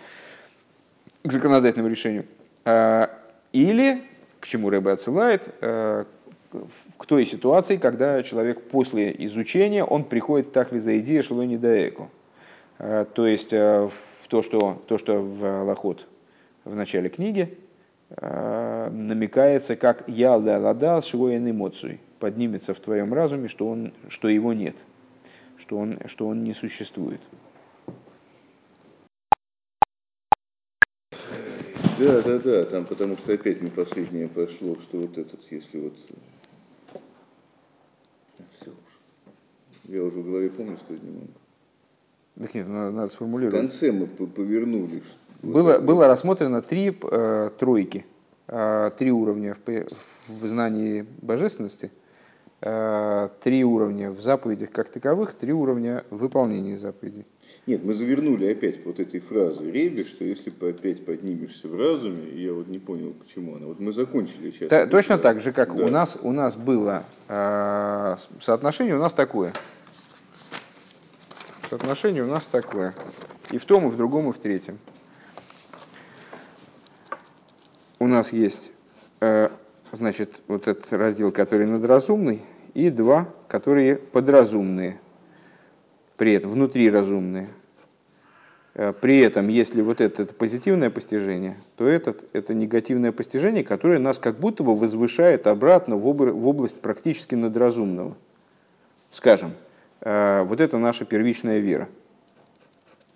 к 1.22 1.30
законодательному 1.30 1.90
решению. 1.90 2.24
Или, 3.53 4.03
к 4.40 4.47
чему 4.47 4.70
Рэбе 4.70 4.92
отсылает, 4.92 5.55
к 5.61 6.07
той 7.07 7.26
ситуации, 7.26 7.76
когда 7.76 8.22
человек 8.22 8.62
после 8.62 9.14
изучения, 9.26 9.84
он 9.84 10.05
приходит 10.05 10.53
так 10.53 10.72
ли 10.72 10.78
за 10.78 10.99
идеей, 10.99 11.20
что 11.20 11.44
не 11.44 11.59
даеку. 11.59 12.11
Э, 12.78 13.05
то 13.12 13.26
есть 13.26 13.53
в 13.53 13.92
то, 14.28 14.42
что, 14.42 14.82
то, 14.86 14.97
что 14.97 15.20
в 15.20 15.64
Лохот 15.64 16.07
в 16.64 16.74
начале 16.74 17.09
книги 17.09 17.59
намекается, 18.09 19.76
как 19.76 20.09
«Ялда 20.09 20.59
ладал 20.59 21.03
шивоен 21.03 21.51
эмоций» 21.51 22.01
поднимется 22.18 22.74
в 22.74 22.80
твоем 22.80 23.12
разуме, 23.12 23.48
что, 23.48 23.68
он, 23.68 23.92
что 24.08 24.28
его 24.28 24.52
нет, 24.52 24.76
что 25.58 25.78
он, 25.78 25.98
что 26.06 26.26
он 26.26 26.44
не 26.44 26.54
существует. 26.54 27.20
Да, 31.98 32.20
да, 32.22 32.38
да, 32.38 32.64
там 32.64 32.84
потому 32.84 33.16
что 33.16 33.32
опять 33.32 33.62
не 33.62 33.70
последнее 33.70 34.28
пошло, 34.28 34.76
что 34.78 34.98
вот 34.98 35.16
этот, 35.16 35.40
если 35.50 35.78
вот 35.78 35.94
все 38.58 38.70
уже. 38.70 39.94
Я 39.96 40.02
уже 40.02 40.20
в 40.20 40.26
голове 40.26 40.50
помню, 40.50 40.76
что 40.76 40.92
не 40.92 41.10
могу. 41.10 41.28
Так 42.38 42.54
нет, 42.54 42.68
надо, 42.68 42.90
надо 42.90 43.12
сформулировать. 43.12 43.54
В 43.54 43.58
конце 43.58 43.92
мы 43.92 44.06
повернули. 44.06 45.02
Было, 45.42 45.72
вот 45.72 45.82
было 45.82 46.06
рассмотрено 46.06 46.60
три 46.60 46.94
э, 47.10 47.50
тройки, 47.58 48.04
э, 48.48 48.90
три 48.98 49.10
уровня 49.10 49.54
в, 49.54 49.86
в 50.28 50.46
знании 50.46 51.06
божественности, 51.22 51.90
три 53.42 53.64
уровня 53.64 54.10
в 54.10 54.20
заповедях 54.20 54.70
как 54.70 54.88
таковых, 54.88 55.34
три 55.34 55.52
уровня 55.52 56.04
в 56.10 56.18
выполнении 56.18 56.76
заповедей. 56.76 57.26
Нет, 57.66 57.82
мы 57.82 57.94
завернули 57.94 58.46
опять 58.46 58.84
вот 58.84 59.00
этой 59.00 59.18
фразы 59.18 59.68
Реби, 59.68 60.04
что 60.04 60.24
если 60.24 60.52
опять 60.68 61.04
поднимешься 61.04 61.66
в 61.66 61.76
разуме, 61.76 62.30
я 62.40 62.52
вот 62.52 62.68
не 62.68 62.78
понял, 62.78 63.12
к 63.12 63.26
чему 63.34 63.56
она. 63.56 63.66
Вот 63.66 63.80
мы 63.80 63.92
закончили 63.92 64.52
сейчас. 64.52 64.68
Та, 64.68 64.86
точно 64.86 65.18
так 65.18 65.40
же, 65.40 65.52
как 65.52 65.74
да. 65.74 65.84
у, 65.84 65.88
нас, 65.88 66.16
у 66.22 66.30
нас 66.30 66.54
было 66.54 67.02
э, 67.26 68.16
соотношение 68.40 68.94
у 68.94 69.00
нас 69.00 69.12
такое. 69.12 69.52
Соотношение 71.68 72.22
у 72.22 72.28
нас 72.28 72.44
такое. 72.44 72.94
И 73.50 73.58
в 73.58 73.64
том, 73.64 73.88
и 73.88 73.90
в 73.90 73.96
другом, 73.96 74.30
и 74.30 74.32
в 74.32 74.38
третьем. 74.38 74.78
У 77.98 78.06
нас 78.06 78.32
есть, 78.32 78.70
э, 79.20 79.48
значит, 79.90 80.40
вот 80.46 80.68
этот 80.68 80.92
раздел, 80.92 81.32
который 81.32 81.66
надразумный, 81.66 82.42
и 82.77 82.91
два, 82.91 83.29
которые 83.49 83.97
подразумные 83.97 85.01
при 86.18 86.35
этом 86.35 86.51
внутри 86.51 86.91
разумные. 86.91 87.49
Э, 88.74 88.93
при 88.93 89.18
этом, 89.20 89.49
если 89.49 89.81
вот 89.81 90.03
это, 90.03 90.22
это 90.22 90.35
позитивное 90.35 90.91
постижение, 90.91 91.57
то 91.77 91.87
этот, 91.87 92.24
это 92.35 92.53
негативное 92.53 93.12
постижение, 93.12 93.64
которое 93.64 93.99
нас 93.99 94.18
как 94.18 94.39
будто 94.39 94.62
бы 94.62 94.74
возвышает 94.74 95.47
обратно 95.47 95.97
в, 95.97 96.07
область 96.07 96.81
практически 96.81 97.35
надразумного. 97.35 98.14
Скажем, 99.11 99.53
э, 100.03 100.43
вот 100.43 100.61
это 100.61 100.77
наша 100.77 101.07
первичная 101.07 101.61
вера. 101.61 101.89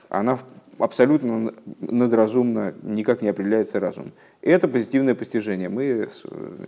Она 0.09 0.39
абсолютно 0.81 1.55
надразумно, 1.81 2.75
никак 2.83 3.23
не 3.23 3.29
определяется 3.29 3.81
разум. 3.81 4.13
Это 4.43 4.69
позитивное 4.69 5.15
постижение. 5.15 5.69
Мы 5.69 6.09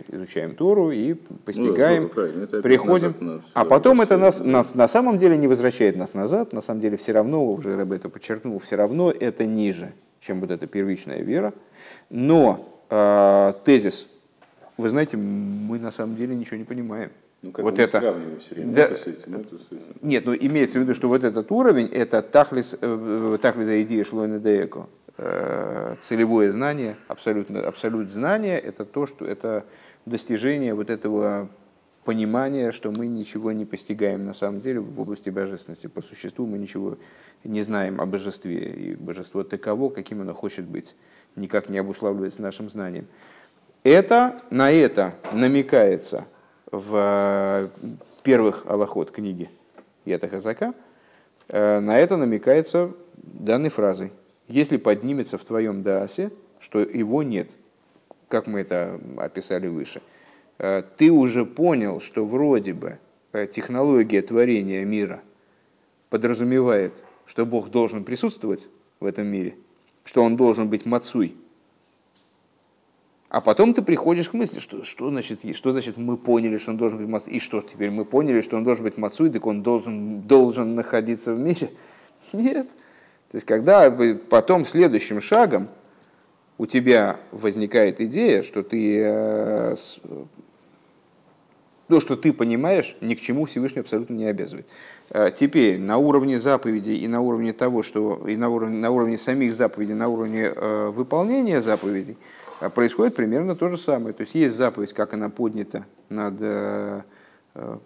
изучаем 0.09 0.55
Тору 0.55 0.91
и 0.91 1.13
постигаем, 1.13 2.11
ну, 2.15 2.61
приходим. 2.61 3.41
А 3.53 3.65
потом 3.65 4.01
это 4.01 4.17
нас 4.17 4.39
на, 4.39 4.65
на 4.73 4.87
самом 4.87 5.17
деле 5.17 5.37
не 5.37 5.47
возвращает 5.47 5.95
нас 5.95 6.13
назад. 6.13 6.53
На 6.53 6.61
самом 6.61 6.81
деле 6.81 6.97
все 6.97 7.11
равно, 7.11 7.45
уже 7.45 7.75
Рэб 7.75 7.91
это 7.91 8.09
подчеркнул, 8.09 8.59
все 8.59 8.75
равно 8.75 9.11
это 9.11 9.45
ниже, 9.45 9.93
чем 10.19 10.39
вот 10.39 10.51
эта 10.51 10.67
первичная 10.67 11.21
вера. 11.21 11.53
Но 12.09 12.85
э, 12.89 13.53
тезис, 13.65 14.07
вы 14.77 14.89
знаете, 14.89 15.17
мы 15.17 15.79
на 15.79 15.91
самом 15.91 16.15
деле 16.15 16.35
ничего 16.35 16.57
не 16.57 16.63
понимаем. 16.63 17.11
Ну, 17.43 17.51
как 17.51 17.65
вот 17.65 17.77
это. 17.77 17.99
все 18.39 18.55
время 18.55 18.73
да, 18.73 18.83
это 18.83 18.95
с 18.95 19.05
этим, 19.05 19.35
это 19.35 19.57
с 19.57 19.67
этим. 19.69 19.95
Нет, 20.01 20.25
ну 20.25 20.33
имеется 20.33 20.79
в 20.79 20.83
виду, 20.83 20.93
что 20.95 21.09
вот 21.09 21.25
этот 21.25 21.51
уровень, 21.51 21.87
это 21.87 22.21
тахлис, 22.21 22.77
э, 22.79 23.37
тахлис 23.41 23.67
идея 23.85 24.05
шлойна 24.05 24.39
дееко. 24.39 24.87
Э, 25.17 25.97
целевое 26.01 26.51
знание, 26.53 26.95
абсолютно, 27.09 27.59
абсолют 27.59 28.11
знания, 28.11 28.57
это 28.57 28.85
то, 28.85 29.05
что 29.05 29.25
это 29.25 29.65
достижение 30.05 30.73
вот 30.73 30.89
этого 30.89 31.49
понимания, 32.05 32.71
что 32.71 32.91
мы 32.91 33.07
ничего 33.07 33.51
не 33.51 33.65
постигаем 33.65 34.25
на 34.25 34.33
самом 34.33 34.61
деле 34.61 34.79
в 34.79 34.99
области 35.01 35.29
божественности. 35.29 35.87
По 35.87 36.01
существу 36.01 36.45
мы 36.47 36.57
ничего 36.57 36.97
не 37.43 37.61
знаем 37.61 37.99
о 37.99 38.05
божестве, 38.05 38.57
и 38.57 38.95
божество 38.95 39.43
таково, 39.43 39.89
каким 39.89 40.21
оно 40.21 40.33
хочет 40.33 40.65
быть, 40.65 40.95
никак 41.35 41.67
не 41.67 41.77
обуславливается 41.77 42.41
нашим 42.41 42.69
знанием. 42.69 43.05
Это, 43.83 44.41
на 44.49 44.71
это 44.71 45.13
намекается 45.33 46.25
в 46.73 46.95
э, 46.95 47.67
первых 48.23 48.65
аллахот 48.65 49.11
книги 49.11 49.49
Ята 50.05 50.27
Хазака, 50.27 50.73
э, 51.47 51.79
на 51.79 51.99
это 51.99 52.17
намекается 52.17 52.91
данной 53.15 53.69
фразой. 53.69 54.11
Если 54.47 54.77
поднимется 54.77 55.37
в 55.37 55.43
твоем 55.43 55.83
даасе, 55.83 56.31
что 56.59 56.79
его 56.79 57.21
нет, 57.21 57.51
как 58.27 58.47
мы 58.47 58.61
это 58.61 58.99
описали 59.17 59.67
выше, 59.67 60.01
э, 60.57 60.81
ты 60.97 61.11
уже 61.11 61.45
понял, 61.45 62.01
что 62.01 62.25
вроде 62.25 62.73
бы 62.73 62.97
технология 63.51 64.21
творения 64.21 64.83
мира 64.83 65.21
подразумевает, 66.09 67.03
что 67.27 67.45
Бог 67.45 67.69
должен 67.69 68.03
присутствовать 68.03 68.67
в 68.99 69.05
этом 69.05 69.27
мире, 69.27 69.55
что 70.05 70.23
он 70.23 70.35
должен 70.37 70.69
быть 70.69 70.87
мацуй, 70.87 71.35
а 73.33 73.41
потом 73.41 73.73
ты 73.73 73.81
приходишь 73.81 74.29
к 74.29 74.33
мысли, 74.33 74.59
что, 74.59 74.83
что, 74.83 75.09
значит, 75.09 75.39
что 75.55 75.71
значит 75.71 75.97
мы 75.97 76.17
поняли, 76.17 76.59
что 76.59 76.69
он 76.69 76.77
должен 76.77 76.99
быть 76.99 77.07
Мацуй, 77.07 77.33
и 77.33 77.39
что 77.39 77.61
теперь 77.61 77.89
мы 77.89 78.05
поняли, 78.05 78.41
что 78.41 78.57
он 78.57 78.63
должен 78.63 78.83
быть 78.83 78.95
Мацуй, 78.99 79.31
так 79.31 79.43
он 79.47 79.63
должен, 79.63 80.21
должен 80.21 80.75
находиться 80.75 81.33
в 81.33 81.39
мире. 81.39 81.71
Нет. 82.33 82.67
То 83.31 83.35
есть, 83.37 83.47
когда 83.47 83.89
потом 84.29 84.67
следующим 84.67 85.19
шагом 85.19 85.69
у 86.59 86.67
тебя 86.67 87.19
возникает 87.31 88.01
идея, 88.01 88.43
что 88.43 88.61
ты 88.61 89.01
э, 89.03 89.75
то, 91.87 91.99
что 91.99 92.15
ты 92.15 92.33
понимаешь, 92.33 92.95
ни 93.01 93.15
к 93.15 93.19
чему 93.19 93.45
Всевышний 93.45 93.81
абсолютно 93.81 94.13
не 94.13 94.25
обязывает. 94.25 94.67
Э, 95.09 95.31
теперь 95.35 95.79
на 95.79 95.97
уровне 95.97 96.39
заповедей 96.39 96.97
и 96.97 97.07
на 97.07 97.21
уровне 97.21 97.51
того, 97.51 97.81
что 97.81 98.27
и 98.27 98.35
на 98.35 98.49
уровне, 98.49 98.77
на 98.77 98.91
уровне 98.91 99.17
самих 99.17 99.55
заповедей, 99.55 99.95
на 99.95 100.07
уровне 100.07 100.53
э, 100.55 100.91
выполнения 100.93 101.63
заповедей, 101.63 102.15
происходит 102.69 103.15
примерно 103.15 103.55
то 103.55 103.69
же 103.69 103.77
самое. 103.77 104.13
То 104.13 104.21
есть 104.21 104.35
есть 104.35 104.55
заповедь, 104.55 104.93
как 104.93 105.13
она 105.13 105.29
поднята 105.29 105.85
над 106.09 106.35
э, 106.39 107.01
э, 107.55 107.77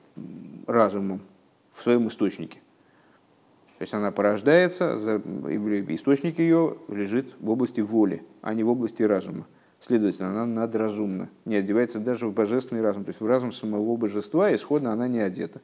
разумом 0.67 1.21
в 1.71 1.81
своем 1.81 2.07
источнике. 2.07 2.59
То 3.77 3.83
есть 3.83 3.93
она 3.93 4.11
порождается, 4.11 4.95
источник 5.89 6.39
ее 6.39 6.77
лежит 6.87 7.35
в 7.39 7.49
области 7.49 7.79
воли, 7.79 8.23
а 8.41 8.55
не 8.55 8.63
в 8.63 8.69
области 8.69 9.03
разума. 9.03 9.45
Следовательно, 9.79 10.29
она 10.29 10.45
надразумна, 10.47 11.29
не 11.45 11.55
одевается 11.55 11.99
даже 11.99 12.27
в 12.27 12.33
божественный 12.33 12.81
разум. 12.81 13.03
То 13.05 13.09
есть 13.09 13.21
в 13.21 13.27
разум 13.27 13.51
самого 13.51 13.95
божества 13.95 14.53
исходно 14.55 14.91
она 14.91 15.07
не 15.07 15.19
одета. 15.19 15.61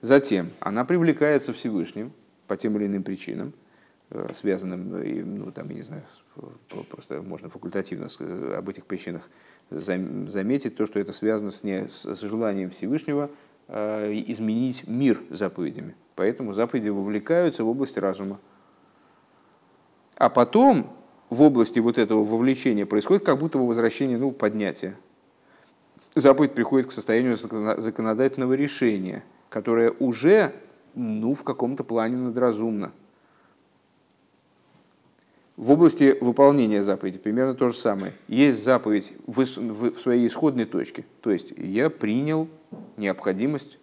Затем 0.00 0.52
она 0.60 0.86
привлекается 0.86 1.52
Всевышним 1.52 2.12
по 2.46 2.56
тем 2.56 2.78
или 2.78 2.86
иным 2.86 3.02
причинам, 3.02 3.52
связанным, 4.34 5.36
ну, 5.36 5.52
там, 5.52 5.68
я 5.68 5.74
не 5.76 5.82
знаю, 5.82 6.02
просто 6.90 7.22
можно 7.22 7.48
факультативно 7.48 8.08
об 8.56 8.68
этих 8.68 8.86
причинах 8.86 9.28
заметить, 9.70 10.76
то, 10.76 10.86
что 10.86 10.98
это 10.98 11.12
связано 11.12 11.50
с, 11.50 11.62
не, 11.62 11.86
с 11.88 12.20
желанием 12.20 12.70
Всевышнего 12.70 13.30
э, 13.68 14.12
изменить 14.26 14.86
мир 14.88 15.20
заповедями. 15.30 15.94
Поэтому 16.16 16.52
заповеди 16.52 16.88
вовлекаются 16.88 17.62
в 17.62 17.68
область 17.68 17.96
разума. 17.96 18.40
А 20.16 20.28
потом 20.28 20.92
в 21.30 21.42
области 21.42 21.78
вот 21.78 21.96
этого 21.96 22.24
вовлечения 22.24 22.84
происходит 22.84 23.24
как 23.24 23.38
будто 23.38 23.58
бы 23.58 23.66
возвращение, 23.66 24.18
ну, 24.18 24.32
поднятия. 24.32 24.96
Заповедь 26.16 26.54
приходит 26.54 26.88
к 26.88 26.92
состоянию 26.92 27.36
законодательного 27.36 28.54
решения, 28.54 29.22
которое 29.48 29.92
уже 29.92 30.52
ну, 30.94 31.34
в 31.34 31.44
каком-то 31.44 31.84
плане 31.84 32.16
надразумно. 32.16 32.92
В 35.56 35.72
области 35.72 36.16
выполнения 36.20 36.82
заповеди 36.82 37.18
примерно 37.18 37.54
то 37.54 37.68
же 37.68 37.76
самое. 37.76 38.12
Есть 38.28 38.64
заповедь 38.64 39.12
в, 39.26 39.44
своей 39.44 40.26
исходной 40.26 40.64
точке. 40.64 41.04
То 41.20 41.30
есть 41.30 41.52
я 41.56 41.90
принял 41.90 42.48
необходимость 42.96 43.78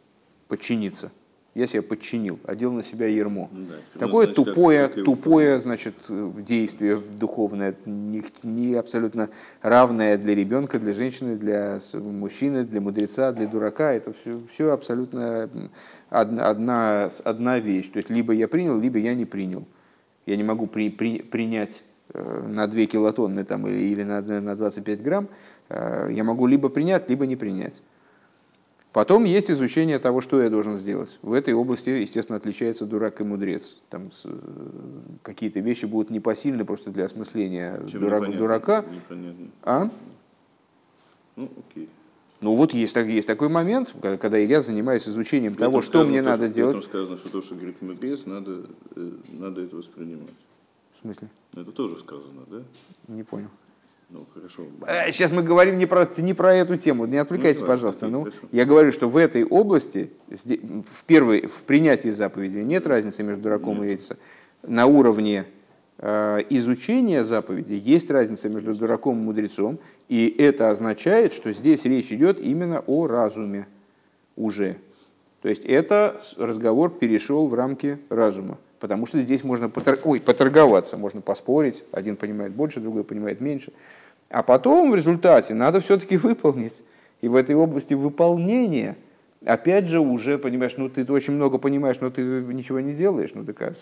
подчиниться. 0.47 1.11
Я 1.57 1.65
себя 1.65 1.81
подчинил, 1.81 2.39
одел 2.45 2.71
на 2.71 2.83
себя 2.83 3.07
ермо. 3.07 3.49
Да, 3.51 3.75
Такое 3.97 4.27
значит, 4.27 4.45
тупое, 4.45 4.87
тупое 4.89 5.59
значит, 5.59 5.95
действие 6.07 6.97
духовное, 6.97 7.73
не, 7.87 8.23
не 8.43 8.75
абсолютно 8.75 9.29
равное 9.63 10.19
для 10.19 10.35
ребенка, 10.35 10.77
для 10.77 10.93
женщины, 10.93 11.35
для 11.35 11.79
мужчины, 11.95 12.63
для 12.63 12.79
мудреца, 12.79 13.31
для 13.31 13.47
дурака. 13.47 13.91
Это 13.91 14.13
все, 14.13 14.39
все 14.51 14.71
абсолютно 14.71 15.49
одна, 16.11 16.47
одна, 16.47 17.09
одна 17.23 17.59
вещь. 17.59 17.89
То 17.89 17.97
есть 17.97 18.11
либо 18.11 18.33
я 18.33 18.47
принял, 18.47 18.79
либо 18.79 18.99
я 18.99 19.15
не 19.15 19.25
принял. 19.25 19.65
Я 20.27 20.35
не 20.35 20.43
могу 20.43 20.67
при, 20.67 20.89
при, 20.89 21.21
принять 21.21 21.83
э, 22.13 22.47
на 22.47 22.67
2 22.67 22.85
килотонны 22.85 23.45
там, 23.45 23.65
или, 23.65 23.79
или 23.79 24.03
на, 24.03 24.21
на 24.21 24.55
25 24.55 25.01
грамм. 25.01 25.29
Э, 25.69 26.09
я 26.11 26.23
могу 26.23 26.45
либо 26.45 26.69
принять, 26.69 27.09
либо 27.09 27.25
не 27.25 27.37
принять. 27.37 27.81
Потом 28.91 29.23
есть 29.23 29.49
изучение 29.49 29.99
того, 29.99 30.19
что 30.21 30.41
я 30.41 30.49
должен 30.49 30.75
сделать. 30.75 31.17
В 31.21 31.31
этой 31.31 31.53
области, 31.53 31.89
естественно, 31.89 32.37
отличается 32.37 32.85
дурак 32.85 33.21
и 33.21 33.23
мудрец. 33.23 33.77
Там 33.89 34.09
э, 34.25 34.29
какие-то 35.23 35.61
вещи 35.61 35.85
будут 35.85 36.09
непосильны 36.09 36.65
просто 36.65 36.91
для 36.91 37.05
осмысления 37.05 37.77
дурак, 37.77 38.21
непонятно, 38.23 38.37
дурака. 38.37 38.85
Непонятно. 38.91 39.47
А? 39.63 39.89
Ну, 41.37 41.49
окей. 41.69 41.89
Ну 42.41 42.55
вот 42.55 42.73
есть, 42.73 42.95
есть 42.95 43.27
такой 43.27 43.49
момент, 43.49 43.93
когда 44.01 44.37
я 44.37 44.61
занимаюсь 44.61 45.07
изучением 45.07 45.53
в 45.53 45.57
того, 45.57 45.81
что 45.81 46.05
мне 46.05 46.21
то, 46.21 46.29
надо 46.29 46.49
делать. 46.49 46.75
Там 46.75 46.83
сказано, 46.83 47.17
что 47.17 47.29
то, 47.29 47.41
что 47.41 47.55
говорит 47.55 47.81
мудрец, 47.81 48.25
надо, 48.25 48.65
э, 48.95 49.11
надо 49.33 49.61
это 49.61 49.75
воспринимать. 49.75 50.35
В 50.97 51.01
смысле? 51.01 51.29
Это 51.55 51.71
тоже 51.71 51.97
сказано, 51.99 52.41
да? 52.47 52.63
Не 53.07 53.23
понял. 53.23 53.49
Ну, 54.09 54.25
хорошо. 54.33 54.67
Сейчас 55.11 55.31
мы 55.31 55.43
говорим 55.43 55.77
не 55.77 55.85
про, 55.85 56.09
не 56.17 56.33
про 56.33 56.55
эту 56.55 56.77
тему, 56.77 57.05
не 57.05 57.17
отвлекайтесь, 57.17 57.61
ну, 57.61 57.67
пожалуйста. 57.67 58.07
Ну, 58.07 58.27
я 58.51 58.65
говорю, 58.65 58.91
что 58.91 59.09
в 59.09 59.17
этой 59.17 59.43
области, 59.43 60.11
в, 60.29 61.03
первой, 61.05 61.47
в 61.47 61.63
принятии 61.63 62.09
заповеди 62.09 62.59
нет 62.59 62.87
разницы 62.87 63.23
между 63.23 63.43
дураком 63.43 63.81
нет. 63.81 63.85
и 63.85 63.95
Эдиса. 63.95 64.17
На 64.63 64.85
уровне 64.85 65.45
э, 65.97 66.39
изучения 66.49 67.25
заповеди 67.25 67.73
есть 67.73 68.09
разница 68.09 68.47
между 68.47 68.73
дураком 68.75 69.19
и 69.19 69.21
мудрецом, 69.21 69.79
и 70.07 70.33
это 70.37 70.69
означает, 70.69 71.33
что 71.33 71.51
здесь 71.51 71.85
речь 71.85 72.11
идет 72.11 72.39
именно 72.39 72.83
о 72.87 73.07
разуме 73.07 73.67
уже. 74.35 74.77
То 75.41 75.49
есть 75.49 75.65
это 75.65 76.21
разговор 76.37 76.91
перешел 76.91 77.47
в 77.47 77.53
рамки 77.53 77.99
разума. 78.09 78.57
Потому 78.79 79.05
что 79.05 79.19
здесь 79.19 79.43
можно 79.43 79.69
потор... 79.69 79.99
Ой, 80.03 80.21
поторговаться, 80.21 80.97
можно 80.97 81.21
поспорить, 81.21 81.83
один 81.91 82.15
понимает 82.15 82.53
больше, 82.53 82.79
другой 82.79 83.03
понимает 83.03 83.41
меньше. 83.41 83.71
А 84.29 84.43
потом 84.43 84.91
в 84.91 84.95
результате 84.95 85.53
надо 85.53 85.81
все-таки 85.81 86.17
выполнить. 86.17 86.83
И 87.21 87.27
в 87.27 87.35
этой 87.35 87.55
области 87.55 87.95
выполнения, 87.95 88.95
опять 89.45 89.87
же, 89.87 89.99
уже 89.99 90.37
понимаешь, 90.37 90.73
ну 90.77 90.89
ты 90.89 91.11
очень 91.11 91.33
много 91.33 91.57
понимаешь, 91.57 91.99
но 91.99 92.09
ты 92.09 92.21
ничего 92.21 92.79
не 92.79 92.93
делаешь, 92.93 93.31
ну 93.33 93.43
так 93.43 93.75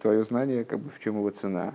твое 0.00 0.24
знание, 0.24 0.64
как 0.64 0.80
бы 0.80 0.90
в 0.90 1.00
чем 1.02 1.16
его 1.16 1.30
цена. 1.30 1.74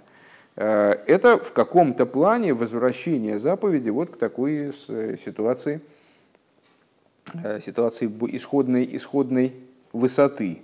Э, 0.56 0.96
это 1.08 1.38
в 1.38 1.54
каком-то 1.54 2.06
плане 2.06 2.54
возвращение 2.54 3.40
заповеди 3.40 3.90
вот 3.90 4.12
к 4.12 4.18
такой 4.18 4.72
э, 4.88 5.16
ситуации, 5.24 5.82
э, 7.34 7.60
ситуации 7.60 8.08
исходной, 8.08 8.88
исходной 8.92 9.54
высоты 9.94 10.62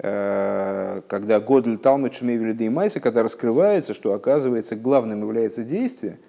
когда 0.00 1.40
Годль 1.40 1.76
Талмud 1.76 2.12
Шмейвелида 2.12 2.62
и 2.62 2.68
Майса, 2.68 3.00
когда 3.00 3.24
раскрывается, 3.24 3.94
что 3.94 4.12
оказывается 4.12 4.76
главным 4.76 5.22
является 5.22 5.64
действие, 5.64 6.20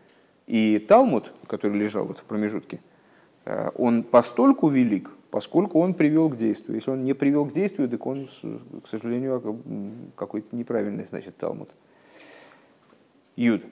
и 0.47 0.79
Талмуд, 0.79 1.31
который 1.45 1.77
лежал 1.77 2.05
вот 2.05 2.17
в 2.17 2.23
промежутке, 2.23 2.79
он 3.75 4.01
постольку 4.01 4.69
велик, 4.69 5.11
поскольку 5.29 5.79
он 5.81 5.93
привел 5.93 6.31
к 6.31 6.35
действию. 6.35 6.77
Если 6.77 6.89
он 6.89 7.03
не 7.03 7.13
привел 7.13 7.45
к 7.45 7.53
действию, 7.53 7.87
так 7.87 8.03
он, 8.07 8.27
к 8.83 8.87
сожалению, 8.87 9.39
какой-то 10.15 10.55
неправильный, 10.55 11.05
значит, 11.05 11.37
Талмуд. 11.37 11.69
Юд. 13.39 13.63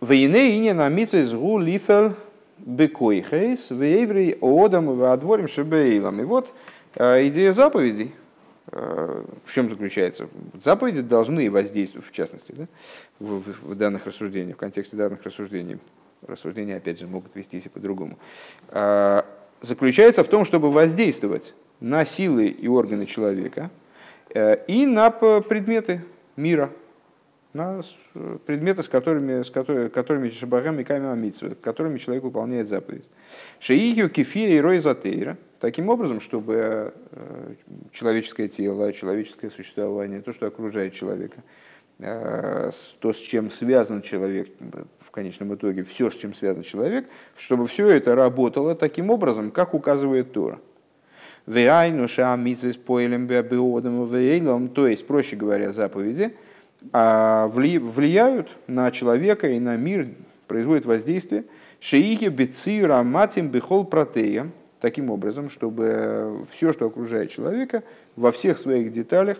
Вейне 0.00 0.58
ине 0.58 0.74
на 0.74 0.90
згу 1.06 1.58
лифел 1.58 2.14
бекойхейс, 2.58 3.70
вейврей 3.70 4.36
одам 4.40 4.96
вадворим 4.96 5.48
шебейлам. 5.48 6.20
И 6.20 6.24
вот 6.24 6.52
э, 6.96 7.28
идея 7.28 7.52
заповедей– 7.52 8.12
Э, 8.70 9.24
в 9.44 9.52
чем 9.52 9.68
заключается? 9.68 10.28
Заповеди 10.64 11.02
должны 11.02 11.50
воздействовать, 11.50 12.06
в 12.06 12.12
частности, 12.12 12.52
да, 12.52 12.66
в, 13.18 13.40
в, 13.40 13.62
в 13.62 13.74
данных 13.74 14.06
рассуждениях, 14.06 14.56
в 14.56 14.60
контексте 14.60 14.96
данных 14.96 15.22
рассуждений. 15.24 15.78
Рассуждения, 16.26 16.76
опять 16.76 17.00
же, 17.00 17.06
могут 17.06 17.34
вестись 17.34 17.66
и 17.66 17.68
по-другому. 17.68 18.18
А, 18.68 19.26
заключается 19.60 20.24
в 20.24 20.28
том, 20.28 20.44
чтобы 20.44 20.70
воздействовать 20.70 21.54
на 21.80 22.04
силы 22.04 22.46
и 22.46 22.68
органы 22.68 23.06
человека 23.06 23.70
э, 24.34 24.64
и 24.66 24.86
на 24.86 25.10
предметы 25.10 26.02
мира, 26.36 26.70
на 27.52 27.82
предметы, 28.46 28.82
с 28.82 28.88
которыми, 28.88 29.42
с 29.42 29.50
которыми, 29.50 29.88
которыми 29.88 30.30
Шабагам 30.30 30.80
и 30.80 30.84
Камим 30.84 31.32
которыми 31.60 31.98
человек 31.98 32.24
выполняет 32.24 32.68
заповедь. 32.68 33.06
Шеигю, 33.60 34.08
кефира 34.08 34.52
и 34.52 34.60
рой 34.60 34.78
затейра– 34.78 35.36
таким 35.62 35.88
образом, 35.90 36.20
чтобы 36.20 36.92
э, 37.12 37.54
человеческое 37.92 38.48
тело, 38.48 38.92
человеческое 38.92 39.48
существование, 39.48 40.20
то, 40.20 40.32
что 40.32 40.48
окружает 40.48 40.92
человека, 40.92 41.44
э, 42.00 42.70
то, 42.98 43.12
с 43.12 43.18
чем 43.18 43.48
связан 43.48 44.02
человек, 44.02 44.48
в 44.98 45.12
конечном 45.12 45.54
итоге 45.54 45.84
все, 45.84 46.10
с 46.10 46.16
чем 46.16 46.34
связан 46.34 46.64
человек, 46.64 47.06
чтобы 47.36 47.68
все 47.68 47.90
это 47.90 48.16
работало 48.16 48.74
таким 48.74 49.10
образом, 49.10 49.52
как 49.52 49.74
указывает 49.74 50.32
Тора. 50.32 50.58
То 51.46 51.52
есть, 54.88 55.06
проще 55.06 55.36
говоря, 55.36 55.70
заповеди 55.70 56.34
а, 56.92 57.48
влияют 57.48 58.48
на 58.66 58.90
человека 58.90 59.48
и 59.48 59.58
на 59.60 59.76
мир, 59.76 60.08
производят 60.46 60.84
воздействие. 60.84 61.44
Шеихи 61.80 62.28
бецира 62.28 63.02
матим 63.02 63.48
бихол 63.48 63.84
протея– 63.84 64.50
таким 64.82 65.10
образом, 65.10 65.48
чтобы 65.48 66.44
все, 66.50 66.72
что 66.72 66.86
окружает 66.86 67.30
человека, 67.30 67.84
во 68.16 68.32
всех 68.32 68.58
своих 68.58 68.92
деталях 68.92 69.38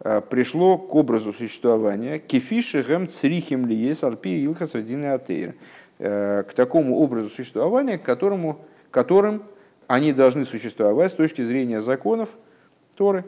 э, 0.00 0.22
пришло 0.28 0.78
к 0.78 0.94
образу 0.94 1.32
существования 1.34 2.18
кефиши 2.18 2.82
гэм 2.82 3.06
црихим 3.06 3.66
лиес 3.66 4.02
арпи 4.02 4.42
илха 4.44 4.66
средины 4.66 5.12
атеир, 5.12 5.54
э, 5.98 6.42
к 6.42 6.54
такому 6.54 6.96
образу 6.96 7.28
существования, 7.28 7.98
к 7.98 8.02
которому, 8.02 8.64
которым 8.90 9.42
они 9.86 10.14
должны 10.14 10.46
существовать 10.46 11.12
с 11.12 11.14
точки 11.14 11.42
зрения 11.42 11.82
законов 11.82 12.30
Торы. 12.96 13.24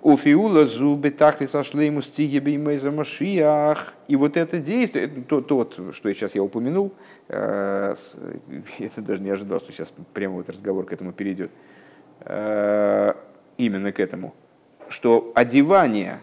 У 0.00 0.16
фиула 0.16 0.64
зубы 0.64 1.10
тахли 1.10 1.46
сошли 1.46 1.86
ему 1.86 2.02
стиги 2.02 2.38
беймейза 2.38 2.92
машиях. 2.92 3.94
И 4.06 4.14
вот 4.14 4.36
это 4.36 4.60
действие, 4.60 5.08
то, 5.08 5.40
то 5.40 5.56
вот, 5.56 5.78
что 5.92 6.08
я 6.08 6.14
сейчас 6.14 6.36
я 6.36 6.42
упомянул, 6.42 6.92
э, 7.28 7.96
я 8.78 8.90
даже 8.96 9.22
не 9.22 9.30
ожидал, 9.30 9.58
что 9.58 9.72
сейчас 9.72 9.92
прямо 10.14 10.36
вот 10.36 10.48
разговор 10.48 10.86
к 10.86 10.92
этому 10.92 11.12
перейдет, 11.12 11.50
э, 12.20 13.12
именно 13.56 13.90
к 13.90 13.98
этому, 13.98 14.34
что 14.88 15.32
одевание 15.34 16.20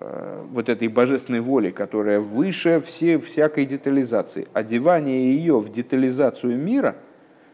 э, 0.00 0.44
вот 0.50 0.70
этой 0.70 0.88
божественной 0.88 1.40
воли, 1.40 1.72
которая 1.72 2.18
выше 2.18 2.80
все, 2.80 3.18
всякой 3.18 3.66
детализации, 3.66 4.48
одевание 4.54 5.34
ее 5.34 5.60
в 5.60 5.70
детализацию 5.70 6.56
мира 6.56 6.96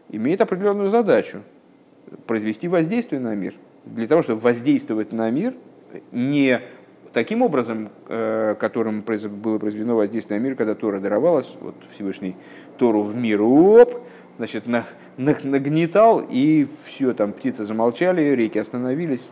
имеет 0.09 0.41
определенную 0.41 0.89
задачу 0.89 1.43
произвести 2.29 2.69
воздействие 2.69 3.21
на 3.21 3.35
мир– 3.35 3.55
для 3.85 4.07
того, 4.07 4.23
чтобы 4.23 4.41
воздействовать 4.41 5.13
на 5.13 5.31
мир 5.31 5.55
не 6.11 6.61
таким 7.13 7.43
образом, 7.43 7.91
э, 8.09 8.55
которым 8.59 9.01
было 9.01 9.59
произведено 9.59 9.97
воздействие 9.97 10.41
на 10.41 10.45
мир, 10.45 10.57
когда 10.57 10.75
Тора 10.75 11.01
даровалась, 11.01 11.55
вот 11.61 11.75
Всевышний 11.95 12.37
Тору 12.79 13.03
в 13.03 13.15
мир, 13.15 13.43
оп, 13.43 13.95
значит, 14.39 14.67
на, 14.67 14.87
на, 15.17 15.37
нагнетал, 15.43 16.23
и 16.29 16.67
все, 16.85 17.13
там 17.13 17.33
птицы 17.33 17.65
замолчали, 17.65 18.23
реки 18.35 18.59
остановились, 18.59 19.29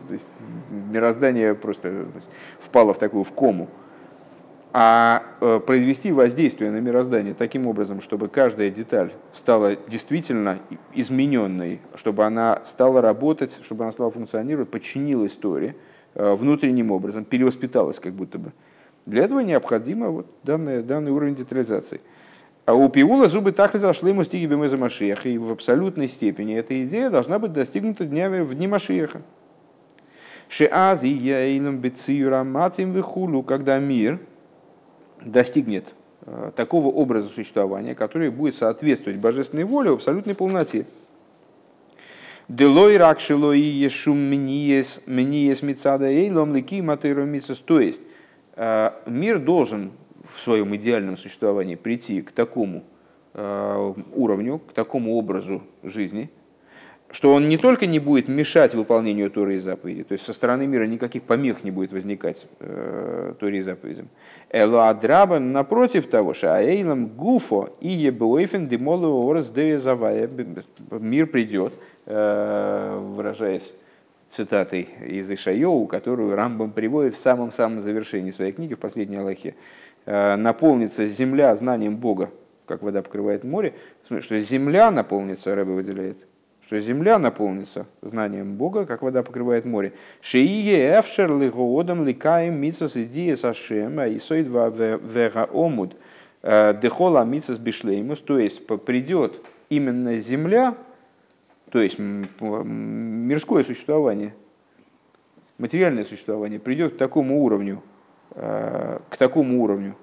мироздание 0.69 1.55
просто 1.55 2.05
впало 2.59 2.93
в 2.93 2.99
такую 2.99 3.23
в 3.23 3.31
кому 3.33 3.67
а 4.73 5.23
э, 5.41 5.59
произвести 5.65 6.11
воздействие 6.11 6.71
на 6.71 6.77
мироздание 6.77 7.33
таким 7.33 7.67
образом, 7.67 8.01
чтобы 8.01 8.29
каждая 8.29 8.69
деталь 8.69 9.11
стала 9.33 9.75
действительно 9.87 10.59
измененной, 10.93 11.81
чтобы 11.95 12.23
она 12.23 12.61
стала 12.65 13.01
работать, 13.01 13.59
чтобы 13.63 13.83
она 13.83 13.91
стала 13.91 14.11
функционировать, 14.11 14.69
подчинилась 14.69 15.33
Торе 15.33 15.75
э, 16.15 16.33
внутренним 16.33 16.91
образом, 16.91 17.25
перевоспиталась 17.25 17.99
как 17.99 18.13
будто 18.13 18.39
бы. 18.39 18.53
Для 19.05 19.25
этого 19.25 19.39
необходимо 19.41 20.09
вот 20.09 20.27
данный, 20.43 20.83
данный 20.83 21.11
уровень 21.11 21.35
детализации. 21.35 21.99
А 22.65 22.73
у 22.73 22.87
Пиула 22.87 23.27
зубы 23.27 23.51
так 23.51 23.73
разошли 23.73 24.11
ему 24.11 24.23
стиги 24.23 24.45
Бемеза 24.45 24.77
Машиеха, 24.77 25.27
и 25.27 25.37
в 25.37 25.51
абсолютной 25.51 26.07
степени 26.07 26.55
эта 26.55 26.81
идея 26.85 27.09
должна 27.09 27.39
быть 27.39 27.51
достигнута 27.51 28.05
днями 28.05 28.41
в 28.41 28.53
дни 28.53 28.67
Машиеха. 28.67 29.21
Шеази 30.47 31.07
яилам 31.07 31.79
бециюра 31.79 32.43
матим 32.43 32.91
вихулу, 32.91 33.41
когда 33.41 33.79
мир 33.79 34.19
достигнет 35.25 35.93
э, 36.25 36.51
такого 36.55 36.87
образа 36.87 37.27
существования, 37.29 37.95
который 37.95 38.29
будет 38.29 38.55
соответствовать 38.55 39.19
божественной 39.19 39.63
воле 39.63 39.91
в 39.91 39.95
абсолютной 39.95 40.35
полноте. 40.35 40.85
Делой 42.47 42.97
ракшило 42.97 43.53
и 43.53 43.61
ешум 43.61 44.17
мениес 44.17 45.01
мицада 45.61 46.07
эйлом 46.07 46.53
лики 46.53 46.81
матейромицус. 46.81 47.59
То 47.59 47.79
есть 47.79 48.01
э, 48.55 48.91
мир 49.05 49.39
должен 49.39 49.91
в 50.27 50.37
своем 50.37 50.75
идеальном 50.75 51.17
существовании 51.17 51.75
прийти 51.75 52.21
к 52.21 52.31
такому 52.31 52.83
э, 53.33 53.93
уровню, 54.13 54.59
к 54.59 54.73
такому 54.73 55.15
образу 55.15 55.63
жизни, 55.83 56.29
что 57.11 57.33
он 57.33 57.49
не 57.49 57.57
только 57.57 57.85
не 57.85 57.99
будет 57.99 58.27
мешать 58.27 58.73
выполнению 58.73 59.29
Торы 59.29 59.55
и 59.55 59.59
заповедей, 59.59 60.03
то 60.03 60.13
есть 60.13 60.25
со 60.25 60.33
стороны 60.33 60.65
мира 60.65 60.85
никаких 60.85 61.23
помех 61.23 61.63
не 61.63 61.71
будет 61.71 61.91
возникать 61.91 62.47
э, 62.59 63.33
Торе 63.39 63.59
и 63.59 63.61
заповедям. 63.61 64.07
Элуадраба, 64.49 65.39
напротив 65.39 66.07
того, 66.07 66.33
что 66.33 66.55
аэйлам 66.55 67.07
гуфо 67.07 67.75
и 67.81 67.89
ебуэйфен 67.89 68.67
демолу 68.67 69.29
орес 69.29 69.51
завая, 69.81 70.29
мир 70.91 71.27
придет, 71.27 71.73
э, 72.05 72.97
выражаясь 73.15 73.73
цитатой 74.29 74.87
из 75.05 75.29
Ишайоу, 75.29 75.87
которую 75.87 76.35
Рамбам 76.35 76.71
приводит 76.71 77.15
в 77.15 77.19
самом-самом 77.19 77.81
завершении 77.81 78.31
своей 78.31 78.53
книги, 78.53 78.75
в 78.75 78.79
последней 78.79 79.17
Аллахе, 79.17 79.55
э, 80.05 80.37
наполнится 80.37 81.05
земля 81.05 81.53
знанием 81.55 81.97
Бога, 81.97 82.31
как 82.65 82.81
вода 82.81 83.01
покрывает 83.01 83.43
море, 83.43 83.73
что 84.21 84.39
земля 84.39 84.91
наполнится, 84.91 85.53
Рэбе 85.53 85.73
выделяет, 85.73 86.17
что 86.71 86.79
земля 86.79 87.19
наполнится 87.19 87.85
знанием 88.01 88.55
Бога, 88.55 88.85
как 88.85 89.01
вода 89.01 89.23
покрывает 89.23 89.65
море. 89.65 89.91
Шиие 90.21 90.97
эфшер 90.97 91.37
лигоодам 91.37 92.05
ликаем 92.05 92.61
митсос 92.61 92.95
идея 92.95 93.35
сашем, 93.35 93.99
а 93.99 94.07
исоид 94.07 94.47
вега 94.47 95.49
омуд 95.51 95.97
э, 96.41 96.73
дехола 96.81 97.25
митсос 97.25 97.57
бишлеймус, 97.57 98.21
то 98.21 98.39
есть 98.39 98.65
придет 98.85 99.45
именно 99.67 100.17
земля, 100.17 100.77
то 101.71 101.81
есть 101.81 101.99
мирское 101.99 103.65
существование, 103.65 104.33
материальное 105.57 106.05
существование 106.05 106.57
придет 106.57 106.93
к 106.93 106.97
такому 106.97 107.43
уровню, 107.43 107.83
э, 108.35 108.99
к 109.09 109.17
такому 109.17 109.61
уровню, 109.61 109.97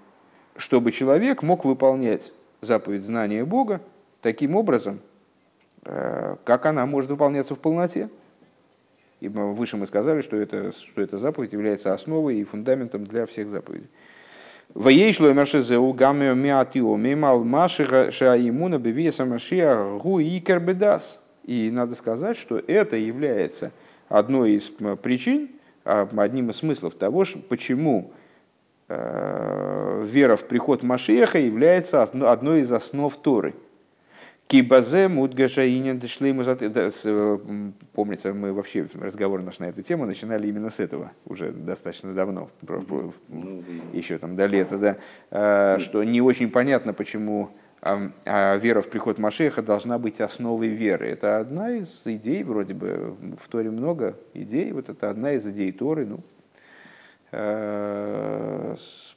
чтобы 0.58 0.92
человек 0.92 1.42
мог 1.42 1.64
выполнять 1.64 2.30
заповедь 2.60 3.04
знания 3.04 3.46
Бога 3.46 3.80
таким 4.20 4.54
образом, 4.54 5.00
как 6.44 6.66
она 6.66 6.84
может 6.86 7.10
выполняться 7.10 7.54
в 7.54 7.58
полноте. 7.58 8.08
И 9.20 9.28
выше 9.28 9.76
мы 9.76 9.86
сказали, 9.86 10.20
что, 10.20 10.36
это, 10.36 10.72
что 10.72 11.02
эта 11.02 11.18
заповедь 11.18 11.52
является 11.52 11.92
основой 11.92 12.36
и 12.36 12.44
фундаментом 12.44 13.04
для 13.04 13.26
всех 13.26 13.48
заповедей. 13.48 13.88
Воейшло 14.74 15.32
мершезеу 15.32 15.92
гамео 15.92 16.34
миатио 16.34 16.94
мимал 16.96 17.42
машиха 17.42 18.10
шаимуна 18.12 18.78
бевиеса 18.78 19.24
машия 19.24 19.98
гу 19.98 20.20
икербедас. 20.20 21.20
И 21.44 21.70
надо 21.72 21.94
сказать, 21.94 22.36
что 22.36 22.58
это 22.66 22.96
является 22.96 23.72
одной 24.08 24.52
из 24.52 24.70
причин, 25.02 25.48
а, 25.84 26.06
одним 26.16 26.50
из 26.50 26.56
смыслов 26.56 26.94
того, 26.94 27.24
почему 27.48 28.12
э, 28.88 30.04
вера 30.06 30.36
в 30.36 30.44
приход 30.44 30.82
Машеха 30.82 31.38
является 31.38 32.02
одной 32.02 32.60
из 32.60 32.70
основ 32.70 33.16
Торы– 33.16 33.54
Кибазе 34.48 35.08
мудгаша 35.08 35.68
инин 35.68 35.98
дешлейму 35.98 36.42
э, 36.42 36.90
Помнится, 37.92 38.32
мы 38.32 38.54
вообще 38.54 38.86
разговор 38.98 39.42
наш 39.42 39.58
на 39.58 39.66
эту 39.66 39.82
тему 39.82 40.06
начинали 40.06 40.48
именно 40.48 40.70
с 40.70 40.80
этого, 40.80 41.12
уже 41.26 41.52
достаточно 41.52 42.14
давно, 42.14 42.48
еще 43.92 44.16
там 44.16 44.36
до 44.36 44.46
лета, 44.46 44.78
да, 44.78 44.96
а, 45.30 45.78
что 45.80 46.02
не 46.02 46.22
очень 46.22 46.50
понятно, 46.50 46.94
почему 46.94 47.50
а, 47.82 48.10
а 48.24 48.56
вера 48.56 48.80
в 48.80 48.88
приход 48.88 49.18
Машеха 49.18 49.60
должна 49.60 49.98
быть 49.98 50.18
основой 50.18 50.68
веры. 50.68 51.08
Это 51.08 51.40
одна 51.40 51.72
из 51.72 52.06
идей, 52.06 52.42
вроде 52.42 52.72
бы, 52.72 53.16
в 53.38 53.48
Торе 53.48 53.70
много 53.70 54.16
идей, 54.32 54.72
вот 54.72 54.88
это 54.88 55.10
одна 55.10 55.32
из 55.32 55.46
идей 55.46 55.72
Торы, 55.72 56.06
ну, 56.06 56.20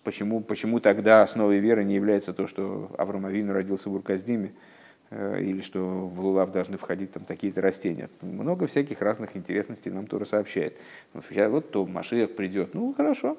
почему, 0.04 0.42
почему 0.42 0.82
тогда 0.82 1.24
основой 1.24 1.60
веры 1.60 1.86
не 1.86 1.96
является 1.96 2.34
то, 2.34 2.48
что 2.48 2.92
Авраам 2.98 3.28
Авину 3.28 3.54
родился 3.54 3.90
в 3.90 3.94
Урказдиме, 3.94 4.52
или 5.12 5.62
что 5.62 5.82
в 5.82 6.20
лулав 6.22 6.52
должны 6.52 6.78
входить 6.78 7.12
там 7.12 7.24
такие-то 7.26 7.62
растения. 7.62 8.10
Много 8.22 8.68
всяких 8.68 9.02
разных 9.02 9.36
интересностей 9.36 9.92
нам 9.92 10.08
Тора 10.08 10.26
сообщает. 10.26 10.78
Вот 11.14 11.72
то 11.72 11.86
Машиях 11.86 12.32
придет, 12.32 12.74
ну 12.74 12.94
хорошо. 12.94 13.38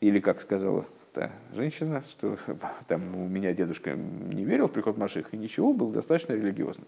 Или 0.00 0.20
как 0.20 0.40
сказала 0.40 0.84
та 1.12 1.30
женщина, 1.54 2.02
что 2.10 2.36
там 2.88 3.00
у 3.16 3.26
меня 3.28 3.52
дедушка 3.52 3.94
не 3.94 4.44
верил 4.44 4.68
в 4.68 4.72
приход 4.72 4.96
Машиха, 4.96 5.30
и 5.32 5.36
ничего, 5.36 5.72
был 5.72 5.90
достаточно 5.90 6.32
религиозным. 6.32 6.86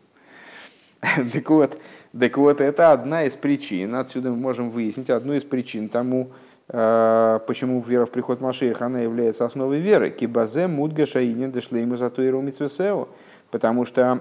так, 1.32 1.50
вот, 1.50 1.78
так 2.18 2.36
вот, 2.36 2.60
это 2.60 2.92
одна 2.92 3.24
из 3.24 3.34
причин, 3.34 3.94
отсюда 3.94 4.30
мы 4.30 4.36
можем 4.36 4.70
выяснить 4.70 5.10
одну 5.10 5.32
из 5.32 5.44
причин 5.44 5.88
тому, 5.88 6.30
э, 6.68 7.40
почему 7.46 7.80
вера 7.80 8.06
в 8.06 8.10
приход 8.10 8.40
Машиха, 8.40 8.86
она 8.86 9.00
является 9.00 9.44
основой 9.44 9.80
веры. 9.80 10.10
Кибазе 10.10 10.66
мудга 10.66 11.06
шаинин 11.06 11.50
дешлейму 11.52 11.96
затуиру 11.96 12.40
митсвесео 12.40 13.08
потому 13.50 13.84
что 13.84 14.20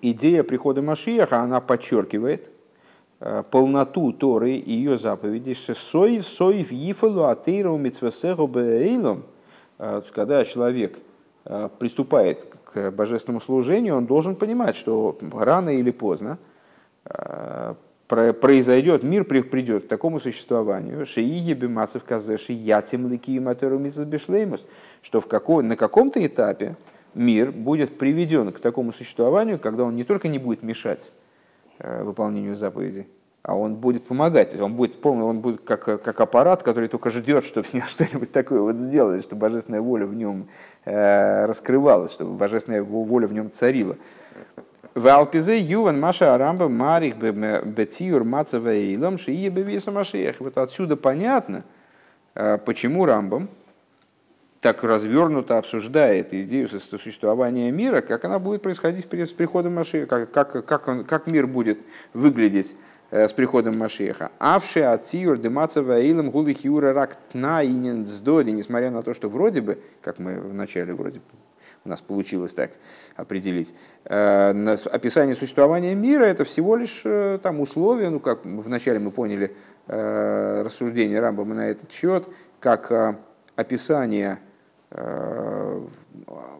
идея 0.00 0.42
прихода 0.42 0.82
Машиаха, 0.82 1.38
она 1.38 1.60
подчеркивает 1.60 2.50
э, 3.20 3.42
полноту 3.50 4.12
Торы 4.12 4.52
и 4.52 4.72
ее 4.72 4.98
заповедей, 4.98 5.54
соев, 5.54 6.26
соев, 6.26 6.72
ифалу, 6.72 7.24
атеиру, 7.24 7.76
митсвесеху, 7.76 8.46
беэйлом, 8.46 9.24
э, 9.78 10.02
когда 10.14 10.44
человек 10.44 10.98
э, 11.44 11.68
приступает 11.78 12.46
к 12.72 12.90
божественному 12.90 13.40
служению, 13.40 13.96
он 13.96 14.06
должен 14.06 14.34
понимать, 14.34 14.76
что 14.76 15.16
рано 15.32 15.70
или 15.70 15.90
поздно 15.90 16.38
произойдет, 18.06 19.02
мир 19.02 19.24
придет 19.24 19.84
к 19.84 19.88
такому 19.88 20.20
существованию, 20.20 21.04
шииги 21.06 21.52
бимасов 21.54 22.04
казеши 22.04 22.52
ятим 22.52 23.08
ликием 23.08 23.48
атеру 23.48 23.80
что 25.02 25.20
в 25.20 25.26
какой, 25.26 25.64
на 25.64 25.76
каком-то 25.76 26.24
этапе 26.24 26.76
мир 27.14 27.52
будет 27.52 27.98
приведен 27.98 28.52
к 28.52 28.58
такому 28.58 28.92
существованию, 28.92 29.58
когда 29.58 29.84
он 29.84 29.96
не 29.96 30.04
только 30.04 30.28
не 30.28 30.38
будет 30.38 30.62
мешать 30.62 31.12
э, 31.78 32.02
выполнению 32.02 32.56
заповедей, 32.56 33.06
а 33.42 33.56
он 33.56 33.74
будет 33.74 34.04
помогать. 34.04 34.50
То 34.50 34.52
есть 34.54 34.62
он 34.62 34.74
будет 34.74 35.00
полный, 35.00 35.24
он 35.24 35.40
будет 35.40 35.62
как, 35.62 35.84
как 35.84 36.20
аппарат, 36.20 36.62
который 36.62 36.88
только 36.88 37.10
ждет, 37.10 37.44
чтобы 37.44 37.66
с 37.66 37.72
ним 37.72 37.82
что-нибудь 37.86 38.32
такое 38.32 38.60
вот 38.60 38.76
сделать, 38.76 39.22
чтобы 39.22 39.40
божественная 39.40 39.80
воля 39.80 40.06
в 40.06 40.14
нем 40.14 40.48
э, 40.84 41.44
раскрывалась, 41.46 42.12
чтобы 42.12 42.32
божественная 42.32 42.82
воля 42.82 43.26
в 43.26 43.32
нем 43.32 43.50
царила. 43.50 43.96
В 44.94 45.08
Алпизе 45.08 45.58
Юван 45.58 45.98
Маша 45.98 46.34
Арамба 46.34 46.68
Марих 46.68 47.16
Бетиур 47.16 48.24
Мацава 48.24 48.74
Илам 48.74 49.16
Шие 49.16 49.48
Бевиса. 49.48 49.90
Вот 50.38 50.58
отсюда 50.58 50.96
понятно, 50.96 51.64
э, 52.34 52.58
почему 52.58 53.06
Рамбам, 53.06 53.48
так 54.62 54.84
развернуто 54.84 55.58
обсуждает 55.58 56.32
идею 56.32 56.68
существования 56.68 57.70
мира, 57.72 58.00
как 58.00 58.24
она 58.24 58.38
будет 58.38 58.62
происходить 58.62 59.06
с 59.12 59.32
приходом 59.32 59.74
Машеха, 59.74 60.06
как, 60.06 60.30
как, 60.30 60.64
как, 60.64 60.88
он, 60.88 61.04
как 61.04 61.26
мир 61.26 61.48
будет 61.48 61.80
выглядеть 62.14 62.76
э, 63.10 63.26
с 63.26 63.32
приходом 63.32 63.76
Машеха. 63.76 64.30
Авши 64.38 64.80
ациюр 64.82 65.36
демацава 65.38 65.98
илам 66.00 66.30
гулы 66.30 66.54
хиура 66.54 66.92
рак 66.92 67.16
тнаинен 67.32 68.06
сдоди, 68.06 68.50
несмотря 68.50 68.92
на 68.92 69.02
то, 69.02 69.14
что 69.14 69.28
вроде 69.28 69.60
бы, 69.62 69.80
как 70.00 70.20
мы 70.20 70.38
вначале 70.38 70.94
вроде 70.94 71.20
у 71.84 71.88
нас 71.88 72.00
получилось 72.00 72.52
так 72.52 72.70
определить, 73.16 73.74
э, 74.04 74.76
описание 74.92 75.34
существования 75.34 75.96
мира 75.96 76.22
это 76.22 76.44
всего 76.44 76.76
лишь 76.76 77.02
э, 77.04 77.40
там 77.42 77.60
условия, 77.60 78.10
ну 78.10 78.20
как 78.20 78.44
вначале 78.44 79.00
мы 79.00 79.10
поняли 79.10 79.56
рассуждение 79.88 81.18
Рамбама 81.18 81.56
на 81.56 81.68
этот 81.68 81.90
счет, 81.90 82.28
как 82.60 83.18
описание 83.56 84.38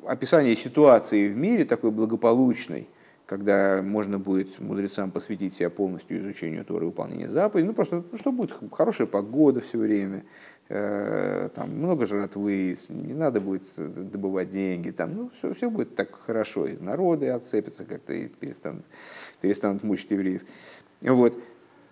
описание 0.07 0.57
ситуации 0.57 1.29
в 1.29 1.37
мире 1.37 1.65
такой 1.65 1.91
благополучной, 1.91 2.89
когда 3.27 3.81
можно 3.83 4.19
будет 4.19 4.59
мудрецам 4.59 5.11
посвятить 5.11 5.55
себя 5.55 5.71
полностью 5.71 6.19
изучению 6.19 6.65
Торы 6.65 6.85
и 6.85 6.89
выполнению 6.89 7.31
заповедей, 7.31 7.69
ну 7.69 7.75
просто, 7.75 8.05
ну, 8.11 8.19
что 8.19 8.33
будет 8.33 8.53
хорошая 8.73 9.07
погода 9.07 9.61
все 9.61 9.79
время, 9.79 10.25
э, 10.69 11.49
там 11.55 11.71
много 11.71 12.07
жратвы, 12.07 12.77
не 12.89 13.15
надо 13.15 13.41
будет 13.41 13.63
добывать 13.77 14.51
деньги, 14.51 14.91
там, 14.91 15.15
ну, 15.15 15.31
все, 15.39 15.55
все 15.55 15.71
будет 15.71 15.95
так 15.95 16.11
хорошо, 16.27 16.67
и 16.67 16.77
народы 16.77 17.29
отцепятся 17.29 17.85
как-то 17.85 18.13
и 18.13 18.29
перестанут, 18.29 18.85
перестанут 19.41 19.83
мучить 19.83 20.11
евреев. 20.11 20.43
Вот. 21.01 21.39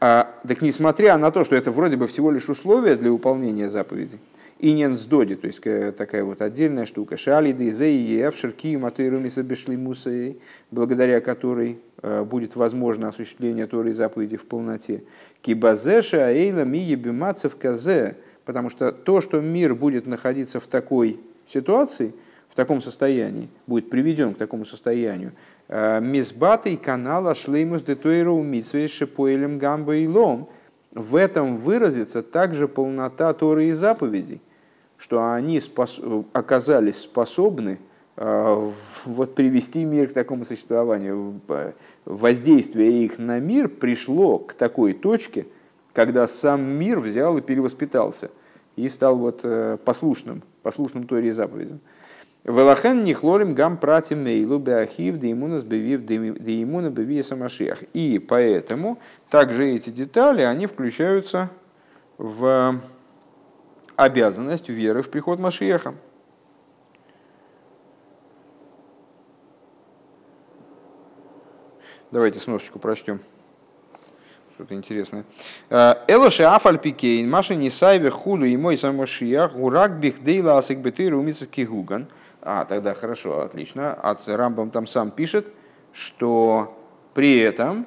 А, 0.01 0.35
так 0.47 0.63
несмотря 0.63 1.17
на 1.19 1.31
то, 1.31 1.45
что 1.45 1.57
это 1.57 1.71
вроде 1.71 1.97
бы 1.97 2.07
всего 2.07 2.31
лишь 2.31 2.49
условия 2.49 2.97
для 2.97 3.13
выполнения 3.13 3.69
заповедей, 3.69 4.19
Инен 4.61 4.97
сдоди, 4.97 5.37
то 5.37 5.47
есть 5.47 5.61
такая 5.97 6.23
вот 6.23 6.43
отдельная 6.43 6.87
штука. 6.87 7.17
Шалиды, 7.17 7.71
зеи, 7.73 8.21
эвшер, 8.21 8.53
кию, 8.53 8.81
матуирумиса, 8.81 9.43
бешли 9.43 9.77
мусей, 9.77 10.39
благодаря 10.71 11.21
которой 11.21 11.79
будет 12.27 12.57
возможно 12.57 13.09
осуществление 13.09 13.67
Торы 13.67 13.91
и 13.91 13.93
заповедей 13.93 14.37
в 14.37 14.45
полноте. 14.45 15.03
Кибазеша 15.43 16.27
аэйла 16.27 16.65
ми 16.65 16.79
ебимацев 16.79 17.57
казе, 17.57 18.17
потому 18.45 18.71
что 18.71 18.93
то, 18.93 19.21
что 19.21 19.41
мир 19.41 19.75
будет 19.75 20.07
находиться 20.07 20.61
в 20.61 20.67
такой 20.67 21.21
ситуации, 21.49 22.13
в 22.49 22.55
таком 22.55 22.81
состоянии, 22.81 23.49
будет 23.67 23.91
приведен 23.91 24.35
к 24.35 24.39
такому 24.39 24.65
состоянию, 24.65 25.33
мизбатый 25.69 26.77
канала 26.77 27.35
шлеймус 27.35 27.83
детуэру 27.83 28.43
митсвейши 28.43 29.07
поэлем 29.07 29.59
гамба 29.59 29.97
и 29.97 30.07
лом, 30.07 30.49
в 30.93 31.15
этом 31.15 31.57
выразится 31.57 32.23
также 32.23 32.67
полнота 32.67 33.33
Торы 33.33 33.67
и 33.67 33.73
заповедей, 33.73 34.41
что 35.01 35.33
они 35.33 35.61
спос 35.61 35.99
оказались 36.35 37.01
способны 37.01 37.79
вот 38.17 39.35
привести 39.35 39.85
мир 39.85 40.09
к 40.09 40.13
такому 40.13 40.45
существованию. 40.45 41.41
Воздействие 42.05 43.05
их 43.05 43.19
на 43.19 43.41
мир 43.41 43.69
пришло 43.69 44.39
к 44.39 44.53
такой 44.53 44.93
точке, 44.93 45.47
когда 45.95 46.27
сам 46.27 46.63
мир 46.63 47.01
взял 47.01 47.39
и 47.39 47.41
перевоспитался 47.41 48.31
и 48.77 48.89
стал 48.89 49.17
вот 49.17 49.41
э, 49.43 49.79
послушным, 49.85 50.43
послушным 50.63 51.07
Торе 51.07 51.29
и 51.29 51.33
заповедям. 51.33 51.81
Велахен 52.45 53.05
нихлорим 53.05 53.55
гам 53.55 53.77
прати 53.77 54.15
мейлу 54.15 54.59
беахив 54.59 55.19
деимунас 55.19 55.63
бевив 55.63 56.05
деимуна 56.05 56.91
бевия 56.91 57.23
самашиях. 57.23 57.83
И 57.95 58.19
поэтому 58.19 58.99
также 59.29 59.69
эти 59.69 59.91
детали, 59.91 60.43
они 60.43 60.67
включаются 60.67 61.51
в 62.19 62.81
обязанность 64.01 64.69
веры 64.71 65.03
в 65.03 65.11
приход 65.11 65.39
Машиеха. 65.39 65.95
Давайте 72.11 72.41
сносочку 72.41 72.79
прочтем. 72.79 73.21
Что-то 74.55 74.75
интересное. 74.75 75.25
Э, 75.69 75.95
Элоши 76.09 76.43
афальпикейн, 76.43 77.29
маши 77.29 77.55
нисайве 77.55 78.11
хулу 78.11 78.45
и 78.45 78.57
мой 78.57 78.79
самошиях, 78.79 79.53
гурак 79.53 80.01
бихдейла 80.01 80.59
асик 80.59 80.79
бетыры 80.79 81.17
умица 81.17 81.47
кигуган. 81.47 82.09
А, 82.43 82.65
тогда 82.65 82.95
хорошо, 82.95 83.43
отлично. 83.43 83.93
От 83.93 84.27
Рамбам 84.27 84.71
там 84.71 84.87
сам 84.87 85.11
пишет, 85.11 85.47
что 85.93 86.77
при 87.13 87.39
этом 87.39 87.87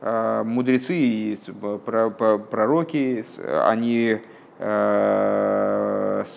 э, 0.00 0.42
мудрецы 0.44 0.94
и 0.94 1.38
пророки, 1.84 3.24
они 3.66 3.98
э, 3.98 4.20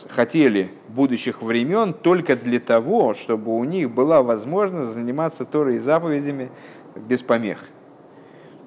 хотели 0.10 0.72
будущих 0.90 1.42
времен 1.42 1.94
только 1.94 2.36
для 2.36 2.60
того, 2.60 3.14
чтобы 3.14 3.56
у 3.56 3.64
них 3.64 3.90
была 3.90 4.22
возможность 4.22 4.94
заниматься 4.94 5.46
Торой 5.46 5.78
и 5.78 5.80
заповедями 5.80 6.50
без 6.96 7.22
помех. 7.22 7.60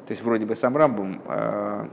То 0.07 0.13
есть 0.13 0.23
вроде 0.23 0.47
бы 0.47 0.57
сам 0.57 0.77
Рамбом 0.77 1.21
э, 1.27 1.87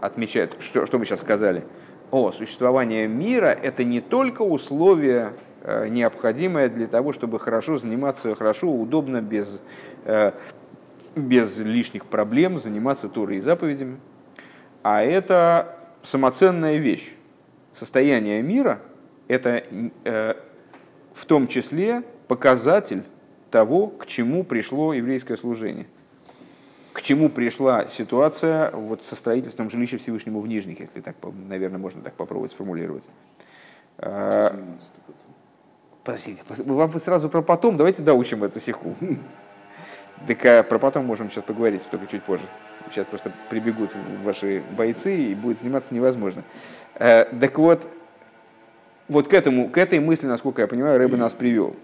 отмечает, 0.00 0.56
что, 0.60 0.84
что 0.84 0.98
мы 0.98 1.06
сейчас 1.06 1.20
сказали. 1.20 1.64
О, 2.10 2.32
существование 2.32 3.06
мира– 3.06 3.46
это 3.62 3.84
не 3.84 4.00
только 4.00 4.42
условие, 4.42 5.32
э, 5.62 5.88
необходимое 5.88 6.68
для 6.68 6.86
того, 6.86 7.12
чтобы 7.12 7.38
хорошо 7.38 7.78
заниматься, 7.78 8.34
хорошо, 8.34 8.70
удобно, 8.70 9.22
без, 9.22 9.60
э, 10.04 10.32
без 11.14 11.56
лишних 11.58 12.06
проблем 12.06 12.58
заниматься 12.58 13.08
Торой 13.08 13.36
и 13.36 13.40
заповедями, 13.40 13.98
а 14.82 15.02
это 15.02 15.78
самоценная 16.02 16.76
вещь. 16.76 17.12
Состояние 17.74 18.42
мира– 18.42 18.80
это 19.28 19.64
э, 20.04 20.34
в 21.14 21.24
том 21.26 21.48
числе 21.48 22.02
показатель 22.28 23.02
того, 23.50 23.88
к 23.88 24.06
чему 24.06 24.44
пришло 24.44 24.92
еврейское 24.92 25.36
служение. 25.36 25.86
К 26.92 27.00
чему 27.00 27.28
пришла 27.28 27.86
ситуация 27.88 28.70
вот 28.72 29.04
со 29.04 29.16
строительством 29.16 29.70
жилища 29.70 29.98
Всевышнему 29.98 30.40
в 30.40 30.46
Нижних, 30.46 30.80
если 30.80 31.00
так, 31.00 31.16
наверное, 31.48 31.78
можно 31.78 32.02
так 32.02 32.14
попробовать 32.14 32.50
сформулировать. 32.50 33.08
А, 33.98 34.54
подождите, 36.04 36.42
вам 36.48 36.98
сразу 36.98 37.28
про 37.28 37.40
потом, 37.40 37.76
давайте 37.76 38.02
доучим 38.02 38.44
эту 38.44 38.60
сиху. 38.60 38.94
Так 40.24 40.68
про 40.68 40.78
потом 40.78 41.04
можем 41.04 41.32
сейчас 41.32 41.42
поговорить, 41.42 41.84
только 41.90 42.06
чуть 42.06 42.22
позже. 42.22 42.44
Сейчас 42.92 43.06
просто 43.06 43.32
прибегут 43.50 43.90
ваши 44.22 44.62
бойцы 44.76 45.16
и 45.16 45.34
будет 45.34 45.60
заниматься 45.60 45.94
невозможно. 45.94 46.42
А, 46.94 47.26
так 47.40 47.58
вот, 47.58 47.82
вот 49.08 49.28
к, 49.28 49.34
этому, 49.34 49.68
к 49.68 49.78
этой 49.78 49.98
мысли, 49.98 50.26
насколько 50.26 50.62
я 50.62 50.68
понимаю, 50.68 50.98
Рэбе 50.98 51.16
нас 51.16 51.32
привел. 51.32 51.76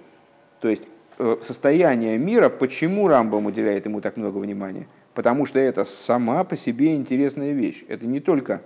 То 0.61 0.69
есть 0.69 0.85
Э, 1.21 1.37
состояние 1.43 2.17
мира, 2.17 2.49
почему 2.49 3.09
Рамбам 3.09 3.47
уделяет 3.47 3.87
ему 3.87 4.01
так 4.01 4.17
много 4.17 4.39
внимания? 4.39 4.87
Потому 5.15 5.47
что 5.47 5.59
это 5.59 5.85
сама 5.85 6.45
по 6.45 6.57
себе 6.57 6.95
интересная 6.95 7.53
вещь. 7.53 7.85
Это 7.89 8.07
не 8.07 8.21
только 8.21 8.63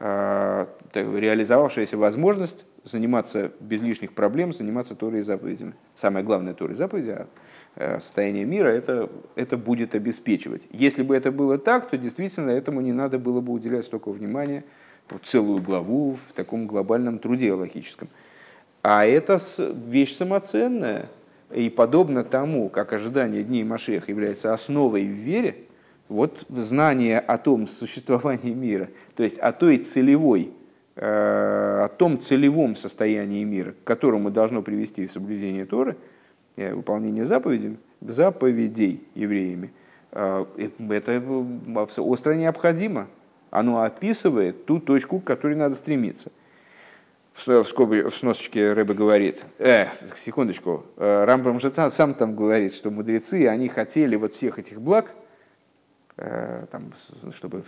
э, 0.00 0.66
реализовавшаяся 0.92 1.96
возможность 1.96 2.66
заниматься 2.82 3.52
без 3.60 3.80
лишних 3.80 4.12
проблем, 4.12 4.52
заниматься 4.52 4.96
Торой 4.96 5.20
и 5.20 5.22
заповедями. 5.22 5.74
Самое 5.94 6.24
главное 6.24 6.52
Торой 6.52 6.74
и 6.74 6.76
заповеди, 6.76 7.10
а 7.10 7.22
э, 7.22 7.26
состояние 7.76 8.44
мира 8.44 8.68
это, 8.68 9.10
это 9.34 9.56
будет 9.56 9.94
обеспечивать. 9.94 10.62
Если 10.70 11.02
бы 11.02 11.16
это 11.16 11.32
было 11.32 11.58
так, 11.58 11.90
то 11.90 11.98
действительно 11.98 12.50
этому 12.50 12.80
не 12.80 12.92
надо 12.92 13.18
было 13.18 13.40
бы 13.40 13.52
уделять 13.52 13.84
столько 13.84 14.10
внимания, 14.10 14.64
вот 15.10 15.22
целую 15.24 15.60
главу 15.60 16.16
в 16.28 16.32
таком 16.34 16.66
глобальном 16.66 17.18
труде 17.18 17.52
логическом. 17.52 18.08
А 18.82 19.04
это 19.04 19.40
вещь 19.88 20.16
самоценная, 20.16 21.08
и 21.52 21.70
подобно 21.70 22.24
тому, 22.24 22.68
как 22.68 22.92
ожидание 22.92 23.42
дней 23.42 23.64
Машеха 23.64 24.10
является 24.10 24.52
основой 24.52 25.04
в 25.04 25.10
вере, 25.10 25.56
вот 26.08 26.44
знание 26.48 27.18
о 27.18 27.38
том 27.38 27.66
существовании 27.66 28.52
мира, 28.52 28.88
то 29.16 29.22
есть 29.22 29.38
о 29.38 29.52
той 29.52 29.78
целевой, 29.78 30.52
э, 30.96 31.82
о 31.84 31.88
том 31.88 32.20
целевом 32.20 32.76
состоянии 32.76 33.42
мира, 33.44 33.72
к 33.72 33.84
которому 33.84 34.30
должно 34.30 34.62
привести 34.62 35.08
соблюдение 35.08 35.64
Торы, 35.64 35.92
э, 35.92 36.13
выполнение 36.56 37.24
заповедей, 37.24 37.78
заповедей 38.00 39.06
евреями, 39.14 39.72
э, 40.12 40.44
это 40.90 41.22
остро 42.02 42.34
необходимо. 42.34 43.08
Оно 43.50 43.82
описывает 43.82 44.66
ту 44.66 44.80
точку, 44.80 45.20
к 45.20 45.24
которой 45.24 45.56
надо 45.56 45.74
стремиться– 45.74 46.30
в, 47.34 47.64
скобе, 47.64 48.08
в 48.08 48.16
сносочке 48.16 48.72
Рэбе 48.72 48.94
говорит, 48.94 49.44
э, 49.58 49.88
секундочку, 50.16 50.84
э, 50.96 51.24
Рамбам 51.24 51.60
же 51.60 51.70
там, 51.70 51.90
сам 51.90 52.14
там 52.14 52.34
говорит, 52.36 52.74
что 52.74 52.90
мудрецы, 52.90 53.48
они 53.48 53.68
хотели 53.68 54.16
вот 54.16 54.34
всех 54.34 54.58
этих 54.58 54.80
благ, 54.80 55.10
э, 55.10 55.23
там, 56.16 56.92
чтобы 57.34 57.64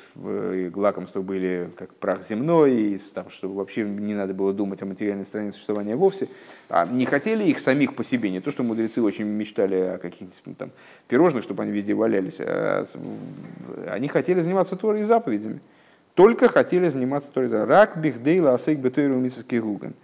лакомства 0.74 1.20
были 1.20 1.68
как 1.76 1.92
прах 1.94 2.22
земной, 2.22 2.74
и, 2.74 3.00
там, 3.12 3.28
чтобы 3.30 3.56
вообще 3.56 3.82
не 3.82 4.14
надо 4.14 4.34
было 4.34 4.52
думать 4.52 4.80
о 4.82 4.86
материальной 4.86 5.24
стороне 5.24 5.50
существования 5.50 5.96
вовсе, 5.96 6.28
а 6.68 6.86
не 6.86 7.06
хотели 7.06 7.42
их 7.44 7.58
самих 7.58 7.96
по 7.96 8.04
себе, 8.04 8.30
не 8.30 8.40
то, 8.40 8.52
что 8.52 8.62
мудрецы 8.62 9.02
очень 9.02 9.24
мечтали 9.24 9.74
о 9.74 9.98
каких-нибудь 9.98 10.40
ну, 10.44 10.54
там 10.54 10.70
пирожных, 11.08 11.42
чтобы 11.42 11.64
они 11.64 11.72
везде 11.72 11.94
валялись, 11.94 12.36
а 12.38 12.84
они 13.88 14.06
хотели 14.06 14.40
заниматься 14.40 14.76
Торой 14.76 15.00
и 15.00 15.04
заповедями. 15.04 15.60
Только 16.14 16.48
хотели 16.48 16.88
заниматься 16.88 17.30
Торой 17.32 17.48
Рак 17.48 17.98
бихдейла 17.98 18.54
асейк 18.54 18.78
бетойру 18.78 19.20
гуган. 19.60 19.94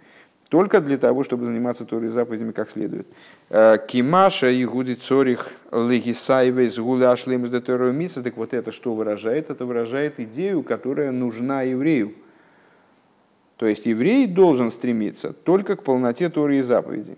Только 0.53 0.81
для 0.81 0.99
того, 0.99 1.23
чтобы 1.23 1.45
заниматься 1.47 1.83
Торой 1.83 2.09
заповедями 2.09 2.51
как 2.51 2.69
следует. 2.69 3.07
Э, 3.49 3.79
Кимаша 3.87 4.51
и 4.51 4.63
гуди 4.65 4.93
цорих 4.93 5.49
легисаевой 5.71 6.69
с 6.69 6.77
гуля 6.77 7.09
ашлем 7.09 7.47
из 7.47 8.13
Так 8.13 8.37
вот 8.37 8.53
это 8.53 8.71
что 8.71 8.93
выражает? 8.93 9.49
Это 9.49 9.65
выражает 9.65 10.19
идею, 10.19 10.61
которая 10.61 11.09
нужна 11.09 11.63
еврею. 11.63 12.13
То 13.57 13.65
есть 13.65 13.87
еврей 13.87 14.27
должен 14.27 14.71
стремиться 14.71 15.33
только 15.33 15.75
к 15.75 15.81
полноте 15.81 16.29
Торы 16.29 16.59
и 16.59 16.61
заповедей. 16.61 17.17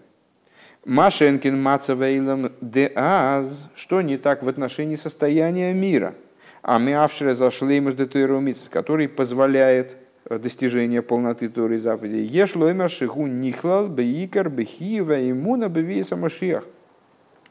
Машенкин 0.85 1.61
Мацавейлом 1.61 2.53
де 2.61 2.89
Аз, 2.95 3.67
что 3.75 4.01
не 4.01 4.17
так 4.17 4.43
в 4.43 4.47
отношении 4.47 4.95
состояния 4.95 5.73
мира– 5.73 6.15
а 6.67 6.79
мы 6.79 6.95
авшире 6.95 7.35
зашли 7.35 7.79
с 7.79 8.69
который 8.69 9.07
позволяет 9.07 9.97
э, 10.25 10.39
достижение 10.39 11.01
полноты 11.01 11.49
Торы 11.49 11.75
и 11.75 11.77
заповедей. 11.77 12.25
Еш 12.25 12.55
лоймер 12.55 12.89
шиху 12.89 13.27
нихлал 13.27 13.87
бейкар 13.87 14.49
бехиева 14.49 15.29
имуна 15.29 15.69
бевиеса 15.69 16.15
машиях. 16.15 16.65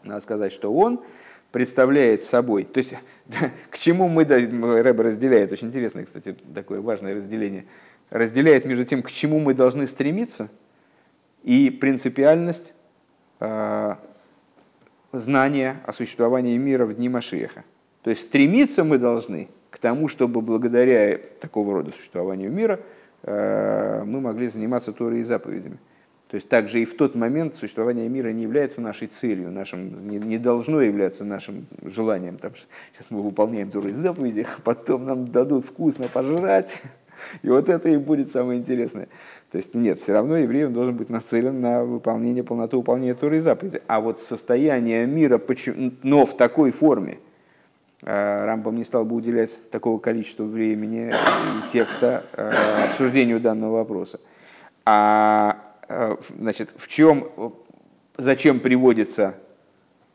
Надо 0.02 0.20
сказать, 0.20 0.52
что 0.52 0.72
он 0.72 1.02
представляет 1.50 2.24
собой, 2.24 2.64
то 2.64 2.78
есть 2.78 2.94
к 3.70 3.78
чему 3.78 4.08
мы, 4.08 4.24
Рэб 4.24 5.00
разделяет, 5.00 5.52
очень 5.52 5.68
интересное, 5.68 6.04
кстати, 6.04 6.36
такое 6.52 6.80
важное 6.80 7.14
разделение, 7.14 7.66
разделяет 8.10 8.64
между 8.64 8.84
тем, 8.84 9.02
к 9.02 9.10
чему 9.10 9.38
мы 9.38 9.54
должны 9.54 9.86
стремиться, 9.86 10.50
и 11.44 11.70
принципиальность 11.70 12.74
э, 13.38 13.94
знания 15.12 15.76
о 15.86 15.92
существовании 15.92 16.56
мира 16.56 16.86
в 16.86 16.94
дни 16.94 17.08
Машиеха. 17.08 17.64
То 18.02 18.10
есть 18.10 18.22
стремиться 18.22 18.82
мы 18.82 18.98
должны 18.98 19.48
тому, 19.84 20.08
чтобы 20.08 20.40
благодаря 20.40 21.18
такого 21.40 21.74
рода 21.74 21.90
существованию 21.90 22.50
мира 22.50 22.80
э, 23.22 24.02
мы 24.06 24.22
могли 24.22 24.48
заниматься 24.48 24.92
Торой 24.92 25.20
и 25.20 25.24
заповедями. 25.24 25.76
То 26.30 26.36
есть 26.36 26.48
также 26.48 26.80
и 26.80 26.86
в 26.86 26.96
тот 26.96 27.14
момент 27.14 27.54
существование 27.54 28.08
мира 28.08 28.30
не 28.30 28.44
является 28.44 28.80
нашей 28.80 29.08
целью, 29.08 29.50
нашим, 29.50 30.08
не, 30.08 30.16
не 30.16 30.38
должно 30.38 30.80
являться 30.80 31.22
нашим 31.26 31.66
желанием. 31.82 32.38
Там, 32.38 32.52
сейчас 32.94 33.10
мы 33.10 33.20
выполняем 33.20 33.70
Торы 33.70 33.92
заповеди, 33.92 34.46
а 34.48 34.62
потом 34.64 35.04
нам 35.04 35.26
дадут 35.26 35.66
вкусно 35.66 36.08
пожрать, 36.08 36.80
и 37.42 37.50
вот 37.50 37.68
это 37.68 37.90
и 37.90 37.98
будет 37.98 38.32
самое 38.32 38.58
интересное. 38.58 39.08
То 39.50 39.58
есть 39.58 39.74
нет, 39.74 39.98
все 39.98 40.14
равно 40.14 40.38
еврей 40.38 40.66
должен 40.68 40.96
быть 40.96 41.10
нацелен 41.10 41.60
на 41.60 41.84
выполнение, 41.84 42.42
полноту 42.42 42.78
выполнения 42.78 43.14
Торы 43.14 43.36
и 43.36 43.40
заповеди. 43.40 43.82
А 43.86 44.00
вот 44.00 44.22
состояние 44.22 45.06
мира, 45.06 45.38
но 46.02 46.24
в 46.24 46.34
такой 46.38 46.70
форме, 46.70 47.18
Рамбам 48.04 48.76
не 48.76 48.84
стал 48.84 49.04
бы 49.04 49.16
уделять 49.16 49.70
такого 49.70 49.98
количества 49.98 50.44
времени 50.44 51.08
и 51.10 51.70
текста 51.72 52.24
э, 52.34 52.52
обсуждению 52.90 53.40
данного 53.40 53.78
вопроса. 53.78 54.20
А 54.84 55.56
э, 55.88 56.16
значит, 56.38 56.70
в 56.76 56.86
чем, 56.88 57.54
зачем 58.18 58.60
приводится 58.60 59.34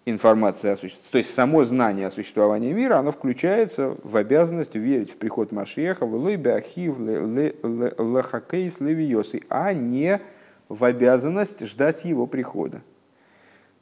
информация 0.05 0.75
то 0.75 1.17
есть 1.17 1.33
само 1.33 1.63
знание 1.63 2.07
о 2.07 2.11
существовании 2.11 2.73
мира, 2.73 2.97
оно 2.97 3.11
включается 3.11 3.95
в 4.03 4.17
обязанность 4.17 4.75
верить 4.75 5.11
в 5.11 5.17
приход 5.17 5.51
Машеха, 5.51 6.05
в 6.05 6.13
Лойбе 6.15 6.53
Ахив, 6.53 6.95
Лахакейс, 7.97 8.79
Левиосы, 8.79 9.41
а 9.49 9.73
не 9.73 10.19
в 10.67 10.83
обязанность 10.83 11.65
ждать 11.65 12.05
его 12.05 12.27
прихода. 12.27 12.81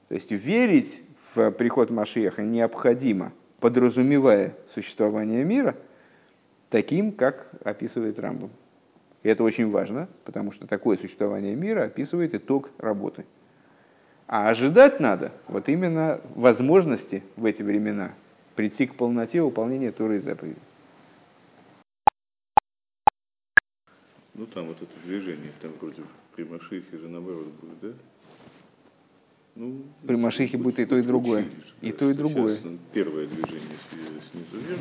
То 0.08 0.16
есть 0.16 0.32
верить 0.32 1.02
в 1.36 1.52
приход 1.52 1.90
Машеха 1.90 2.42
необходимо, 2.42 3.34
подразумевая 3.60 4.56
существование 4.74 5.44
мира 5.44 5.76
таким, 6.70 7.12
как 7.12 7.50
описывает 7.64 8.20
Рамбом. 8.20 8.52
И 9.24 9.30
это 9.30 9.44
очень 9.44 9.70
важно, 9.70 10.08
потому 10.26 10.52
что 10.52 10.68
такое 10.68 10.98
существование 10.98 11.56
мира 11.56 11.84
описывает 11.84 12.36
итог 12.36 12.70
работы– 12.78 13.26
а 14.28 14.50
ожидать 14.50 15.00
надо 15.00 15.32
вот 15.48 15.70
именно 15.70 16.20
возможности 16.36 17.24
в 17.38 17.46
эти 17.46 17.64
времена 17.64 18.14
прийти 18.56 18.86
к 18.86 18.96
полноте 18.96 19.42
выполнения 19.42 19.92
Туры 19.92 20.18
и 20.18 20.20
заповедей. 20.20 20.62
Ну 24.34 24.46
там 24.46 24.68
вот 24.68 24.82
это 24.82 24.92
движение, 25.06 25.52
там 25.62 25.72
вроде 25.80 26.04
при 26.36 26.44
Машихе 26.44 26.98
же 26.98 27.08
наоборот 27.08 27.48
будет, 27.62 27.80
да? 27.80 27.94
Ну, 29.60 29.82
при 30.06 30.16
Машихе 30.16 30.56
будет 30.56 30.78
и 30.78 30.86
то, 30.86 31.00
и 31.00 31.02
другое. 31.02 31.46
И 31.82 31.92
то, 31.92 32.08
и 32.12 32.14
другое. 32.14 32.60
Первое 32.94 33.26
движение 33.26 33.62
снизу 34.32 34.64
вверх. 34.64 34.80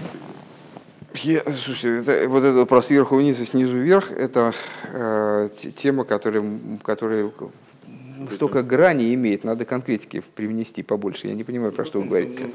Я, 1.14 1.42
слушай, 1.50 2.00
это, 2.00 2.28
вот 2.28 2.44
это 2.44 2.66
про 2.66 2.82
сверху 2.82 3.16
вниз 3.16 3.40
и 3.40 3.46
снизу 3.46 3.78
вверх, 3.78 4.12
это 4.12 4.52
э, 4.92 5.48
тема, 5.74 6.04
которая, 6.04 6.44
которая 6.82 7.32
столько 8.30 8.62
граней 8.62 9.14
имеет, 9.14 9.44
надо 9.44 9.64
конкретики 9.64 10.22
привнести 10.34 10.82
побольше. 10.82 11.28
Я 11.28 11.34
не 11.34 11.44
понимаю, 11.44 11.72
про 11.72 11.84
что 11.84 12.00
вы 12.00 12.06
говорите. 12.06 12.50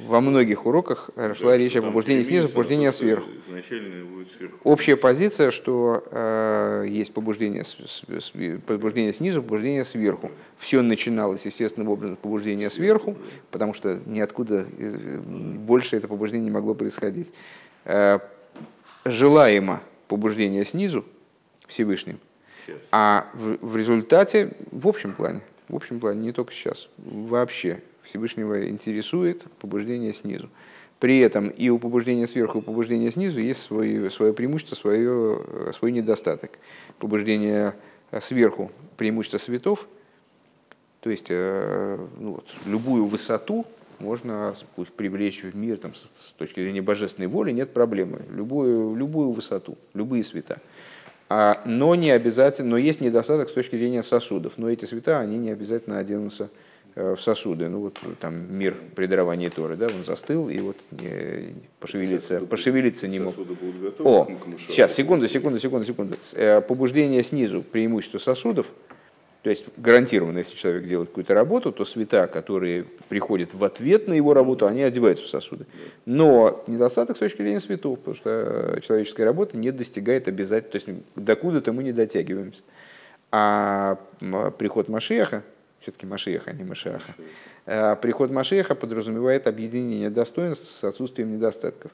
Во 0.00 0.20
многих 0.20 0.66
уроках 0.66 1.10
шла 1.34 1.56
речь 1.56 1.76
о 1.76 1.82
побуждении 1.82 2.22
снизу, 2.22 2.48
побуждении 2.48 2.90
сверху. 2.90 3.28
Общая 4.64 4.96
позиция, 4.96 5.50
что 5.50 6.02
э, 6.10 6.86
есть 6.88 7.12
побуждение, 7.12 7.64
побуждение 8.66 9.12
снизу, 9.12 9.42
побуждение 9.42 9.84
сверху. 9.84 10.30
Все 10.58 10.82
начиналось, 10.82 11.44
естественным 11.44 11.88
образом, 11.88 12.16
побуждение 12.16 12.70
сверху, 12.70 13.16
потому 13.50 13.74
что 13.74 14.00
ниоткуда 14.06 14.66
э, 14.78 15.18
больше 15.18 15.96
это 15.96 16.08
побуждение 16.08 16.46
не 16.46 16.50
могло 16.50 16.74
происходить. 16.74 17.32
Э, 17.84 18.18
желаемо 19.04 19.82
побуждение 20.08 20.64
снизу 20.64 21.04
Всевышним– 21.66 22.18
а 22.90 23.28
в, 23.34 23.58
в 23.60 23.76
результате, 23.76 24.52
в 24.70 24.88
общем 24.88 25.14
плане, 25.14 25.40
в 25.68 25.76
общем 25.76 26.00
плане, 26.00 26.20
не 26.20 26.32
только 26.32 26.52
сейчас, 26.52 26.88
вообще 26.98 27.82
Всевышнего 28.02 28.68
интересует 28.68 29.44
побуждение 29.60 30.12
снизу. 30.12 30.50
При 31.00 31.18
этом 31.18 31.48
и 31.48 31.68
у 31.68 31.78
побуждения 31.78 32.26
сверху, 32.26 32.58
и 32.58 32.60
у 32.60 32.64
побуждения 32.64 33.10
снизу 33.10 33.40
есть 33.40 33.62
свое, 33.62 34.10
свое 34.10 34.32
преимущество, 34.32 34.74
свое, 34.74 35.72
свой 35.76 35.92
недостаток. 35.92 36.52
Побуждение 36.98 37.74
сверху– 38.20 38.70
преимущество 38.96 39.38
светов, 39.38 39.88
то 41.00 41.10
есть 41.10 41.26
э, 41.28 41.98
ну, 42.18 42.32
вот, 42.34 42.46
любую 42.64 43.06
высоту 43.06 43.66
можно 43.98 44.54
привлечь 44.96 45.42
в 45.42 45.54
мир 45.54 45.76
там, 45.76 45.94
с 45.94 46.32
точки 46.38 46.60
зрения 46.60 46.82
божественной 46.82 47.28
воли, 47.28 47.50
нет 47.50 47.72
проблемы. 47.72 48.22
Любую, 48.30 48.94
любую 48.94 49.32
высоту, 49.32 49.76
любые 49.92 50.22
света– 50.24 50.60
но 51.64 51.94
не 51.94 52.10
обязательно, 52.10 52.70
но 52.70 52.76
есть 52.76 53.00
недостаток 53.00 53.48
с 53.48 53.52
точки 53.52 53.76
зрения 53.76 54.02
сосудов. 54.02 54.54
Но 54.56 54.70
эти 54.70 54.84
цвета, 54.84 55.20
они 55.20 55.38
не 55.38 55.50
обязательно 55.50 55.98
оденутся 55.98 56.50
э, 56.94 57.14
в 57.16 57.22
сосуды. 57.22 57.68
Ну 57.68 57.80
вот 57.80 57.98
там 58.20 58.52
мир 58.54 58.76
при 58.94 59.06
даровании 59.06 59.48
Торы, 59.48 59.76
да, 59.76 59.86
он 59.86 60.04
застыл 60.04 60.48
и 60.48 60.58
вот 60.60 60.76
не, 60.90 61.54
пошевелиться, 61.80 62.28
сосуды, 62.28 62.46
пошевелиться 62.46 63.08
не 63.08 63.20
мог. 63.20 63.34
О, 64.00 64.28
сейчас, 64.68 64.94
секунду, 64.94 65.28
секунду, 65.28 65.58
секунду, 65.58 65.86
секунду. 65.86 66.16
Э, 66.34 66.60
побуждение 66.60 67.22
снизу, 67.22 67.62
преимущество 67.62 68.18
сосудов– 68.18 68.66
то 69.44 69.50
есть 69.50 69.66
гарантированно, 69.76 70.38
если 70.38 70.56
человек 70.56 70.86
делает 70.86 71.10
какую-то 71.10 71.34
работу, 71.34 71.70
то 71.70 71.84
света, 71.84 72.26
которые 72.28 72.86
приходят 73.10 73.52
в 73.52 73.62
ответ 73.62 74.08
на 74.08 74.14
его 74.14 74.32
работу, 74.32 74.66
они 74.66 74.82
одеваются 74.82 75.26
в 75.26 75.28
сосуды. 75.28 75.66
Но 76.06 76.64
недостаток 76.66 77.16
с 77.16 77.18
точки 77.18 77.42
зрения 77.42 77.60
светов, 77.60 77.98
потому 77.98 78.16
что 78.16 78.80
человеческая 78.82 79.24
работа 79.24 79.58
не 79.58 79.70
достигает 79.70 80.28
обязательно, 80.28 80.72
то 80.72 80.76
есть 80.76 80.98
докуда-то 81.14 81.74
мы 81.74 81.84
не 81.84 81.92
дотягиваемся. 81.92 82.62
А 83.32 83.98
приход 84.56 84.88
Машеха, 84.88 85.42
все-таки 85.80 86.06
Машеха, 86.06 86.52
а 86.52 86.54
не 86.54 86.64
Машеха, 86.64 87.14
а 87.66 87.96
приход 87.96 88.30
Машеха 88.30 88.74
подразумевает 88.74 89.46
объединение 89.46 90.08
достоинств 90.08 90.72
с 90.72 90.84
отсутствием 90.84 91.34
недостатков. 91.34 91.90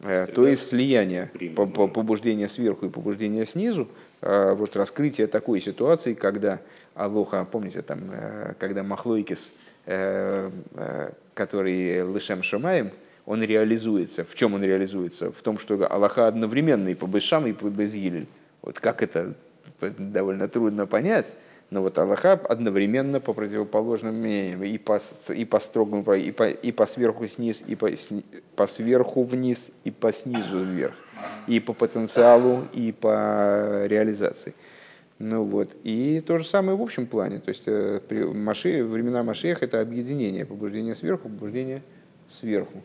Э, 0.00 0.26
то 0.26 0.46
есть 0.46 0.68
слияние 0.68 1.30
побуждения 1.54 2.48
сверху 2.48 2.86
и 2.86 2.88
побуждения 2.88 3.44
снизу, 3.44 3.88
вот 4.22 4.74
раскрытие 4.74 5.26
такой 5.26 5.60
ситуации, 5.60 6.14
когда 6.14 6.60
Алоха, 6.98 7.44
помните, 7.44 7.82
там, 7.82 8.10
э, 8.10 8.54
когда 8.58 8.82
Махлойкис, 8.82 9.52
э, 9.86 10.50
который 11.34 12.02
Лышем 12.02 12.42
Шамаем, 12.42 12.90
он 13.24 13.42
реализуется. 13.42 14.24
В 14.24 14.34
чем 14.34 14.54
он 14.54 14.64
реализуется? 14.64 15.30
В 15.30 15.40
том, 15.42 15.58
что 15.58 15.86
Аллаха 15.88 16.26
одновременно 16.26 16.88
и 16.88 16.94
по 16.94 17.06
Бешам, 17.06 17.46
и 17.46 17.52
по 17.52 17.66
Безгилель. 17.66 18.26
Вот 18.62 18.80
как 18.80 19.02
это 19.02 19.34
довольно 19.80 20.48
трудно 20.48 20.86
понять, 20.86 21.36
но 21.70 21.82
вот 21.82 21.98
Аллаха 21.98 22.32
одновременно 22.32 23.20
по 23.20 23.32
противоположным 23.32 24.16
мнениям, 24.16 24.64
и 24.64 24.78
по, 24.78 24.98
и 25.28 25.44
по 25.44 25.60
строгому, 25.60 26.02
и 26.14 26.32
по, 26.32 26.48
и 26.48 26.72
по 26.72 26.86
сверху 26.86 27.26
вниз, 27.26 27.62
и 27.64 27.76
по, 27.76 27.88
по 28.56 28.66
сверху 28.66 29.22
вниз, 29.22 29.70
и 29.84 29.90
по 29.90 30.10
снизу 30.12 30.64
вверх, 30.64 30.94
и 31.46 31.60
по 31.60 31.74
потенциалу, 31.74 32.66
и 32.72 32.92
по 32.92 33.84
реализации. 33.86 34.54
Ну 35.18 35.44
вот. 35.44 35.76
И 35.82 36.20
то 36.20 36.38
же 36.38 36.44
самое 36.44 36.76
в 36.76 36.82
общем 36.82 37.06
плане. 37.06 37.38
То 37.38 37.48
есть 37.48 37.64
э, 37.66 38.00
при 38.06 38.22
Маши, 38.24 38.84
времена 38.84 39.22
Машех 39.22 39.62
это 39.62 39.80
объединение, 39.80 40.46
побуждение 40.46 40.94
сверху, 40.94 41.28
побуждение 41.28 41.82
сверху. 42.28 42.84